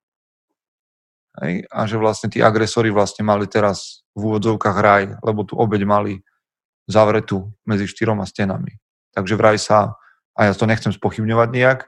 Hej? 1.45 1.53
A 1.69 1.79
že 1.85 1.95
vlastne 2.01 2.27
tí 2.33 2.41
agresori 2.41 2.89
vlastne 2.89 3.21
mali 3.21 3.45
teraz 3.45 4.01
v 4.19 4.27
úvodzovkách 4.35 4.77
raj, 4.83 5.03
lebo 5.23 5.47
tu 5.47 5.55
obeď 5.55 5.87
mali 5.87 6.13
zavretú 6.85 7.55
medzi 7.63 7.87
štyroma 7.87 8.27
stenami. 8.27 8.75
Takže 9.15 9.39
vraj 9.39 9.57
sa, 9.57 9.95
a 10.35 10.49
ja 10.49 10.53
to 10.53 10.67
nechcem 10.67 10.91
spochybňovať 10.91 11.49
nejak, 11.55 11.79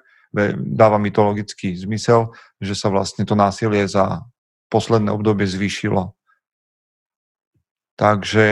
dáva 0.56 0.96
mi 0.96 1.12
to 1.12 1.28
logický 1.28 1.76
zmysel, 1.76 2.32
že 2.64 2.72
sa 2.72 2.88
vlastne 2.88 3.28
to 3.28 3.36
násilie 3.36 3.84
za 3.84 4.24
posledné 4.72 5.12
obdobie 5.12 5.44
zvýšilo. 5.44 6.16
Takže 8.00 8.46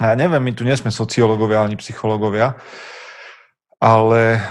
ja 0.00 0.14
neviem, 0.16 0.44
my 0.44 0.52
tu 0.52 0.62
nie 0.68 0.76
sme 0.76 0.92
sociológovia 0.92 1.64
ani 1.64 1.80
psychológovia, 1.80 2.60
ale 3.80 4.44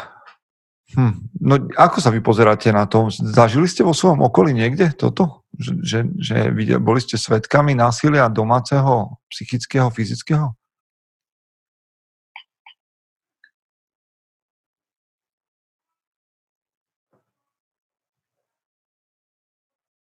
hm, 0.95 1.13
no, 1.41 1.53
ako 1.77 1.97
sa 2.01 2.09
vy 2.09 2.21
pozeráte 2.23 2.73
na 2.73 2.89
to? 2.89 3.11
Zažili 3.11 3.69
ste 3.69 3.85
vo 3.85 3.93
svojom 3.93 4.25
okolí 4.25 4.53
niekde 4.53 4.89
toto? 4.93 5.45
Že, 5.59 5.73
že, 5.83 5.99
že 6.17 6.35
boli 6.79 6.99
ste 7.03 7.19
svetkami 7.19 7.75
násilia 7.75 8.31
domáceho, 8.31 9.19
psychického, 9.29 9.91
fyzického? 9.93 10.55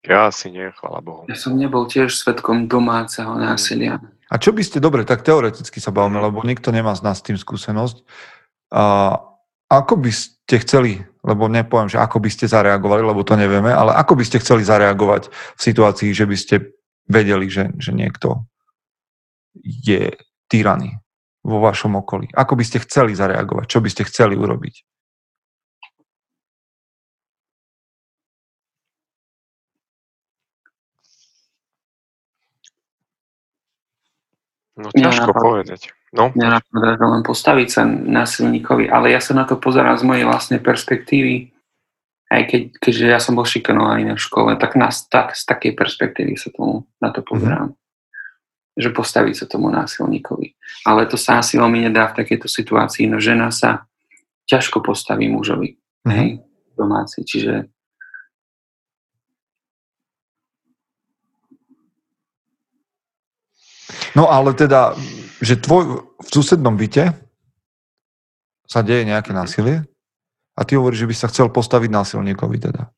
Ja 0.09 0.33
asi 0.33 0.49
nie, 0.49 0.73
chvála 0.73 1.05
Bohu. 1.05 1.29
Ja 1.29 1.37
som 1.37 1.53
nebol 1.53 1.85
tiež 1.85 2.17
svetkom 2.17 2.65
domáceho 2.65 3.37
násilia. 3.37 4.01
A 4.33 4.41
čo 4.41 4.49
by 4.49 4.65
ste, 4.65 4.81
dobre, 4.81 5.05
tak 5.05 5.21
teoreticky 5.21 5.77
sa 5.77 5.93
bavíme, 5.93 6.17
lebo 6.17 6.41
nikto 6.41 6.73
nemá 6.73 6.97
z 6.97 7.05
nás 7.05 7.21
s 7.21 7.25
tým 7.29 7.37
skúsenosť. 7.37 8.01
A 8.73 9.17
ako 9.69 10.01
by 10.01 10.09
ste 10.09 10.55
chceli, 10.65 10.97
lebo 11.21 11.45
nepoviem, 11.45 11.93
že 11.93 12.01
ako 12.01 12.17
by 12.25 12.29
ste 12.33 12.49
zareagovali, 12.49 13.05
lebo 13.05 13.21
to 13.21 13.37
nevieme, 13.37 13.69
ale 13.69 13.93
ako 13.93 14.17
by 14.17 14.25
ste 14.25 14.41
chceli 14.41 14.65
zareagovať 14.65 15.29
v 15.29 15.61
situácii, 15.61 16.09
že 16.09 16.25
by 16.25 16.37
ste 16.37 16.55
vedeli, 17.05 17.45
že, 17.45 17.69
že 17.77 17.93
niekto 17.93 18.49
je 19.61 20.17
tyraný 20.49 20.97
vo 21.45 21.61
vašom 21.61 22.01
okolí? 22.01 22.33
Ako 22.33 22.57
by 22.57 22.65
ste 22.65 22.81
chceli 22.81 23.13
zareagovať? 23.13 23.65
Čo 23.69 23.79
by 23.85 23.89
ste 23.93 24.03
chceli 24.09 24.33
urobiť? 24.33 24.75
No 34.79 34.87
ťažko 34.95 35.29
ja 35.29 35.35
povedať. 35.35 35.81
No. 36.09 36.33
Mňa 36.33 36.49
napadá, 36.57 36.97
že 36.97 37.05
len 37.05 37.21
postaviť 37.21 37.67
sa 37.69 37.85
násilníkovi, 37.85 38.89
ale 38.89 39.13
ja 39.13 39.21
sa 39.21 39.37
na 39.37 39.45
to 39.45 39.61
pozerám 39.61 39.93
z 39.93 40.07
mojej 40.09 40.25
vlastnej 40.25 40.57
perspektívy, 40.57 41.53
aj 42.33 42.41
keď, 42.49 42.61
keďže 42.81 43.05
ja 43.05 43.19
som 43.21 43.37
bol 43.37 43.45
šikanovaný 43.45 44.09
na 44.09 44.17
škole, 44.17 44.57
tak, 44.57 44.73
nás, 44.73 45.05
tak 45.05 45.37
z 45.37 45.45
takej 45.45 45.77
perspektívy 45.77 46.33
sa 46.33 46.49
tomu, 46.49 46.89
na 46.97 47.13
to 47.13 47.21
pozerám. 47.21 47.73
Mm-hmm. 47.73 48.81
Že 48.81 48.89
postaviť 48.95 49.35
sa 49.37 49.45
tomu 49.45 49.69
násilníkovi. 49.69 50.57
Ale 50.89 51.05
to 51.05 51.17
sa 51.17 51.45
asi 51.45 51.61
veľmi 51.61 51.85
nedá 51.89 52.09
v 52.09 52.25
takejto 52.25 52.49
situácii, 52.49 53.05
no 53.05 53.21
žena 53.21 53.53
sa 53.53 53.85
ťažko 54.49 54.81
postaví 54.81 55.29
mužovi, 55.29 55.77
mm-hmm. 55.77 56.17
hej, 56.17 56.29
domáci, 56.73 57.21
čiže 57.21 57.69
No 64.17 64.25
ale 64.25 64.57
teda, 64.57 64.97
že 65.39 65.59
tvoj 65.59 66.13
v 66.19 66.29
susednom 66.29 66.75
byte 66.75 67.15
sa 68.69 68.79
deje 68.85 69.07
nejaké 69.07 69.33
násilie 69.33 69.87
a 70.53 70.61
ty 70.67 70.77
hovoríš, 70.77 71.07
že 71.07 71.09
by 71.09 71.15
sa 71.15 71.27
chcel 71.31 71.47
postaviť 71.49 71.89
násilníkovi 71.89 72.57
teda. 72.59 72.91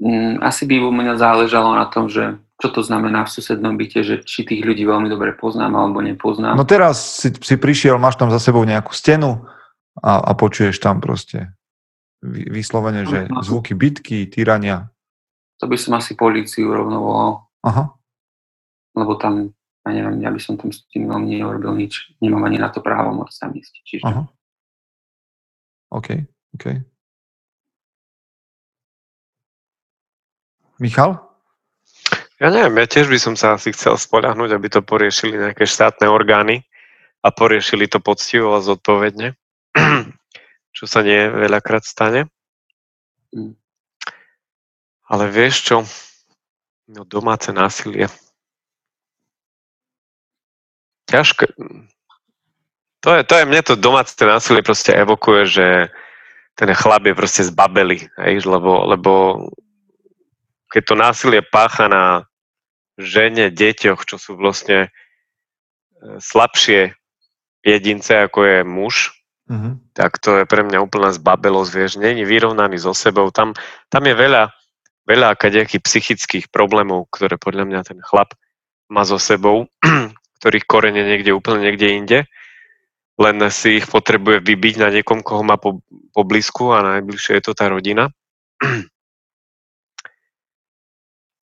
Mm, 0.00 0.40
asi 0.44 0.64
by 0.64 0.80
u 0.80 0.90
mňa 0.92 1.14
záležalo 1.16 1.76
na 1.76 1.86
tom, 1.88 2.08
že 2.08 2.40
čo 2.60 2.68
to 2.68 2.84
znamená 2.84 3.24
v 3.24 3.32
susednom 3.32 3.76
byte, 3.76 4.04
že 4.04 4.20
či 4.20 4.44
tých 4.44 4.64
ľudí 4.64 4.84
veľmi 4.84 5.08
dobre 5.08 5.32
poznám 5.32 5.76
alebo 5.76 6.04
nepoznám. 6.04 6.56
No 6.56 6.68
teraz 6.68 7.24
si, 7.24 7.32
si 7.32 7.56
prišiel, 7.56 7.96
máš 7.96 8.20
tam 8.20 8.28
za 8.28 8.40
sebou 8.40 8.64
nejakú 8.64 8.92
stenu 8.92 9.48
a, 9.96 10.20
a 10.20 10.32
počuješ 10.36 10.76
tam 10.80 11.00
proste 11.00 11.52
vyslovene, 12.28 13.08
že 13.08 13.32
zvuky 13.44 13.72
bitky, 13.72 14.28
týrania 14.28 14.92
to 15.60 15.68
by 15.68 15.76
som 15.76 16.00
asi 16.00 16.16
políciu 16.16 16.72
rovno 16.72 17.04
volal. 17.04 17.32
Aha. 17.68 17.92
Lebo 18.96 19.14
tam, 19.16 19.54
ja 19.86 19.90
neviem, 19.94 20.18
ja 20.22 20.30
by 20.30 20.40
som 20.42 20.54
tam 20.58 20.74
s 20.74 20.86
tým 20.90 21.06
veľmi 21.06 21.38
neurobil 21.38 21.74
nič. 21.78 22.14
Nemám 22.18 22.50
ani 22.50 22.58
na 22.58 22.68
to 22.72 22.82
právo 22.82 23.14
moc 23.14 23.30
tam 23.34 23.54
ísť. 23.54 23.74
Čiže... 23.86 24.04
Aha. 24.06 24.22
OK, 25.90 26.08
OK. 26.54 26.66
Michal? 30.80 31.20
Ja 32.40 32.48
neviem, 32.48 32.80
ja 32.80 32.86
tiež 32.88 33.12
by 33.12 33.18
som 33.20 33.34
sa 33.36 33.52
asi 33.52 33.68
chcel 33.76 34.00
spoľahnúť, 34.00 34.56
aby 34.56 34.72
to 34.72 34.80
poriešili 34.80 35.36
nejaké 35.36 35.68
štátne 35.68 36.08
orgány 36.08 36.64
a 37.20 37.28
poriešili 37.28 37.84
to 37.84 38.00
poctivo 38.00 38.56
a 38.56 38.64
zodpovedne, 38.64 39.36
čo 40.76 40.84
sa 40.88 41.04
nie 41.04 41.20
veľakrát 41.28 41.84
stane. 41.84 42.32
Mm. 43.36 43.60
Ale 45.12 45.24
vieš 45.28 45.68
čo? 45.68 45.76
No 46.88 47.04
domáce 47.04 47.52
násilie. 47.52 48.08
Ťažké. 51.10 51.46
To 53.00 53.08
je, 53.16 53.20
to 53.24 53.34
je, 53.34 53.44
mne 53.48 53.62
to 53.64 53.74
domáce 53.80 54.14
násilie 54.20 54.62
proste 54.62 54.92
evokuje, 54.92 55.42
že 55.48 55.66
ten 56.54 56.70
chlap 56.76 57.08
je 57.08 57.16
proste 57.16 57.42
zbabeli, 57.48 58.04
hej, 58.20 58.44
lebo, 58.44 58.84
lebo 58.84 59.12
keď 60.68 60.82
to 60.84 60.94
násilie 60.94 61.40
pácha 61.40 61.88
na 61.88 62.28
žene, 63.00 63.48
deťoch, 63.48 64.04
čo 64.04 64.20
sú 64.20 64.36
vlastne 64.36 64.86
e, 64.86 64.88
slabšie 66.20 66.92
jedince, 67.64 68.28
ako 68.28 68.44
je 68.44 68.58
muž, 68.68 69.16
mm-hmm. 69.48 69.96
tak 69.96 70.20
to 70.20 70.36
je 70.36 70.44
pre 70.44 70.60
mňa 70.60 70.84
úplná 70.84 71.08
zbabelosť, 71.16 71.70
vieš, 71.72 71.92
není 71.96 72.28
vyrovnaný 72.28 72.76
so 72.76 72.92
sebou. 72.92 73.32
Tam, 73.32 73.56
tam 73.88 74.04
je 74.04 74.12
veľa 74.12 74.52
veľa 75.10 75.34
kadejakých 75.34 75.82
psychických 75.82 76.46
problémov, 76.54 77.10
ktoré 77.10 77.34
podľa 77.34 77.66
mňa 77.66 77.80
ten 77.82 77.98
chlap 77.98 78.30
má 78.86 79.02
so 79.02 79.18
sebou, 79.18 79.66
ktorých 80.40 80.64
korene 80.64 81.04
niekde 81.04 81.36
úplne 81.36 81.68
niekde 81.68 81.86
inde, 81.92 82.18
len 83.20 83.36
si 83.52 83.78
ich 83.78 83.86
potrebuje 83.86 84.40
vybiť 84.40 84.74
na 84.80 84.88
niekom, 84.88 85.20
koho 85.20 85.44
má 85.44 85.60
po, 85.60 85.84
po 86.16 86.22
blízku 86.24 86.72
a 86.72 86.98
najbližšie 86.98 87.38
je 87.38 87.44
to 87.44 87.52
tá 87.52 87.68
rodina. 87.68 88.08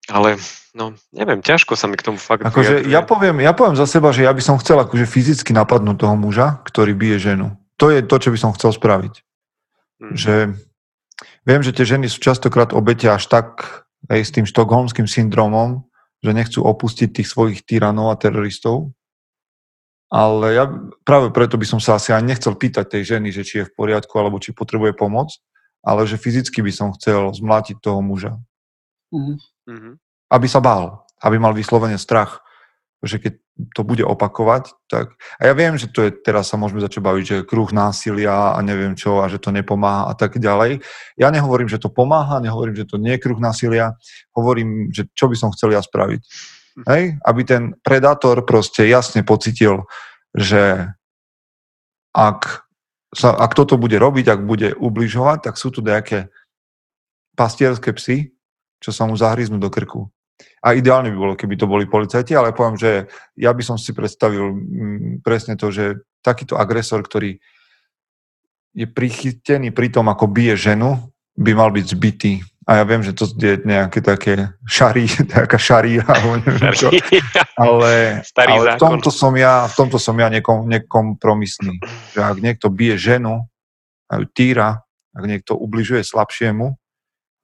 Ale 0.06 0.38
no, 0.78 0.94
neviem, 1.10 1.42
ťažko 1.42 1.74
sa 1.74 1.90
mi 1.90 1.98
k 1.98 2.06
tomu 2.06 2.22
fakt 2.22 2.46
akože 2.46 2.86
ja 2.86 3.02
poviem, 3.02 3.42
ja 3.42 3.58
poviem 3.58 3.74
za 3.74 3.90
seba, 3.90 4.14
že 4.14 4.22
ja 4.22 4.30
by 4.30 4.42
som 4.46 4.62
chcel 4.62 4.78
akože 4.78 5.10
fyzicky 5.10 5.50
napadnúť 5.50 5.98
toho 6.06 6.14
muža, 6.14 6.62
ktorý 6.62 6.94
bije 6.94 7.18
ženu. 7.34 7.58
To 7.82 7.90
je 7.90 8.06
to, 8.06 8.22
čo 8.22 8.30
by 8.30 8.38
som 8.38 8.54
chcel 8.54 8.70
spraviť. 8.70 9.26
Hmm. 9.98 10.14
Že 10.14 10.54
Viem, 11.46 11.62
že 11.62 11.72
tie 11.78 11.86
ženy 11.86 12.10
sú 12.10 12.18
častokrát 12.18 12.74
obete 12.74 13.06
až 13.06 13.30
tak 13.30 13.86
aj 14.10 14.20
s 14.22 14.34
tým 14.34 14.50
štokholmským 14.50 15.06
syndromom, 15.06 15.86
že 16.22 16.32
nechcú 16.32 16.64
opustiť 16.64 17.10
tých 17.12 17.28
svojich 17.28 17.60
tyranov 17.66 18.14
a 18.14 18.20
teroristov. 18.20 18.94
Ale 20.14 20.54
ja 20.54 20.70
práve 21.02 21.34
preto 21.34 21.58
by 21.58 21.66
som 21.66 21.80
sa 21.82 21.98
asi 21.98 22.14
aj 22.14 22.24
nechcel 22.24 22.54
pýtať 22.54 22.86
tej 22.88 23.18
ženy, 23.18 23.34
že 23.34 23.42
či 23.42 23.54
je 23.62 23.68
v 23.68 23.76
poriadku 23.76 24.14
alebo 24.22 24.38
či 24.38 24.54
potrebuje 24.54 24.94
pomoc, 24.94 25.34
ale 25.82 26.06
že 26.06 26.22
fyzicky 26.22 26.62
by 26.62 26.72
som 26.72 26.94
chcel 26.94 27.34
zmlátiť 27.34 27.82
toho 27.82 28.06
muža. 28.06 28.38
Mm-hmm. 29.10 29.94
Aby 30.30 30.48
sa 30.48 30.62
bál, 30.62 31.10
aby 31.26 31.42
mal 31.42 31.58
vyslovene 31.58 31.98
strach 31.98 32.45
že 33.04 33.20
keď 33.20 33.34
to 33.76 33.82
bude 33.88 34.04
opakovať, 34.04 34.76
tak... 34.92 35.16
A 35.40 35.48
ja 35.48 35.54
viem, 35.56 35.80
že 35.80 35.88
to 35.88 36.04
je, 36.08 36.12
teraz 36.12 36.52
sa 36.52 36.60
môžeme 36.60 36.84
začať 36.84 37.02
baviť, 37.04 37.26
že 37.26 37.48
kruh 37.48 37.70
násilia 37.72 38.56
a 38.56 38.60
neviem 38.60 38.96
čo 38.98 39.24
a 39.24 39.32
že 39.32 39.40
to 39.40 39.56
nepomáha 39.56 40.12
a 40.12 40.14
tak 40.16 40.40
ďalej. 40.42 40.84
Ja 41.16 41.32
nehovorím, 41.32 41.72
že 41.72 41.80
to 41.80 41.88
pomáha, 41.88 42.44
nehovorím, 42.44 42.76
že 42.76 42.90
to 42.90 43.00
nie 43.00 43.16
je 43.16 43.24
kruh 43.24 43.40
násilia, 43.40 43.96
hovorím, 44.36 44.92
že 44.92 45.08
čo 45.16 45.32
by 45.32 45.36
som 45.38 45.54
chcel 45.56 45.76
ja 45.76 45.82
spraviť. 45.84 46.22
Hm. 46.22 46.84
Hej? 46.88 47.04
Aby 47.24 47.42
ten 47.48 47.64
predátor 47.80 48.44
proste 48.44 48.84
jasne 48.90 49.24
pocitil, 49.24 49.88
že 50.36 50.92
ak, 52.16 52.68
sa, 53.12 53.36
ak 53.36 53.52
toto 53.56 53.80
bude 53.80 53.96
robiť, 53.96 54.26
ak 54.28 54.42
bude 54.44 54.76
ubližovať, 54.76 55.52
tak 55.52 55.56
sú 55.56 55.72
tu 55.72 55.84
nejaké 55.84 56.32
pastierské 57.36 57.92
psy, 57.96 58.36
čo 58.80 58.92
sa 58.96 59.04
mu 59.08 59.16
zahryznú 59.16 59.60
do 59.60 59.68
krku. 59.68 60.15
A 60.66 60.74
ideálne 60.74 61.14
by 61.14 61.18
bolo, 61.22 61.34
keby 61.38 61.62
to 61.62 61.70
boli 61.70 61.86
policajti, 61.86 62.34
ale 62.34 62.50
poviem, 62.50 62.74
že 62.74 63.06
ja 63.38 63.54
by 63.54 63.62
som 63.62 63.78
si 63.78 63.94
predstavil 63.94 64.50
mm, 64.50 65.22
presne 65.22 65.54
to, 65.54 65.70
že 65.70 66.02
takýto 66.26 66.58
agresor, 66.58 67.06
ktorý 67.06 67.38
je 68.74 68.88
prichytený 68.90 69.70
pri 69.70 69.94
tom, 69.94 70.10
ako 70.10 70.26
bije 70.26 70.58
ženu, 70.58 71.14
by 71.38 71.52
mal 71.54 71.70
byť 71.70 71.86
zbytý. 71.86 72.34
A 72.66 72.82
ja 72.82 72.84
viem, 72.84 73.06
že 73.06 73.14
to 73.14 73.30
je 73.30 73.62
nejaké 73.62 74.02
také 74.02 74.58
šarí, 74.66 75.06
taká 75.38 75.62
šarí, 75.62 76.02
alebo 76.02 76.42
neviem 76.42 76.74
čo. 76.74 76.90
Ale, 77.54 78.26
ale 78.26 78.74
v, 78.74 78.82
tomto 78.82 79.14
som 79.14 79.38
ja, 79.38 79.70
v 79.70 79.76
tomto 79.78 80.02
som 80.02 80.18
ja 80.18 80.34
nekom, 80.34 80.66
nekompromisný. 80.66 81.78
Že 82.18 82.20
ak 82.26 82.38
niekto 82.42 82.74
bije 82.74 82.98
ženu, 82.98 83.46
a 84.10 84.18
ju 84.18 84.26
týra, 84.34 84.82
ak 85.14 85.24
niekto 85.30 85.54
ubližuje 85.54 86.02
slabšiemu, 86.02 86.74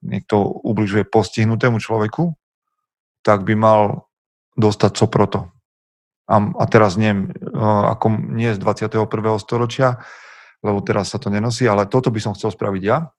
niekto 0.02 0.42
ubližuje 0.66 1.06
postihnutému 1.06 1.78
človeku, 1.78 2.34
tak 3.22 3.46
by 3.46 3.54
mal 3.54 4.10
dostať 4.58 4.90
co 4.98 5.06
proto. 5.08 5.40
a, 6.28 6.36
a 6.38 6.64
teraz 6.70 6.94
nie, 6.94 7.12
ako 7.62 8.06
nie 8.36 8.54
z 8.54 8.58
21. 8.60 9.08
storočia, 9.42 10.02
lebo 10.62 10.78
teraz 10.80 11.10
sa 11.10 11.18
to 11.18 11.28
nenosí, 11.28 11.66
ale 11.66 11.90
toto 11.90 12.14
by 12.14 12.20
som 12.22 12.32
chcel 12.38 12.54
spraviť 12.54 12.82
ja. 12.82 13.10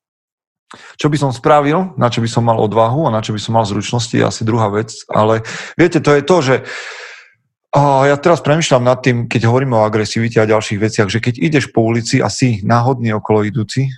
Čo 0.98 1.12
by 1.12 1.18
som 1.22 1.30
spravil, 1.30 1.94
na 2.00 2.10
čo 2.10 2.24
by 2.24 2.30
som 2.32 2.48
mal 2.48 2.58
odvahu 2.58 3.06
a 3.06 3.14
na 3.14 3.22
čo 3.22 3.36
by 3.36 3.42
som 3.42 3.54
mal 3.54 3.68
zručnosti, 3.68 4.16
je 4.16 4.26
asi 4.26 4.42
druhá 4.42 4.74
vec. 4.74 4.90
Ale 5.06 5.46
viete, 5.78 6.02
to 6.02 6.18
je 6.18 6.24
to, 6.26 6.38
že 6.42 6.56
ja 7.78 8.16
teraz 8.18 8.42
premyšľam 8.42 8.86
nad 8.86 9.02
tým, 9.02 9.26
keď 9.30 9.50
hovoríme 9.50 9.74
o 9.74 9.86
agresivite 9.86 10.38
a 10.42 10.50
ďalších 10.50 10.80
veciach, 10.82 11.10
že 11.10 11.22
keď 11.22 11.42
ideš 11.42 11.70
po 11.74 11.86
ulici 11.86 12.22
a 12.22 12.30
si 12.30 12.62
náhodný 12.66 13.14
okolo 13.18 13.46
idúci 13.46 13.90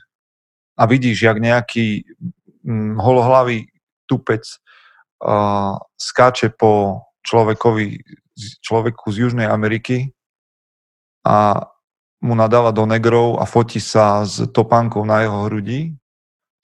a 0.76 0.84
vidíš, 0.88 1.28
jak 1.28 1.38
nejaký 1.40 2.04
hm, 2.64 3.00
holohlavý 3.00 3.72
tupec 4.08 4.44
uh, 5.22 5.80
skáče 5.96 6.52
po 6.56 7.04
človekovi, 7.26 8.04
človeku 8.62 9.10
z 9.12 9.18
Južnej 9.28 9.48
Ameriky 9.48 10.12
a 11.26 11.66
mu 12.22 12.34
nadáva 12.34 12.74
do 12.74 12.86
negrov 12.90 13.38
a 13.42 13.46
fotí 13.46 13.82
sa 13.82 14.26
s 14.26 14.42
topánkou 14.50 15.06
na 15.06 15.26
jeho 15.26 15.46
hrudi, 15.50 15.94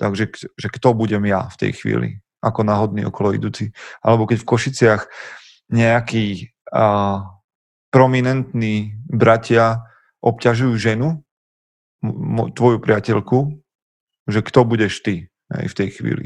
takže 0.01 0.33
že 0.33 0.67
kto 0.73 0.97
budem 0.97 1.21
ja 1.29 1.45
v 1.49 1.59
tej 1.67 1.71
chvíli, 1.77 2.09
ako 2.41 2.65
náhodný 2.65 3.05
okolo 3.05 3.37
idúci. 3.37 3.69
Alebo 4.01 4.25
keď 4.25 4.41
v 4.41 4.49
Košiciach 4.49 5.01
nejaký 5.69 6.49
a, 6.73 7.25
prominentní 7.93 8.97
bratia 9.05 9.85
obťažujú 10.23 10.73
ženu, 10.79 11.21
tvoju 12.57 12.81
priateľku, 12.81 13.61
že 14.25 14.41
kto 14.41 14.65
budeš 14.65 15.05
ty 15.05 15.29
aj 15.53 15.65
v 15.69 15.77
tej 15.77 15.89
chvíli. 15.93 16.25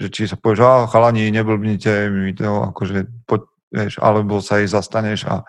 Že 0.00 0.08
či 0.08 0.22
sa 0.30 0.36
povieš, 0.40 0.60
a 0.62 0.88
chalani, 0.88 1.28
neblbnite 1.28 2.08
mi 2.08 2.32
to, 2.32 2.72
akože, 2.72 3.28
poď, 3.28 3.42
vieš, 3.72 3.94
alebo 4.00 4.40
sa 4.40 4.60
jej 4.60 4.68
zastaneš 4.68 5.28
a 5.28 5.44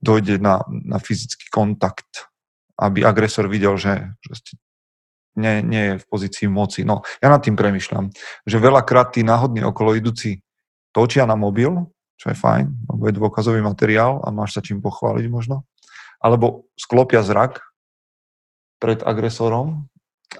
dojde 0.00 0.36
na, 0.40 0.60
na 0.68 1.00
fyzický 1.00 1.48
kontakt, 1.48 2.28
aby 2.76 3.04
agresor 3.04 3.48
videl, 3.48 3.80
že, 3.80 4.12
že 4.20 4.56
nie, 5.40 5.64
nie 5.64 5.82
je 5.94 5.94
v 6.00 6.06
pozícii 6.06 6.46
moci. 6.46 6.86
No, 6.86 7.02
ja 7.18 7.32
nad 7.32 7.42
tým 7.42 7.58
premyšľam, 7.58 8.12
že 8.46 8.56
veľakrát 8.62 9.16
tí 9.16 9.26
náhodní 9.26 9.64
okolo 9.66 9.96
idúci 9.96 10.44
točia 10.94 11.26
na 11.26 11.34
mobil, 11.34 11.72
čo 12.20 12.30
je 12.30 12.36
fajn, 12.38 12.66
lebo 12.94 13.02
je 13.10 13.18
dôkazový 13.18 13.60
materiál 13.64 14.22
a 14.22 14.30
máš 14.30 14.54
sa 14.54 14.62
čím 14.62 14.78
pochváliť 14.78 15.26
možno, 15.26 15.66
alebo 16.22 16.70
sklopia 16.78 17.26
zrak 17.26 17.64
pred 18.78 19.02
agresorom 19.02 19.90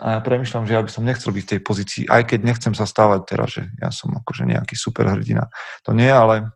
a 0.00 0.18
ja 0.18 0.20
premyšľam, 0.20 0.66
že 0.66 0.74
ja 0.74 0.82
by 0.82 0.90
som 0.90 1.06
nechcel 1.06 1.30
byť 1.30 1.44
v 1.44 1.50
tej 1.54 1.60
pozícii, 1.62 2.02
aj 2.10 2.22
keď 2.26 2.40
nechcem 2.42 2.74
sa 2.74 2.88
stávať 2.88 3.20
teraz, 3.28 3.48
že 3.54 3.62
ja 3.78 3.94
som 3.94 4.10
akože 4.10 4.48
nejaký 4.48 4.74
super 4.74 5.06
hrdina. 5.06 5.46
To 5.86 5.94
nie, 5.94 6.10
ale 6.10 6.50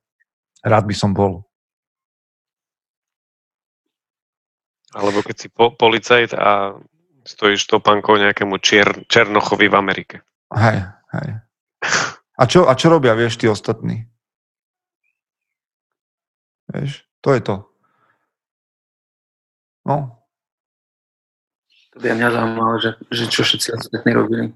rád 0.67 0.85
by 0.89 0.95
som 0.97 1.15
bol. 1.15 1.47
Alebo 4.97 5.23
keď 5.23 5.37
si 5.37 5.49
po, 5.53 5.71
policajt 5.71 6.35
a 6.35 6.75
stojíš 7.29 7.69
topankou 7.69 8.17
nejakému 8.17 8.57
čier, 8.59 9.05
Černochovi 9.07 9.69
v 9.69 9.77
Amerike. 9.77 10.17
Hej, 10.51 10.89
hej. 11.13 11.29
A 12.39 12.43
čo, 12.49 12.65
a 12.65 12.73
čo 12.73 12.89
robia, 12.89 13.13
vieš, 13.13 13.37
tí 13.37 13.47
ostatní? 13.51 14.09
Vieš, 16.73 17.05
to 17.21 17.37
je 17.37 17.41
to. 17.45 17.57
No. 19.85 20.18
By 21.99 22.15
mňa 22.15 22.29
zaujímalo, 22.31 22.75
že, 22.79 22.91
že 23.11 23.25
čo 23.27 23.43
všetci 23.43 23.69
ostatní 23.75 24.11
robili. 24.15 24.47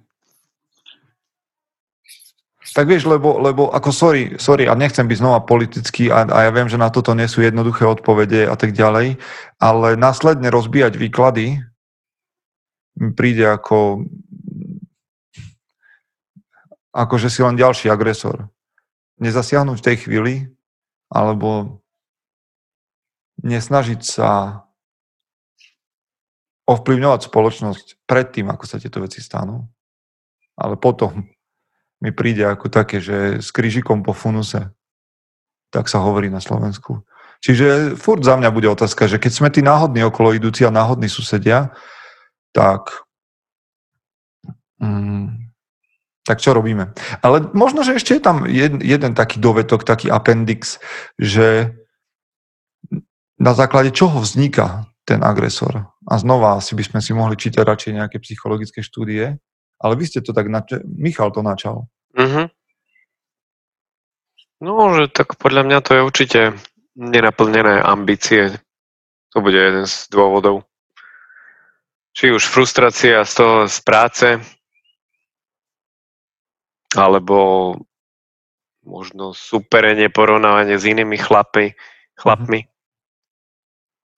Tak 2.73 2.89
vieš, 2.89 3.05
lebo, 3.05 3.37
lebo 3.37 3.69
ako 3.69 3.91
sorry, 3.93 4.23
sorry, 4.41 4.65
a 4.65 4.73
nechcem 4.73 5.05
byť 5.05 5.19
znova 5.21 5.45
politický 5.45 6.09
a, 6.09 6.25
a 6.25 6.49
ja 6.49 6.51
viem, 6.57 6.73
že 6.73 6.81
na 6.81 6.89
toto 6.89 7.13
nie 7.13 7.29
sú 7.29 7.45
jednoduché 7.45 7.85
odpovede 7.85 8.49
a 8.49 8.57
tak 8.57 8.73
ďalej, 8.73 9.21
ale 9.61 9.89
následne 10.01 10.49
rozbíjať 10.49 10.97
výklady 10.97 11.61
príde 13.13 13.45
ako 13.45 14.09
ako 16.93 17.15
že 17.17 17.33
si 17.33 17.41
len 17.41 17.57
ďalší 17.57 17.89
agresor. 17.89 18.53
Nezasiahnuť 19.17 19.77
v 19.81 19.87
tej 19.87 19.97
chvíli, 20.05 20.35
alebo 21.09 21.81
nesnažiť 23.41 24.01
sa 24.05 24.63
ovplyvňovať 26.73 27.29
spoločnosť 27.29 27.87
predtým, 28.09 28.49
ako 28.49 28.65
sa 28.65 28.81
tieto 28.81 29.05
veci 29.05 29.21
stanú, 29.21 29.69
ale 30.57 30.77
potom 30.81 31.29
mi 32.03 32.11
príde 32.11 32.43
ako 32.43 32.67
také, 32.67 32.99
že 32.99 33.39
s 33.39 33.55
krížikom 33.55 34.03
po 34.03 34.11
funuse, 34.11 34.75
tak 35.71 35.87
sa 35.87 36.03
hovorí 36.03 36.29
na 36.29 36.43
Slovensku. 36.43 37.07
Čiže 37.43 37.99
furt 37.99 38.23
za 38.23 38.39
mňa 38.39 38.51
bude 38.55 38.71
otázka, 38.71 39.07
že 39.11 39.19
keď 39.19 39.33
sme 39.33 39.49
tí 39.51 39.63
náhodní 39.63 40.07
okolo 40.07 40.35
idúci 40.35 40.63
a 40.63 40.75
náhodní 40.75 41.11
susedia, 41.11 41.75
tak, 42.55 43.03
mm, 44.79 45.51
tak 46.23 46.39
čo 46.39 46.55
robíme? 46.55 46.95
Ale 47.23 47.51
možno, 47.55 47.83
že 47.83 47.99
ešte 47.99 48.15
je 48.19 48.23
tam 48.23 48.47
jeden, 48.47 48.79
jeden 48.79 49.13
taký 49.19 49.43
dovetok, 49.43 49.83
taký 49.83 50.07
appendix, 50.07 50.79
že 51.19 51.75
na 53.43 53.53
základe 53.59 53.91
čoho 53.91 54.23
vzniká 54.23 54.87
ten 55.03 55.19
agresor. 55.27 55.91
A 56.11 56.19
znova 56.19 56.59
asi 56.59 56.75
by 56.75 56.83
sme 56.83 57.01
si 57.05 57.15
mohli 57.15 57.39
čítať 57.39 57.63
radšej 57.63 57.93
nejaké 57.95 58.17
psychologické 58.23 58.83
štúdie, 58.83 59.39
ale 59.79 59.93
vy 59.95 60.05
ste 60.07 60.23
to 60.23 60.35
tak, 60.35 60.51
nač- 60.51 60.83
Michal 60.85 61.31
to 61.31 61.43
načal. 61.47 61.87
Mm-hmm. 62.19 62.47
No, 64.63 64.95
že 64.95 65.11
tak 65.11 65.39
podľa 65.39 65.63
mňa 65.67 65.79
to 65.83 65.91
je 65.99 66.03
určite 66.07 66.41
nenaplnené 66.95 67.83
ambície. 67.83 68.59
To 69.35 69.43
bude 69.43 69.59
jeden 69.59 69.87
z 69.87 70.07
dôvodov 70.11 70.67
či 72.13 72.29
už 72.29 72.45
frustrácia 72.45 73.25
z 73.25 73.33
toho 73.33 73.57
z 73.69 73.79
práce, 73.81 74.27
alebo 76.93 77.37
možno 78.85 79.33
superenie, 79.33 80.13
porovnávanie 80.13 80.77
s 80.77 80.85
inými 80.85 81.17
chlapy, 81.17 81.73
chlapmi. 82.21 82.69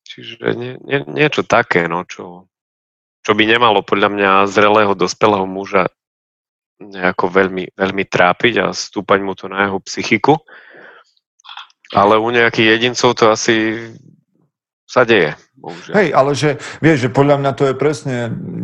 Čiže 0.05 0.35
nie, 0.55 0.77
nie, 0.85 1.01
niečo 1.09 1.43
také, 1.49 1.89
no, 1.89 2.05
čo, 2.05 2.47
čo 3.25 3.33
by 3.33 3.45
nemalo 3.49 3.81
podľa 3.81 4.09
mňa 4.13 4.31
zrelého, 4.53 4.93
dospelého 4.93 5.49
muža 5.49 5.89
nejako 6.79 7.33
veľmi, 7.33 7.73
veľmi 7.73 8.05
trápiť 8.05 8.55
a 8.61 8.67
stúpať 8.77 9.19
mu 9.25 9.33
to 9.33 9.49
na 9.49 9.67
jeho 9.67 9.79
psychiku. 9.81 10.35
Ale 11.95 12.21
u 12.21 12.29
nejakých 12.29 12.77
jedincov 12.77 13.17
to 13.17 13.33
asi 13.33 13.79
sa 14.85 15.07
deje. 15.09 15.39
Bohužiaľ. 15.57 15.95
Hej, 15.97 16.09
ale 16.13 16.31
že, 16.37 16.51
vieš, 16.85 17.09
že 17.09 17.15
podľa 17.15 17.41
mňa 17.41 17.51
to 17.57 17.65
je 17.71 17.75
presne 17.75 18.17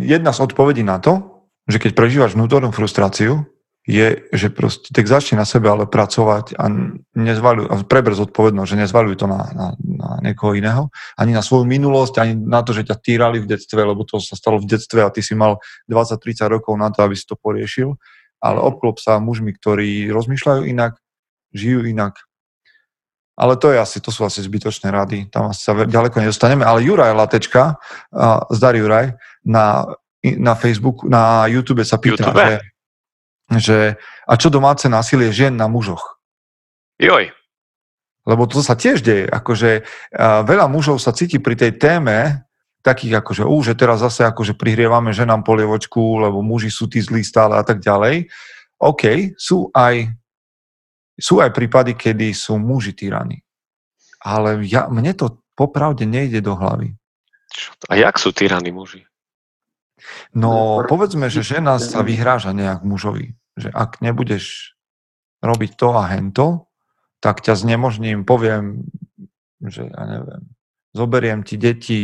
jedna 0.03 0.37
z 0.37 0.43
odpovedí 0.45 0.85
na 0.85 1.01
to, 1.01 1.43
že 1.71 1.81
keď 1.81 1.91
prežívaš 1.97 2.35
vnútornú 2.37 2.75
frustráciu, 2.75 3.47
je, 3.91 4.31
že 4.31 4.55
proste 4.55 4.95
tak 4.95 5.11
začni 5.11 5.35
na 5.35 5.43
sebe 5.43 5.67
ale 5.67 5.91
pracovať 5.91 6.55
a 6.55 6.71
nezvaluj, 7.19 7.67
a 7.67 7.75
preber 7.83 8.15
zodpovednosť, 8.15 8.71
že 8.71 8.81
nezvaluj 8.87 9.19
to 9.19 9.27
na, 9.27 9.51
na, 9.51 9.67
na 9.83 10.09
niekoho 10.23 10.55
iného, 10.55 10.95
ani 11.19 11.35
na 11.35 11.43
svoju 11.43 11.67
minulosť, 11.67 12.23
ani 12.23 12.39
na 12.39 12.63
to, 12.63 12.71
že 12.71 12.87
ťa 12.87 12.97
týrali 13.03 13.43
v 13.43 13.51
detstve, 13.51 13.83
lebo 13.83 14.07
to 14.07 14.23
sa 14.23 14.39
stalo 14.39 14.63
v 14.63 14.71
detstve 14.71 15.03
a 15.03 15.11
ty 15.11 15.27
si 15.27 15.35
mal 15.35 15.59
20-30 15.91 16.47
rokov 16.47 16.79
na 16.79 16.95
to, 16.95 17.03
aby 17.03 17.19
si 17.19 17.27
to 17.27 17.35
poriešil, 17.35 17.99
ale 18.39 18.63
obklop 18.63 19.03
sa 19.03 19.19
mužmi, 19.19 19.51
ktorí 19.59 20.07
rozmýšľajú 20.15 20.71
inak, 20.71 20.95
žijú 21.51 21.83
inak, 21.83 22.15
ale 23.41 23.57
to, 23.57 23.73
je 23.73 23.81
asi, 23.81 23.99
to 24.05 24.13
sú 24.13 24.29
asi 24.29 24.45
zbytočné 24.45 24.93
rady, 24.93 25.33
tam 25.33 25.49
asi 25.49 25.65
sa 25.65 25.73
ďaleko 25.73 26.21
nedostaneme. 26.21 26.61
Ale 26.61 26.85
Juraj 26.85 27.17
Latečka, 27.17 27.81
uh, 28.13 28.45
zdar 28.53 28.77
Juraj, 28.77 29.17
na, 29.49 29.89
na 30.21 30.53
Facebooku, 30.53 31.09
na 31.09 31.49
YouTube 31.49 31.81
sa 31.81 31.97
pýta, 31.97 32.29
YouTube? 32.29 32.37
Že, 32.37 32.70
že 33.59 33.99
a 34.31 34.35
čo 34.39 34.53
domáce 34.53 34.87
násilie 34.87 35.35
žien 35.35 35.59
na 35.59 35.67
mužoch? 35.67 36.23
Joj. 37.03 37.35
Lebo 38.29 38.47
to 38.47 38.63
sa 38.63 38.77
tiež 38.79 39.03
deje. 39.03 39.27
Akože 39.27 39.83
veľa 40.21 40.71
mužov 40.71 41.03
sa 41.03 41.11
cíti 41.11 41.41
pri 41.43 41.57
tej 41.59 41.81
téme 41.81 42.47
takých 42.81 43.21
akože, 43.21 43.45
ú, 43.45 43.61
že 43.61 43.77
teraz 43.77 44.01
zase 44.01 44.25
akože 44.25 44.57
prihrievame 44.57 45.13
ženám 45.13 45.45
polievočku, 45.45 46.25
lebo 46.25 46.41
muži 46.41 46.73
sú 46.73 46.89
tí 46.89 47.01
zlí 47.01 47.21
stále 47.21 47.61
a 47.61 47.65
tak 47.65 47.81
ďalej. 47.85 48.29
OK, 48.81 49.37
sú 49.37 49.69
aj 49.77 50.09
sú 51.21 51.45
aj 51.45 51.53
prípady, 51.53 51.93
kedy 51.93 52.33
sú 52.33 52.57
muži 52.57 52.97
tyraní. 52.97 53.45
Ale 54.25 54.65
ja, 54.65 54.89
mne 54.89 55.13
to 55.13 55.45
popravde 55.53 56.09
nejde 56.09 56.41
do 56.41 56.57
hlavy. 56.57 56.97
A 57.93 58.01
jak 58.01 58.17
sú 58.17 58.33
tyraní 58.33 58.73
muži? 58.73 59.05
No, 60.33 60.81
povedzme, 60.89 61.29
že 61.29 61.45
žena 61.45 61.77
sa 61.77 62.01
vyhráža 62.01 62.57
nejak 62.57 62.81
mužovi. 62.81 63.37
Že 63.61 63.71
ak 63.77 64.01
nebudeš 64.01 64.75
robiť 65.41 65.71
to 65.77 65.89
a 65.97 66.05
hento, 66.09 66.69
tak 67.21 67.45
ťa 67.45 67.57
znemožním, 67.57 68.25
poviem, 68.25 68.89
že 69.61 69.89
ja 69.89 70.03
neviem, 70.09 70.43
zoberiem 70.97 71.41
ti 71.45 71.61
deti, 71.61 72.03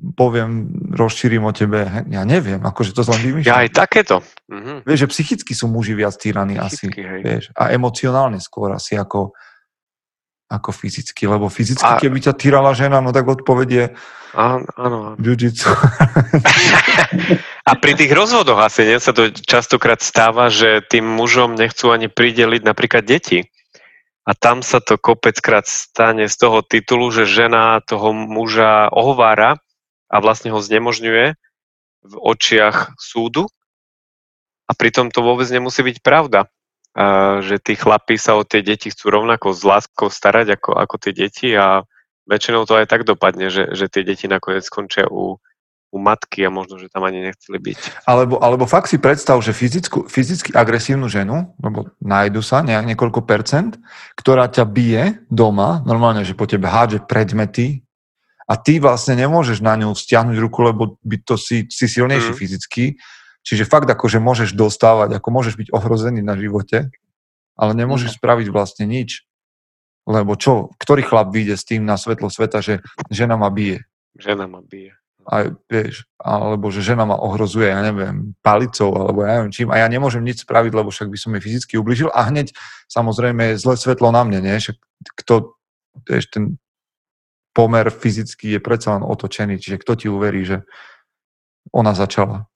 poviem, 0.00 0.70
rozšírim 0.94 1.44
o 1.44 1.52
tebe, 1.52 2.06
ja 2.08 2.22
neviem, 2.24 2.62
akože 2.62 2.94
to 2.94 3.02
len 3.04 3.20
vymýšľam. 3.20 3.50
Ja 3.50 3.62
aj 3.66 3.70
takéto. 3.74 4.16
Mhm. 4.48 4.86
Vieš, 4.86 4.98
že 5.06 5.10
psychicky 5.10 5.52
sú 5.52 5.66
muži 5.66 5.98
viac 5.98 6.14
týraní 6.14 6.56
asi, 6.56 6.88
hej. 6.88 7.22
vieš, 7.22 7.44
a 7.58 7.74
emocionálne 7.74 8.38
skôr 8.38 8.70
asi 8.72 8.96
ako, 8.96 9.34
ako 10.46 10.70
fyzicky, 10.70 11.26
lebo 11.26 11.50
fyzicky, 11.50 11.98
a... 11.98 12.00
keby 12.00 12.18
ťa 12.22 12.34
týrala 12.38 12.72
žena, 12.72 13.02
no 13.02 13.10
tak 13.10 13.26
odpovedie 13.26 13.92
Áno, 14.30 14.66
áno. 14.78 14.98
Jiu-jitsu. 15.18 15.66
A 17.68 17.76
pri 17.76 17.92
tých 17.92 18.12
rozvodoch 18.12 18.56
asi 18.56 18.88
nie 18.88 18.96
sa 18.96 19.12
to 19.12 19.28
častokrát 19.32 20.00
stáva, 20.00 20.48
že 20.48 20.80
tým 20.80 21.04
mužom 21.04 21.54
nechcú 21.54 21.92
ani 21.92 22.08
prideliť 22.08 22.62
napríklad 22.64 23.04
deti. 23.04 23.52
A 24.24 24.32
tam 24.36 24.64
sa 24.64 24.80
to 24.80 24.96
kopeckrát 24.96 25.68
stane 25.68 26.28
z 26.28 26.36
toho 26.36 26.64
titulu, 26.64 27.12
že 27.12 27.28
žena 27.28 27.80
toho 27.84 28.12
muža 28.12 28.88
ohovára 28.92 29.60
a 30.08 30.16
vlastne 30.22 30.52
ho 30.52 30.60
znemožňuje 30.60 31.36
v 32.00 32.14
očiach 32.16 32.96
súdu. 32.96 33.48
A 34.70 34.72
pritom 34.72 35.10
to 35.10 35.20
vôbec 35.20 35.50
nemusí 35.50 35.82
byť 35.82 35.98
pravda. 36.00 36.48
Že 37.42 37.56
tí 37.62 37.74
chlapí 37.76 38.16
sa 38.18 38.34
o 38.38 38.46
tie 38.46 38.64
deti 38.64 38.90
chcú 38.90 39.10
rovnako 39.10 39.54
s 39.54 39.62
láskou 39.62 40.08
starať 40.10 40.58
ako, 40.58 40.70
ako 40.78 40.94
tie 40.98 41.12
deti 41.14 41.48
a 41.54 41.86
väčšinou 42.26 42.66
to 42.66 42.78
aj 42.78 42.86
tak 42.86 43.02
dopadne, 43.02 43.50
že, 43.50 43.74
že 43.74 43.90
tie 43.90 44.06
deti 44.06 44.30
nakoniec 44.30 44.62
skončia 44.62 45.10
u, 45.10 45.42
u 45.90 45.98
matky 45.98 46.46
a 46.46 46.50
možno, 46.54 46.78
že 46.78 46.86
tam 46.86 47.02
ani 47.02 47.18
nechceli 47.18 47.58
byť. 47.58 48.06
Alebo, 48.06 48.38
alebo 48.38 48.64
fakt 48.64 48.86
si 48.86 49.02
predstav, 49.02 49.42
že 49.42 49.50
fyzickú, 49.50 50.06
fyzicky 50.06 50.54
agresívnu 50.54 51.10
ženu, 51.10 51.50
lebo 51.58 51.90
nájdu 51.98 52.46
sa 52.46 52.62
nejak 52.62 52.94
niekoľko 52.94 53.26
percent, 53.26 53.74
ktorá 54.14 54.46
ťa 54.46 54.64
bije 54.70 55.26
doma, 55.26 55.82
normálne, 55.82 56.22
že 56.22 56.38
po 56.38 56.46
tebe 56.46 56.70
hádže 56.70 57.02
predmety 57.10 57.82
a 58.46 58.54
ty 58.54 58.78
vlastne 58.78 59.18
nemôžeš 59.18 59.58
na 59.62 59.74
ňu 59.74 59.90
stiahnuť 59.90 60.36
ruku, 60.38 60.58
lebo 60.62 60.82
by 61.02 61.16
to 61.26 61.34
si, 61.34 61.66
si 61.66 61.90
silnejší 61.90 62.34
mm. 62.34 62.38
fyzicky. 62.38 62.84
Čiže 63.42 63.66
fakt 63.66 63.90
ako, 63.90 64.06
že 64.06 64.22
môžeš 64.22 64.54
dostávať, 64.54 65.18
ako 65.18 65.28
môžeš 65.34 65.58
byť 65.58 65.68
ohrozený 65.74 66.22
na 66.22 66.38
živote, 66.38 66.86
ale 67.58 67.72
nemôžeš 67.74 68.14
mm. 68.14 68.16
spraviť 68.22 68.46
vlastne 68.54 68.86
nič. 68.86 69.26
Lebo 70.06 70.38
čo, 70.38 70.70
ktorý 70.78 71.02
chlap 71.02 71.34
vyjde 71.34 71.54
s 71.58 71.66
tým 71.66 71.82
na 71.82 71.98
svetlo 71.98 72.30
sveta, 72.30 72.62
že 72.62 72.78
žena 73.10 73.34
ma 73.34 73.50
bije? 73.50 73.86
Žena 74.18 74.46
ma 74.46 74.62
bije. 74.62 74.99
A, 75.28 75.52
vieš, 75.68 76.08
alebo 76.16 76.72
že 76.72 76.80
žena 76.80 77.04
ma 77.04 77.14
ohrozuje, 77.14 77.68
ja 77.68 77.84
neviem, 77.84 78.32
palicou, 78.40 78.90
alebo 78.96 79.22
ja 79.22 79.38
neviem 79.38 79.52
čím, 79.52 79.68
a 79.70 79.78
ja 79.78 79.86
nemôžem 79.86 80.24
nič 80.24 80.42
spraviť, 80.42 80.72
lebo 80.74 80.88
však 80.88 81.12
by 81.12 81.18
som 81.20 81.36
jej 81.36 81.44
fyzicky 81.44 81.76
ubližil 81.76 82.08
a 82.10 82.26
hneď 82.26 82.56
samozrejme 82.88 83.54
je 83.54 83.60
zlé 83.60 83.74
svetlo 83.76 84.10
na 84.10 84.24
mne, 84.26 84.42
nie? 84.42 84.56
Však 84.56 84.80
kto, 85.22 85.54
vieš, 86.08 86.32
ten 86.32 86.56
pomer 87.54 87.92
fyzicky 87.92 88.56
je 88.56 88.60
predsa 88.62 88.98
len 88.98 89.04
otočený, 89.04 89.60
čiže 89.60 89.82
kto 89.84 89.92
ti 89.94 90.06
uverí, 90.08 90.42
že 90.42 90.64
ona 91.70 91.92
začala? 91.92 92.48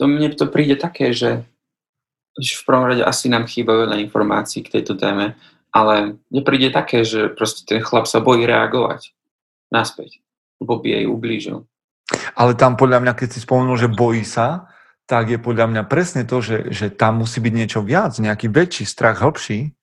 To 0.00 0.10
mne 0.10 0.32
to 0.34 0.50
príde 0.50 0.80
také, 0.80 1.14
že 1.14 1.46
v 2.34 2.62
prvom 2.66 2.90
rade 2.90 3.04
asi 3.04 3.30
nám 3.30 3.46
chýba 3.46 3.78
veľa 3.86 4.02
informácií 4.02 4.66
k 4.66 4.80
tejto 4.80 4.98
téme, 4.98 5.38
ale 5.70 6.18
mne 6.32 6.42
príde 6.42 6.74
také, 6.74 7.06
že 7.06 7.30
proste 7.30 7.62
ten 7.62 7.78
chlap 7.78 8.10
sa 8.10 8.18
bojí 8.18 8.42
reagovať 8.42 9.14
naspäť, 9.70 10.23
lebo 10.64 10.80
by 10.80 10.88
jej 10.88 11.04
ublížil. 11.04 11.58
Ale 12.36 12.56
tam 12.56 12.80
podľa 12.80 13.04
mňa, 13.04 13.12
keď 13.12 13.28
si 13.36 13.40
spomenul, 13.44 13.76
že 13.76 13.92
bojí 13.92 14.24
sa, 14.24 14.68
tak 15.04 15.28
je 15.28 15.36
podľa 15.36 15.68
mňa 15.68 15.82
presne 15.84 16.24
to, 16.24 16.40
že, 16.40 16.72
že 16.72 16.88
tam 16.88 17.20
musí 17.20 17.40
byť 17.40 17.52
niečo 17.52 17.80
viac, 17.84 18.16
nejaký 18.16 18.48
väčší 18.48 18.88
strach, 18.88 19.20
hĺbší, 19.20 19.76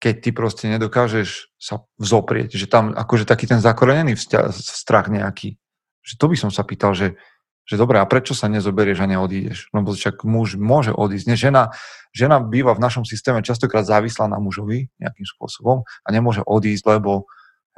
keď 0.00 0.14
ty 0.20 0.30
proste 0.32 0.64
nedokážeš 0.72 1.52
sa 1.60 1.84
vzoprieť, 2.00 2.56
že 2.56 2.64
tam 2.68 2.96
akože 2.96 3.28
taký 3.28 3.44
ten 3.44 3.60
zakorenený 3.60 4.16
strach 4.56 5.12
nejaký. 5.12 5.60
Že 6.00 6.14
to 6.16 6.26
by 6.32 6.36
som 6.40 6.50
sa 6.52 6.64
pýtal, 6.64 6.96
že, 6.96 7.20
že 7.68 7.76
dobre, 7.76 8.00
a 8.00 8.08
prečo 8.08 8.32
sa 8.32 8.48
nezoberieš 8.48 9.04
a 9.04 9.10
neodídeš? 9.12 9.68
Lebo 9.76 9.92
však 9.92 10.24
muž 10.24 10.56
môže 10.56 10.96
odísť. 10.96 11.26
Nie, 11.28 11.36
žena, 11.36 11.62
žena 12.16 12.40
býva 12.40 12.72
v 12.72 12.80
našom 12.80 13.04
systéme 13.04 13.44
častokrát 13.44 13.84
závislá 13.84 14.24
na 14.24 14.40
mužovi 14.40 14.88
nejakým 14.96 15.28
spôsobom 15.28 15.84
a 15.84 16.08
nemôže 16.08 16.40
odísť, 16.48 16.96
lebo 16.96 17.28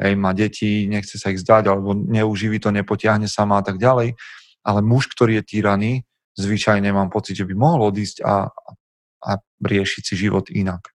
hej, 0.03 0.14
má 0.18 0.34
deti, 0.34 0.90
nechce 0.90 1.16
sa 1.16 1.30
ich 1.30 1.38
zdať, 1.40 1.70
alebo 1.70 1.94
neuživí 1.94 2.59
to, 2.59 2.74
nepotiahne 2.74 3.30
sama 3.30 3.62
a 3.62 3.64
tak 3.64 3.78
ďalej. 3.78 4.18
Ale 4.66 4.80
muž, 4.82 5.07
ktorý 5.11 5.38
je 5.40 5.44
týraný, 5.46 5.92
zvyčajne 6.34 6.90
mám 6.90 7.09
pocit, 7.09 7.38
že 7.38 7.46
by 7.46 7.55
mohol 7.55 7.94
odísť 7.94 8.26
a, 8.26 8.50
a 9.22 9.30
riešiť 9.62 10.03
si 10.03 10.14
život 10.18 10.50
inak. 10.50 10.90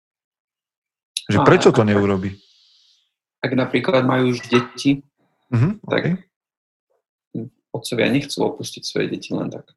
Že 1.30 1.46
prečo 1.46 1.70
to 1.70 1.86
neurobi? 1.86 2.34
Ak 3.42 3.54
napríklad 3.54 4.06
majú 4.06 4.34
už 4.34 4.50
deti, 4.50 5.06
uh-huh, 5.54 5.78
tak 5.86 6.02
okay 6.02 6.16
otcovia 7.76 8.08
nechcú 8.08 8.48
opustiť 8.48 8.84
svoje 8.88 9.12
deti 9.12 9.36
len 9.36 9.52
tak. 9.52 9.76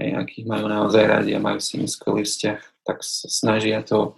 Hej, 0.00 0.16
ak 0.16 0.28
ich 0.40 0.46
majú 0.48 0.64
naozaj 0.70 1.04
radi 1.04 1.36
a 1.36 1.42
majú 1.42 1.60
s 1.60 1.76
nimi 1.76 1.90
skvelý 1.90 2.24
vzťah, 2.24 2.60
tak 2.88 3.04
sa 3.04 3.28
snažia 3.28 3.84
to 3.84 4.16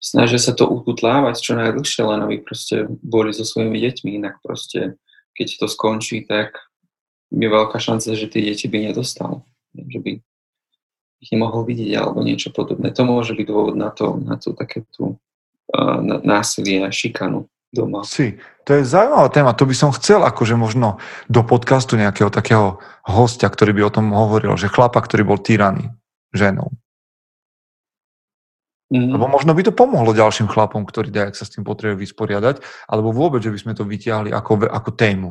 snažia 0.00 0.40
sa 0.40 0.56
to 0.56 0.64
ukutlávať 0.66 1.36
čo 1.38 1.52
najdlhšie, 1.54 2.02
len 2.02 2.20
aby 2.24 2.40
proste 2.40 2.88
boli 3.04 3.30
so 3.36 3.44
svojimi 3.44 3.78
deťmi, 3.78 4.16
inak 4.16 4.40
proste 4.40 4.96
keď 5.36 5.48
to 5.60 5.66
skončí, 5.70 6.26
tak 6.26 6.58
je 7.30 7.46
veľká 7.46 7.78
šanca, 7.78 8.18
že 8.18 8.26
tie 8.26 8.42
deti 8.42 8.66
by 8.66 8.90
nedostal. 8.90 9.46
Že 9.76 9.98
by 10.02 10.10
ich 11.20 11.30
nemohol 11.30 11.68
vidieť 11.68 11.92
alebo 12.00 12.24
niečo 12.24 12.50
podobné. 12.50 12.90
To 12.96 13.04
môže 13.04 13.36
byť 13.36 13.46
dôvod 13.46 13.76
na 13.76 13.92
to, 13.92 14.16
na 14.18 14.40
to 14.40 14.56
takéto 14.56 15.20
uh, 15.70 16.00
násilie 16.24 16.80
a 16.82 16.90
šikanu 16.90 17.46
doma. 17.70 18.02
Si, 18.02 18.40
to 18.66 18.80
je 18.80 18.88
zaujímavá 18.88 19.30
téma, 19.30 19.54
to 19.54 19.68
by 19.68 19.76
som 19.76 19.94
chcel 19.94 20.26
akože 20.26 20.58
možno 20.58 20.98
do 21.30 21.46
podcastu 21.46 21.94
nejakého 21.94 22.32
takého 22.32 22.82
hostia, 23.06 23.46
ktorý 23.46 23.76
by 23.78 23.82
o 23.86 23.94
tom 23.94 24.06
hovoril, 24.10 24.58
že 24.58 24.72
chlapa, 24.72 24.98
ktorý 24.98 25.22
bol 25.22 25.38
tyraný 25.38 25.92
ženou. 26.34 26.74
Mm. 28.90 29.14
Lebo 29.14 29.30
možno 29.30 29.54
by 29.54 29.62
to 29.62 29.70
pomohlo 29.70 30.10
ďalším 30.10 30.50
chlapom, 30.50 30.82
ktorí 30.82 31.14
dajak 31.14 31.38
sa 31.38 31.46
s 31.46 31.54
tým 31.54 31.62
potrebujú 31.62 32.02
vysporiadať, 32.02 32.58
alebo 32.90 33.14
vôbec, 33.14 33.38
že 33.38 33.54
by 33.54 33.58
sme 33.62 33.72
to 33.78 33.86
vytiahli 33.86 34.34
ako, 34.34 34.66
ako 34.66 34.90
tému. 34.98 35.30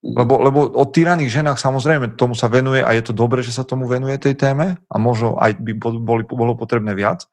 Mm. 0.00 0.16
Lebo, 0.24 0.34
lebo 0.40 0.58
o 0.72 0.84
tyraných 0.88 1.44
ženách 1.44 1.60
samozrejme 1.60 2.16
tomu 2.16 2.32
sa 2.32 2.48
venuje 2.48 2.80
a 2.80 2.96
je 2.96 3.04
to 3.04 3.12
dobré, 3.12 3.44
že 3.44 3.52
sa 3.52 3.68
tomu 3.68 3.84
venuje 3.84 4.16
tej 4.16 4.40
téme 4.40 4.80
a 4.88 4.96
možno 4.96 5.36
aj 5.36 5.60
by 5.60 5.72
boli, 5.76 6.24
bolo 6.24 6.56
potrebné 6.56 6.96
viac, 6.96 7.28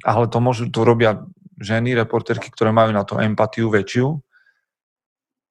ale 0.00 0.28
to, 0.32 0.40
môžu, 0.40 0.72
to 0.72 0.80
robia 0.80 1.20
ženy, 1.60 1.92
reporterky, 1.96 2.48
ktoré 2.48 2.72
majú 2.72 2.96
na 2.96 3.04
to 3.04 3.20
empatiu 3.20 3.68
väčšiu, 3.72 4.20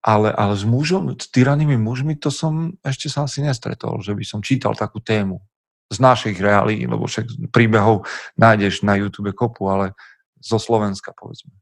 ale, 0.05 0.29
ale 0.29 0.53
s 0.53 0.61
mužom, 0.65 1.17
s 1.17 1.29
tyranými 1.33 1.77
mužmi, 1.77 2.13
to 2.17 2.29
som 2.29 2.77
ešte 2.85 3.09
sa 3.09 3.25
asi 3.25 3.41
nestretol, 3.41 4.01
že 4.05 4.13
by 4.13 4.21
som 4.21 4.45
čítal 4.45 4.77
takú 4.77 5.01
tému 5.01 5.41
z 5.89 5.97
našich 6.01 6.37
reálí, 6.41 6.85
lebo 6.89 7.05
však 7.05 7.49
príbehov 7.53 8.09
nájdeš 8.35 8.81
na 8.81 8.97
YouTube 8.97 9.31
kopu, 9.37 9.69
ale 9.69 9.93
zo 10.41 10.57
Slovenska, 10.57 11.13
povedzme. 11.13 11.53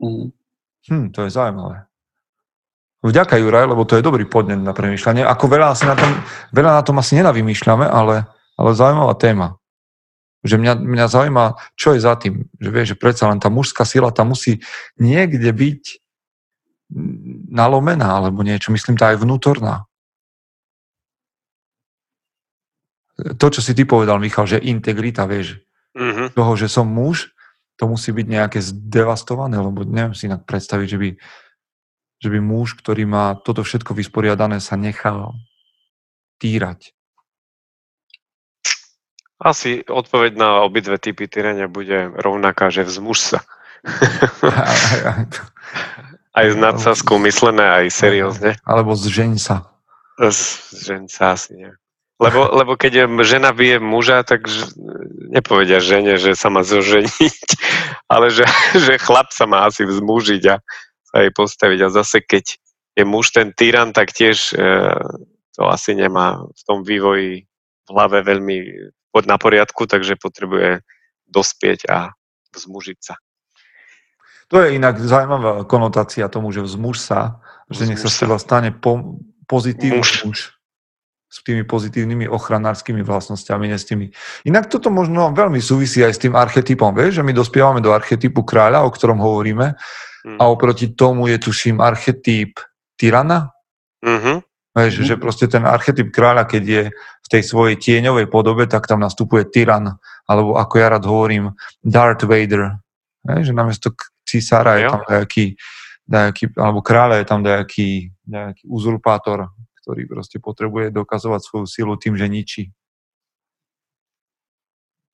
Mm. 0.00 0.32
Hm, 0.88 1.06
to 1.14 1.24
je 1.24 1.30
zaujímavé. 1.30 1.86
Vďaka 3.02 3.34
Juraj, 3.34 3.66
lebo 3.66 3.82
to 3.82 3.98
je 3.98 4.06
dobrý 4.06 4.22
podnet 4.30 4.62
na 4.62 4.70
premýšľanie. 4.70 5.26
Ako 5.26 5.50
veľa, 5.50 5.74
asi 5.74 5.90
na 5.90 5.98
tom, 5.98 6.10
veľa 6.54 6.78
na 6.78 6.82
tom 6.86 7.02
asi 7.02 7.18
nenavymýšľame, 7.18 7.82
ale, 7.82 8.30
ale 8.54 8.70
zaujímavá 8.78 9.18
téma. 9.18 9.58
Že 10.46 10.58
mňa, 10.58 10.72
mňa 10.78 11.06
zaujíma, 11.10 11.44
čo 11.74 11.94
je 11.94 12.00
za 12.02 12.14
tým. 12.14 12.46
Že 12.62 12.68
vieš, 12.70 12.88
že 12.94 13.00
predsa 13.02 13.26
len 13.26 13.42
tá 13.42 13.50
mužská 13.50 13.82
sila 13.82 14.14
tam 14.14 14.34
musí 14.34 14.62
niekde 15.02 15.50
byť 15.50 15.82
nalomená, 17.50 18.22
alebo 18.22 18.46
niečo. 18.46 18.70
Myslím, 18.70 18.94
tá 18.94 19.10
aj 19.10 19.22
vnútorná. 19.22 19.86
To, 23.22 23.46
čo 23.50 23.60
si 23.62 23.72
ty 23.72 23.86
povedal, 23.86 24.18
Michal, 24.18 24.48
že 24.48 24.62
integrita, 24.62 25.28
vieš, 25.28 25.62
mm-hmm. 25.94 26.34
toho, 26.34 26.52
že 26.58 26.66
som 26.66 26.88
muž, 26.88 27.30
to 27.76 27.88
musí 27.88 28.12
byť 28.14 28.26
nejaké 28.26 28.58
zdevastované, 28.62 29.58
lebo 29.58 29.82
neviem 29.82 30.14
si 30.14 30.28
inak 30.30 30.46
predstaviť, 30.46 30.86
že 30.86 30.98
by, 30.98 31.08
že 32.22 32.28
by 32.30 32.38
muž, 32.38 32.78
ktorý 32.78 33.06
má 33.08 33.34
toto 33.40 33.66
všetko 33.66 33.94
vysporiadané, 33.96 34.62
sa 34.62 34.78
nechal 34.78 35.34
týrať. 36.38 36.94
Asi 39.42 39.82
odpoveď 39.82 40.38
na 40.38 40.62
obidve 40.62 41.02
typy 41.02 41.26
tyrania 41.26 41.66
bude 41.66 42.14
rovnaká, 42.14 42.70
že 42.70 42.86
vzmuž 42.86 43.18
sa. 43.18 43.38
aj 46.38 46.46
s 46.46 46.56
nadsázkou 46.56 47.18
myslené, 47.26 47.66
aj 47.66 47.86
seriózne. 47.90 48.50
Alebo 48.62 48.94
zžeň 48.94 49.32
sa. 49.42 49.66
Zžeň 50.22 51.10
sa 51.10 51.34
asi 51.34 51.58
nie. 51.58 51.72
Lebo, 52.22 52.40
lebo 52.54 52.72
keď 52.78 53.10
žena 53.26 53.50
bije 53.50 53.82
muža, 53.82 54.22
tak 54.22 54.46
nepovedia 55.32 55.82
žene, 55.82 56.14
že 56.20 56.38
sa 56.38 56.52
má 56.52 56.62
zoženiť, 56.62 57.48
ale 58.12 58.30
že, 58.30 58.46
že 58.78 59.02
chlap 59.02 59.34
sa 59.34 59.50
má 59.50 59.66
asi 59.66 59.82
vzmužiť 59.82 60.42
a 60.52 60.62
sa 61.08 61.16
jej 61.18 61.32
postaviť. 61.34 61.78
A 61.82 61.88
zase 61.90 62.22
keď 62.22 62.56
je 62.94 63.04
muž 63.04 63.32
ten 63.32 63.50
tyran, 63.56 63.90
tak 63.90 64.12
tiež 64.12 64.52
e, 64.52 64.56
to 65.56 65.62
asi 65.66 65.96
nemá 65.96 66.44
v 66.44 66.62
tom 66.68 66.84
vývoji 66.84 67.48
v 67.82 67.88
hlave 67.90 68.22
veľmi 68.22 68.56
na 69.28 69.36
poriadku, 69.36 69.84
takže 69.84 70.16
potrebuje 70.16 70.80
dospieť 71.28 71.88
a 71.88 72.12
vzmužiť 72.52 72.98
sa. 73.00 73.16
To 74.52 74.60
je 74.60 74.76
inak 74.76 75.00
zaujímavá 75.00 75.64
konotácia 75.64 76.28
tomu, 76.28 76.52
že 76.52 76.60
vzmuž 76.60 77.00
sa, 77.00 77.40
že 77.72 77.88
nech 77.88 77.96
sa 77.96 78.12
z 78.12 78.28
teba 78.28 78.36
stane 78.36 78.68
po, 78.68 79.16
pozitívny 79.48 80.00
muž. 80.00 80.24
muž. 80.28 80.40
S 81.32 81.40
tými 81.40 81.64
pozitívnymi 81.64 82.28
ochranárskymi 82.28 83.00
vlastnosťami, 83.00 83.72
nie 83.72 83.80
s 83.80 83.88
tými. 83.88 84.12
Inak 84.44 84.68
toto 84.68 84.92
možno 84.92 85.32
veľmi 85.32 85.64
súvisí 85.64 86.04
aj 86.04 86.12
s 86.12 86.20
tým 86.20 86.36
archetypom, 86.36 86.92
vieš, 86.92 87.18
že 87.18 87.24
my 87.24 87.32
dospievame 87.32 87.80
do 87.80 87.96
archetypu 87.96 88.44
kráľa, 88.44 88.84
o 88.84 88.92
ktorom 88.92 89.16
hovoríme, 89.16 89.72
mm. 89.72 90.36
a 90.36 90.44
oproti 90.52 90.92
tomu 90.92 91.32
je 91.32 91.40
tuším 91.40 91.80
archetyp 91.80 92.60
tyrana. 93.00 93.48
Mm-hmm. 94.04 94.36
Vieš, 94.76 94.92
mm-hmm. 94.92 95.08
že 95.08 95.14
proste 95.16 95.46
ten 95.48 95.64
archetyp 95.64 96.12
kráľa, 96.12 96.44
keď 96.44 96.62
je 96.68 96.82
v 96.92 97.28
tej 97.32 97.42
svojej 97.48 97.80
tieňovej 97.80 98.28
podobe, 98.28 98.68
tak 98.68 98.84
tam 98.84 99.00
nastupuje 99.00 99.48
tyran, 99.48 99.96
alebo 100.28 100.60
ako 100.60 100.74
ja 100.76 100.92
rád 100.92 101.08
hovorím, 101.08 101.56
Darth 101.80 102.28
Vader. 102.28 102.76
Vieš, 103.24 103.48
že 103.48 103.56
namiesto 103.56 103.88
císara 104.28 104.76
je 104.76 104.92
tam 104.92 105.02
nejaký, 105.08 105.44
nejaký, 106.12 106.44
alebo 106.60 106.84
kráľa 106.84 107.24
je 107.24 107.26
tam 107.26 107.40
nejaký, 107.40 107.90
nejaký 108.28 108.64
uzurpátor, 108.68 109.48
ktorý 109.82 110.06
proste 110.06 110.38
potrebuje 110.38 110.94
dokazovať 110.94 111.40
svoju 111.42 111.66
silu 111.66 111.94
tým, 111.98 112.14
že 112.14 112.26
ničí. 112.30 112.62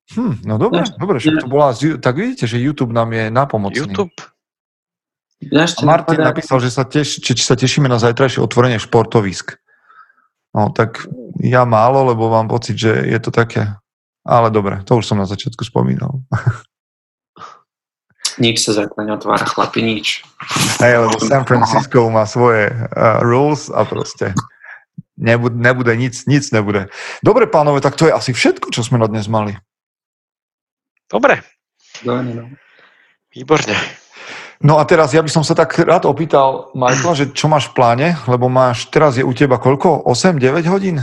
Hm, 0.08 0.44
no 0.44 0.56
dobre, 0.56 0.88
dobre, 0.96 1.20
však 1.20 1.44
to 1.44 1.48
bola, 1.52 1.76
tak 2.00 2.14
vidíte, 2.16 2.48
že 2.48 2.56
YouTube 2.56 2.96
nám 2.96 3.12
je 3.12 3.28
napomocný. 3.28 3.76
YouTube? 3.76 4.12
A 5.38 5.68
Martin 5.84 6.18
napadá... 6.18 6.32
napísal, 6.34 6.58
že 6.64 6.72
sa 6.72 6.82
teš, 6.82 7.20
či, 7.20 7.36
či 7.36 7.44
sa 7.44 7.54
tešíme 7.54 7.86
na 7.86 8.00
zajtrajšie 8.00 8.40
otvorenie 8.42 8.80
športovisk. 8.80 9.60
No 10.56 10.72
tak 10.72 11.04
ja 11.38 11.68
málo, 11.68 12.08
lebo 12.08 12.32
mám 12.32 12.48
pocit, 12.48 12.74
že 12.74 12.90
je 13.04 13.18
to 13.20 13.28
také, 13.28 13.76
ale 14.24 14.48
dobre, 14.48 14.80
to 14.82 14.96
už 14.96 15.04
som 15.04 15.20
na 15.20 15.28
začiatku 15.28 15.60
spomínal. 15.62 16.24
Nič 18.38 18.62
sa 18.62 18.70
zajtra 18.70 19.02
neotvára, 19.02 19.42
chlapi, 19.42 19.82
nič. 19.82 20.22
Hej, 20.78 21.02
lebo 21.02 21.18
San 21.18 21.42
Francisco 21.42 22.06
má 22.06 22.22
svoje 22.22 22.70
uh, 22.70 23.18
rules 23.18 23.66
a 23.66 23.82
proste 23.82 24.30
nebude, 25.18 25.58
nebude 25.58 25.92
nic, 25.98 26.14
nic 26.30 26.46
nebude. 26.54 26.88
Dobre, 27.20 27.50
pánové, 27.50 27.82
tak 27.82 27.98
to 27.98 28.06
je 28.06 28.14
asi 28.14 28.30
všetko, 28.30 28.70
čo 28.70 28.86
sme 28.86 29.02
na 29.02 29.10
dnes 29.10 29.26
mali. 29.26 29.58
Dobre. 31.10 31.42
No. 32.06 32.22
Výborne. 33.34 33.74
No 34.58 34.78
a 34.78 34.82
teraz 34.86 35.14
ja 35.14 35.22
by 35.22 35.30
som 35.30 35.46
sa 35.46 35.54
tak 35.54 35.74
rád 35.78 36.02
opýtal, 36.06 36.74
Michael, 36.74 37.14
že 37.14 37.26
čo 37.30 37.46
máš 37.46 37.70
v 37.70 37.78
pláne, 37.78 38.08
lebo 38.26 38.50
máš, 38.50 38.90
teraz 38.90 39.14
je 39.14 39.22
u 39.22 39.30
teba 39.30 39.58
koľko? 39.58 40.02
8-9 40.06 40.66
hodín? 40.66 40.98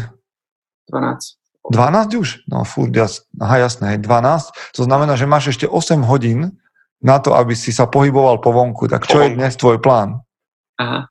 12. 0.92 1.72
12 1.72 2.22
už? 2.22 2.28
No 2.52 2.68
furt, 2.68 2.92
jas, 2.92 3.26
aha, 3.40 3.64
jasné, 3.66 3.98
12. 3.98 4.76
To 4.76 4.82
znamená, 4.84 5.16
že 5.16 5.26
máš 5.26 5.56
ešte 5.56 5.66
8 5.66 6.04
hodín 6.04 6.60
na 7.00 7.18
to, 7.18 7.34
aby 7.34 7.56
si 7.56 7.72
sa 7.72 7.88
pohyboval 7.88 8.44
po 8.44 8.52
vonku. 8.52 8.92
Tak 8.92 9.08
čo 9.08 9.24
je 9.24 9.34
dnes 9.34 9.56
tvoj 9.56 9.80
plán? 9.80 10.20
Aha. 10.78 11.08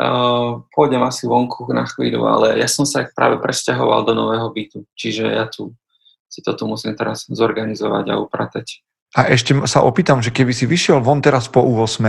Uh, 0.00 0.64
pôjdem 0.72 1.04
asi 1.04 1.28
vonku 1.28 1.68
na 1.76 1.84
chvíľu, 1.84 2.24
ale 2.24 2.56
ja 2.56 2.64
som 2.64 2.88
sa 2.88 3.04
práve 3.12 3.36
presťahoval 3.36 4.08
do 4.08 4.16
nového 4.16 4.48
bytu, 4.48 4.88
čiže 4.96 5.28
ja 5.28 5.44
tu 5.44 5.76
si 6.30 6.40
toto 6.40 6.64
musím 6.64 6.96
teraz 6.96 7.28
zorganizovať 7.28 8.04
a 8.08 8.14
upratať. 8.22 8.80
A 9.18 9.26
ešte 9.28 9.52
sa 9.66 9.82
opýtam, 9.82 10.22
že 10.22 10.30
keby 10.30 10.54
si 10.54 10.64
vyšiel 10.64 11.02
von 11.02 11.18
teraz 11.18 11.50
po 11.50 11.60
8, 11.60 12.00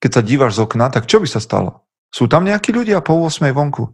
keď 0.00 0.10
sa 0.10 0.22
dívaš 0.24 0.56
z 0.56 0.60
okna, 0.64 0.88
tak 0.88 1.04
čo 1.04 1.20
by 1.20 1.28
sa 1.28 1.38
stalo? 1.38 1.84
Sú 2.08 2.24
tam 2.24 2.48
nejakí 2.48 2.72
ľudia 2.72 3.04
po 3.04 3.20
8 3.20 3.52
vonku? 3.52 3.92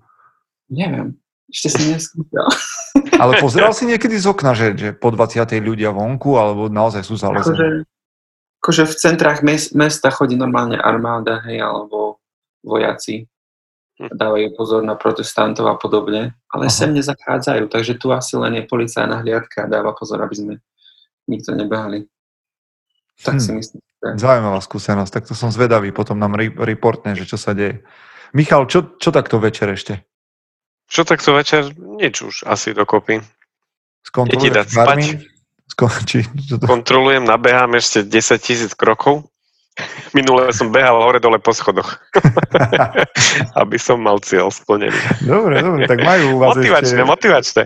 Neviem, 0.70 1.18
ešte 1.50 1.68
si 1.74 1.82
neskúšal. 1.90 2.48
Ale 3.22 3.42
pozeral 3.42 3.74
si 3.74 3.90
niekedy 3.90 4.14
z 4.14 4.30
okna, 4.30 4.54
že, 4.54 4.78
že 4.78 4.88
po 4.94 5.10
20. 5.10 5.42
ľudia 5.58 5.90
vonku, 5.90 6.38
alebo 6.38 6.70
naozaj 6.70 7.02
sú 7.02 7.18
zalezení? 7.18 7.58
Akože, 7.58 7.68
akože 8.62 8.82
v 8.86 8.94
centrách 8.94 9.40
mesta 9.74 10.08
chodí 10.14 10.38
normálne 10.38 10.78
armáda, 10.78 11.42
hej, 11.50 11.58
alebo 11.58 12.22
vojaci. 12.62 13.26
Dávajú 13.98 14.58
pozor 14.58 14.82
na 14.82 14.98
protestantov 14.98 15.70
a 15.70 15.78
podobne, 15.78 16.34
ale 16.50 16.66
Aha. 16.66 16.74
sem 16.74 16.90
nezachádzajú, 16.90 17.70
takže 17.70 17.94
tu 17.94 18.10
asi 18.10 18.34
len 18.34 18.58
je 18.58 18.64
policajná 18.66 19.22
hliadka 19.22 19.66
a 19.66 19.70
dáva 19.70 19.94
pozor, 19.94 20.18
aby 20.22 20.34
sme 20.34 20.54
nikto 21.30 21.54
nebehali. 21.54 22.10
Tak 23.22 23.38
hm. 23.38 23.42
si 23.42 23.50
myslím. 23.54 23.80
Že... 24.02 24.08
Zaujímavá 24.18 24.60
skúsenosť, 24.60 25.12
tak 25.14 25.24
to 25.30 25.34
som 25.38 25.54
zvedavý, 25.54 25.94
potom 25.94 26.18
nám 26.18 26.34
reportne, 26.58 27.14
že 27.14 27.24
čo 27.24 27.38
sa 27.38 27.54
deje. 27.54 27.86
Michal, 28.34 28.66
čo, 28.66 28.98
čo 28.98 29.14
takto 29.14 29.38
večer 29.38 29.70
ešte? 29.70 30.02
Čo 30.90 31.06
takto 31.06 31.32
večer? 31.32 31.70
Nič 31.78 32.14
už 32.20 32.34
asi 32.44 32.74
dokopy. 32.74 33.22
Skontroluješ 34.04 34.52
dať 34.52 34.68
spať. 34.68 34.98
Sko- 35.70 36.02
či, 36.10 36.26
to... 36.50 36.60
Kontrolujem, 36.66 37.24
nabehám 37.24 37.78
ešte 37.78 38.02
10 38.02 38.42
tisíc 38.42 38.72
krokov 38.74 39.30
Minule 40.14 40.54
som 40.54 40.70
behal 40.70 40.94
hore-dole 41.02 41.42
po 41.42 41.50
schodoch, 41.50 41.98
aby 43.60 43.74
som 43.74 43.98
mal 43.98 44.22
cieľ 44.22 44.54
splnený. 44.54 44.94
Dobre, 45.26 45.58
dobre, 45.58 45.90
tak 45.90 45.98
majú 46.06 46.38
u 46.38 46.38
vás 46.38 46.54
motivačné, 46.54 47.02
ešte... 47.02 47.10
Motivačné, 47.10 47.62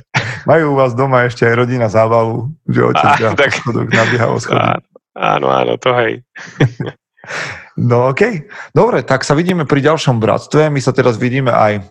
Majú 0.48 0.64
u 0.72 0.74
vás 0.80 0.96
doma 0.96 1.28
ešte 1.28 1.44
aj 1.44 1.54
rodina 1.60 1.92
zábavu, 1.92 2.48
že 2.64 2.80
otec 2.88 3.08
beha 3.20 3.32
tak... 3.36 3.52
po 3.52 3.56
schodoch, 3.60 3.88
nabieha 3.92 4.26
o 4.32 4.38
schodoch. 4.40 4.80
Áno, 5.12 5.46
áno, 5.52 5.76
to 5.76 5.92
hej. 6.00 6.24
No 7.76 8.08
okej, 8.08 8.48
okay. 8.48 8.72
dobre, 8.72 9.04
tak 9.04 9.22
sa 9.22 9.36
vidíme 9.36 9.68
pri 9.68 9.84
ďalšom 9.84 10.16
bratstve. 10.16 10.72
My 10.72 10.80
sa 10.80 10.96
teraz 10.96 11.20
vidíme 11.20 11.52
aj 11.52 11.84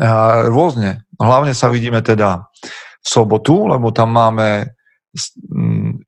uh, 0.00 0.48
rôzne. 0.48 1.04
Hlavne 1.20 1.52
sa 1.52 1.68
vidíme 1.68 2.00
teda 2.00 2.48
v 3.04 3.06
sobotu, 3.06 3.68
lebo 3.68 3.92
tam 3.92 4.16
máme 4.16 4.72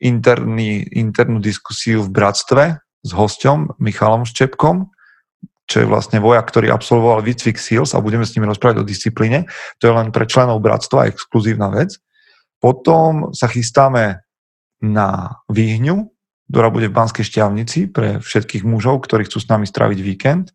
interný, 0.00 0.80
internú 0.96 1.36
diskusiu 1.36 2.00
v 2.00 2.10
bratstve 2.10 2.64
s 3.04 3.10
hosťom 3.12 3.76
Michalom 3.78 4.24
Ščepkom, 4.24 4.88
čo 5.64 5.84
je 5.84 5.88
vlastne 5.88 6.20
vojak, 6.20 6.44
ktorý 6.48 6.72
absolvoval 6.72 7.24
výcvik 7.24 7.56
SEALS 7.56 7.96
a 7.96 8.04
budeme 8.04 8.24
s 8.24 8.36
ním 8.36 8.48
rozprávať 8.48 8.84
o 8.84 8.88
disciplíne. 8.88 9.48
To 9.80 9.88
je 9.88 9.96
len 9.96 10.12
pre 10.12 10.28
členov 10.28 10.60
bratstva 10.60 11.08
exkluzívna 11.08 11.72
vec. 11.72 11.96
Potom 12.60 13.32
sa 13.32 13.48
chystáme 13.48 14.24
na 14.84 15.40
výhňu, 15.48 16.12
ktorá 16.52 16.68
bude 16.68 16.92
v 16.92 16.96
Banskej 16.96 17.24
šťavnici 17.24 17.88
pre 17.88 18.20
všetkých 18.20 18.64
mužov, 18.68 19.04
ktorí 19.08 19.24
chcú 19.24 19.40
s 19.40 19.48
nami 19.48 19.64
stráviť 19.64 20.00
víkend. 20.04 20.52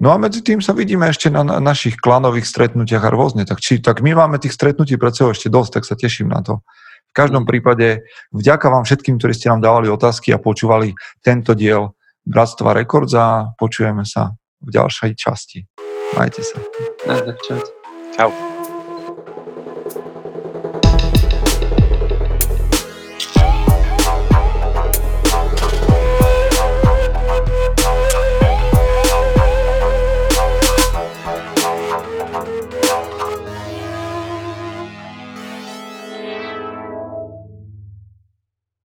No 0.00 0.14
a 0.14 0.16
medzi 0.16 0.40
tým 0.40 0.64
sa 0.64 0.72
vidíme 0.72 1.10
ešte 1.10 1.28
na 1.28 1.44
našich 1.44 1.98
klanových 2.00 2.48
stretnutiach 2.48 3.04
a 3.04 3.12
rôzne. 3.12 3.44
Tak, 3.44 3.60
či, 3.60 3.82
tak 3.82 4.00
my 4.00 4.16
máme 4.16 4.40
tých 4.40 4.56
stretnutí 4.56 4.96
pred 4.96 5.12
sebou 5.12 5.34
ešte 5.34 5.52
dosť, 5.52 5.70
tak 5.76 5.84
sa 5.84 5.94
teším 5.98 6.32
na 6.32 6.40
to. 6.40 6.64
V 7.10 7.14
každom 7.14 7.42
prípade 7.42 8.06
vďaka 8.30 8.70
vám 8.70 8.86
všetkým, 8.86 9.18
ktorí 9.18 9.34
ste 9.34 9.50
nám 9.50 9.66
dávali 9.66 9.90
otázky 9.90 10.30
a 10.30 10.38
počúvali 10.38 10.94
tento 11.18 11.58
diel 11.58 11.98
Bratstva 12.22 12.70
Records 12.76 13.12
a 13.18 13.50
počujeme 13.58 14.06
sa 14.06 14.30
v 14.62 14.68
ďalšej 14.70 15.10
časti. 15.18 15.66
Majte 16.14 16.42
sa. 16.46 16.58
Čau. 18.14 18.59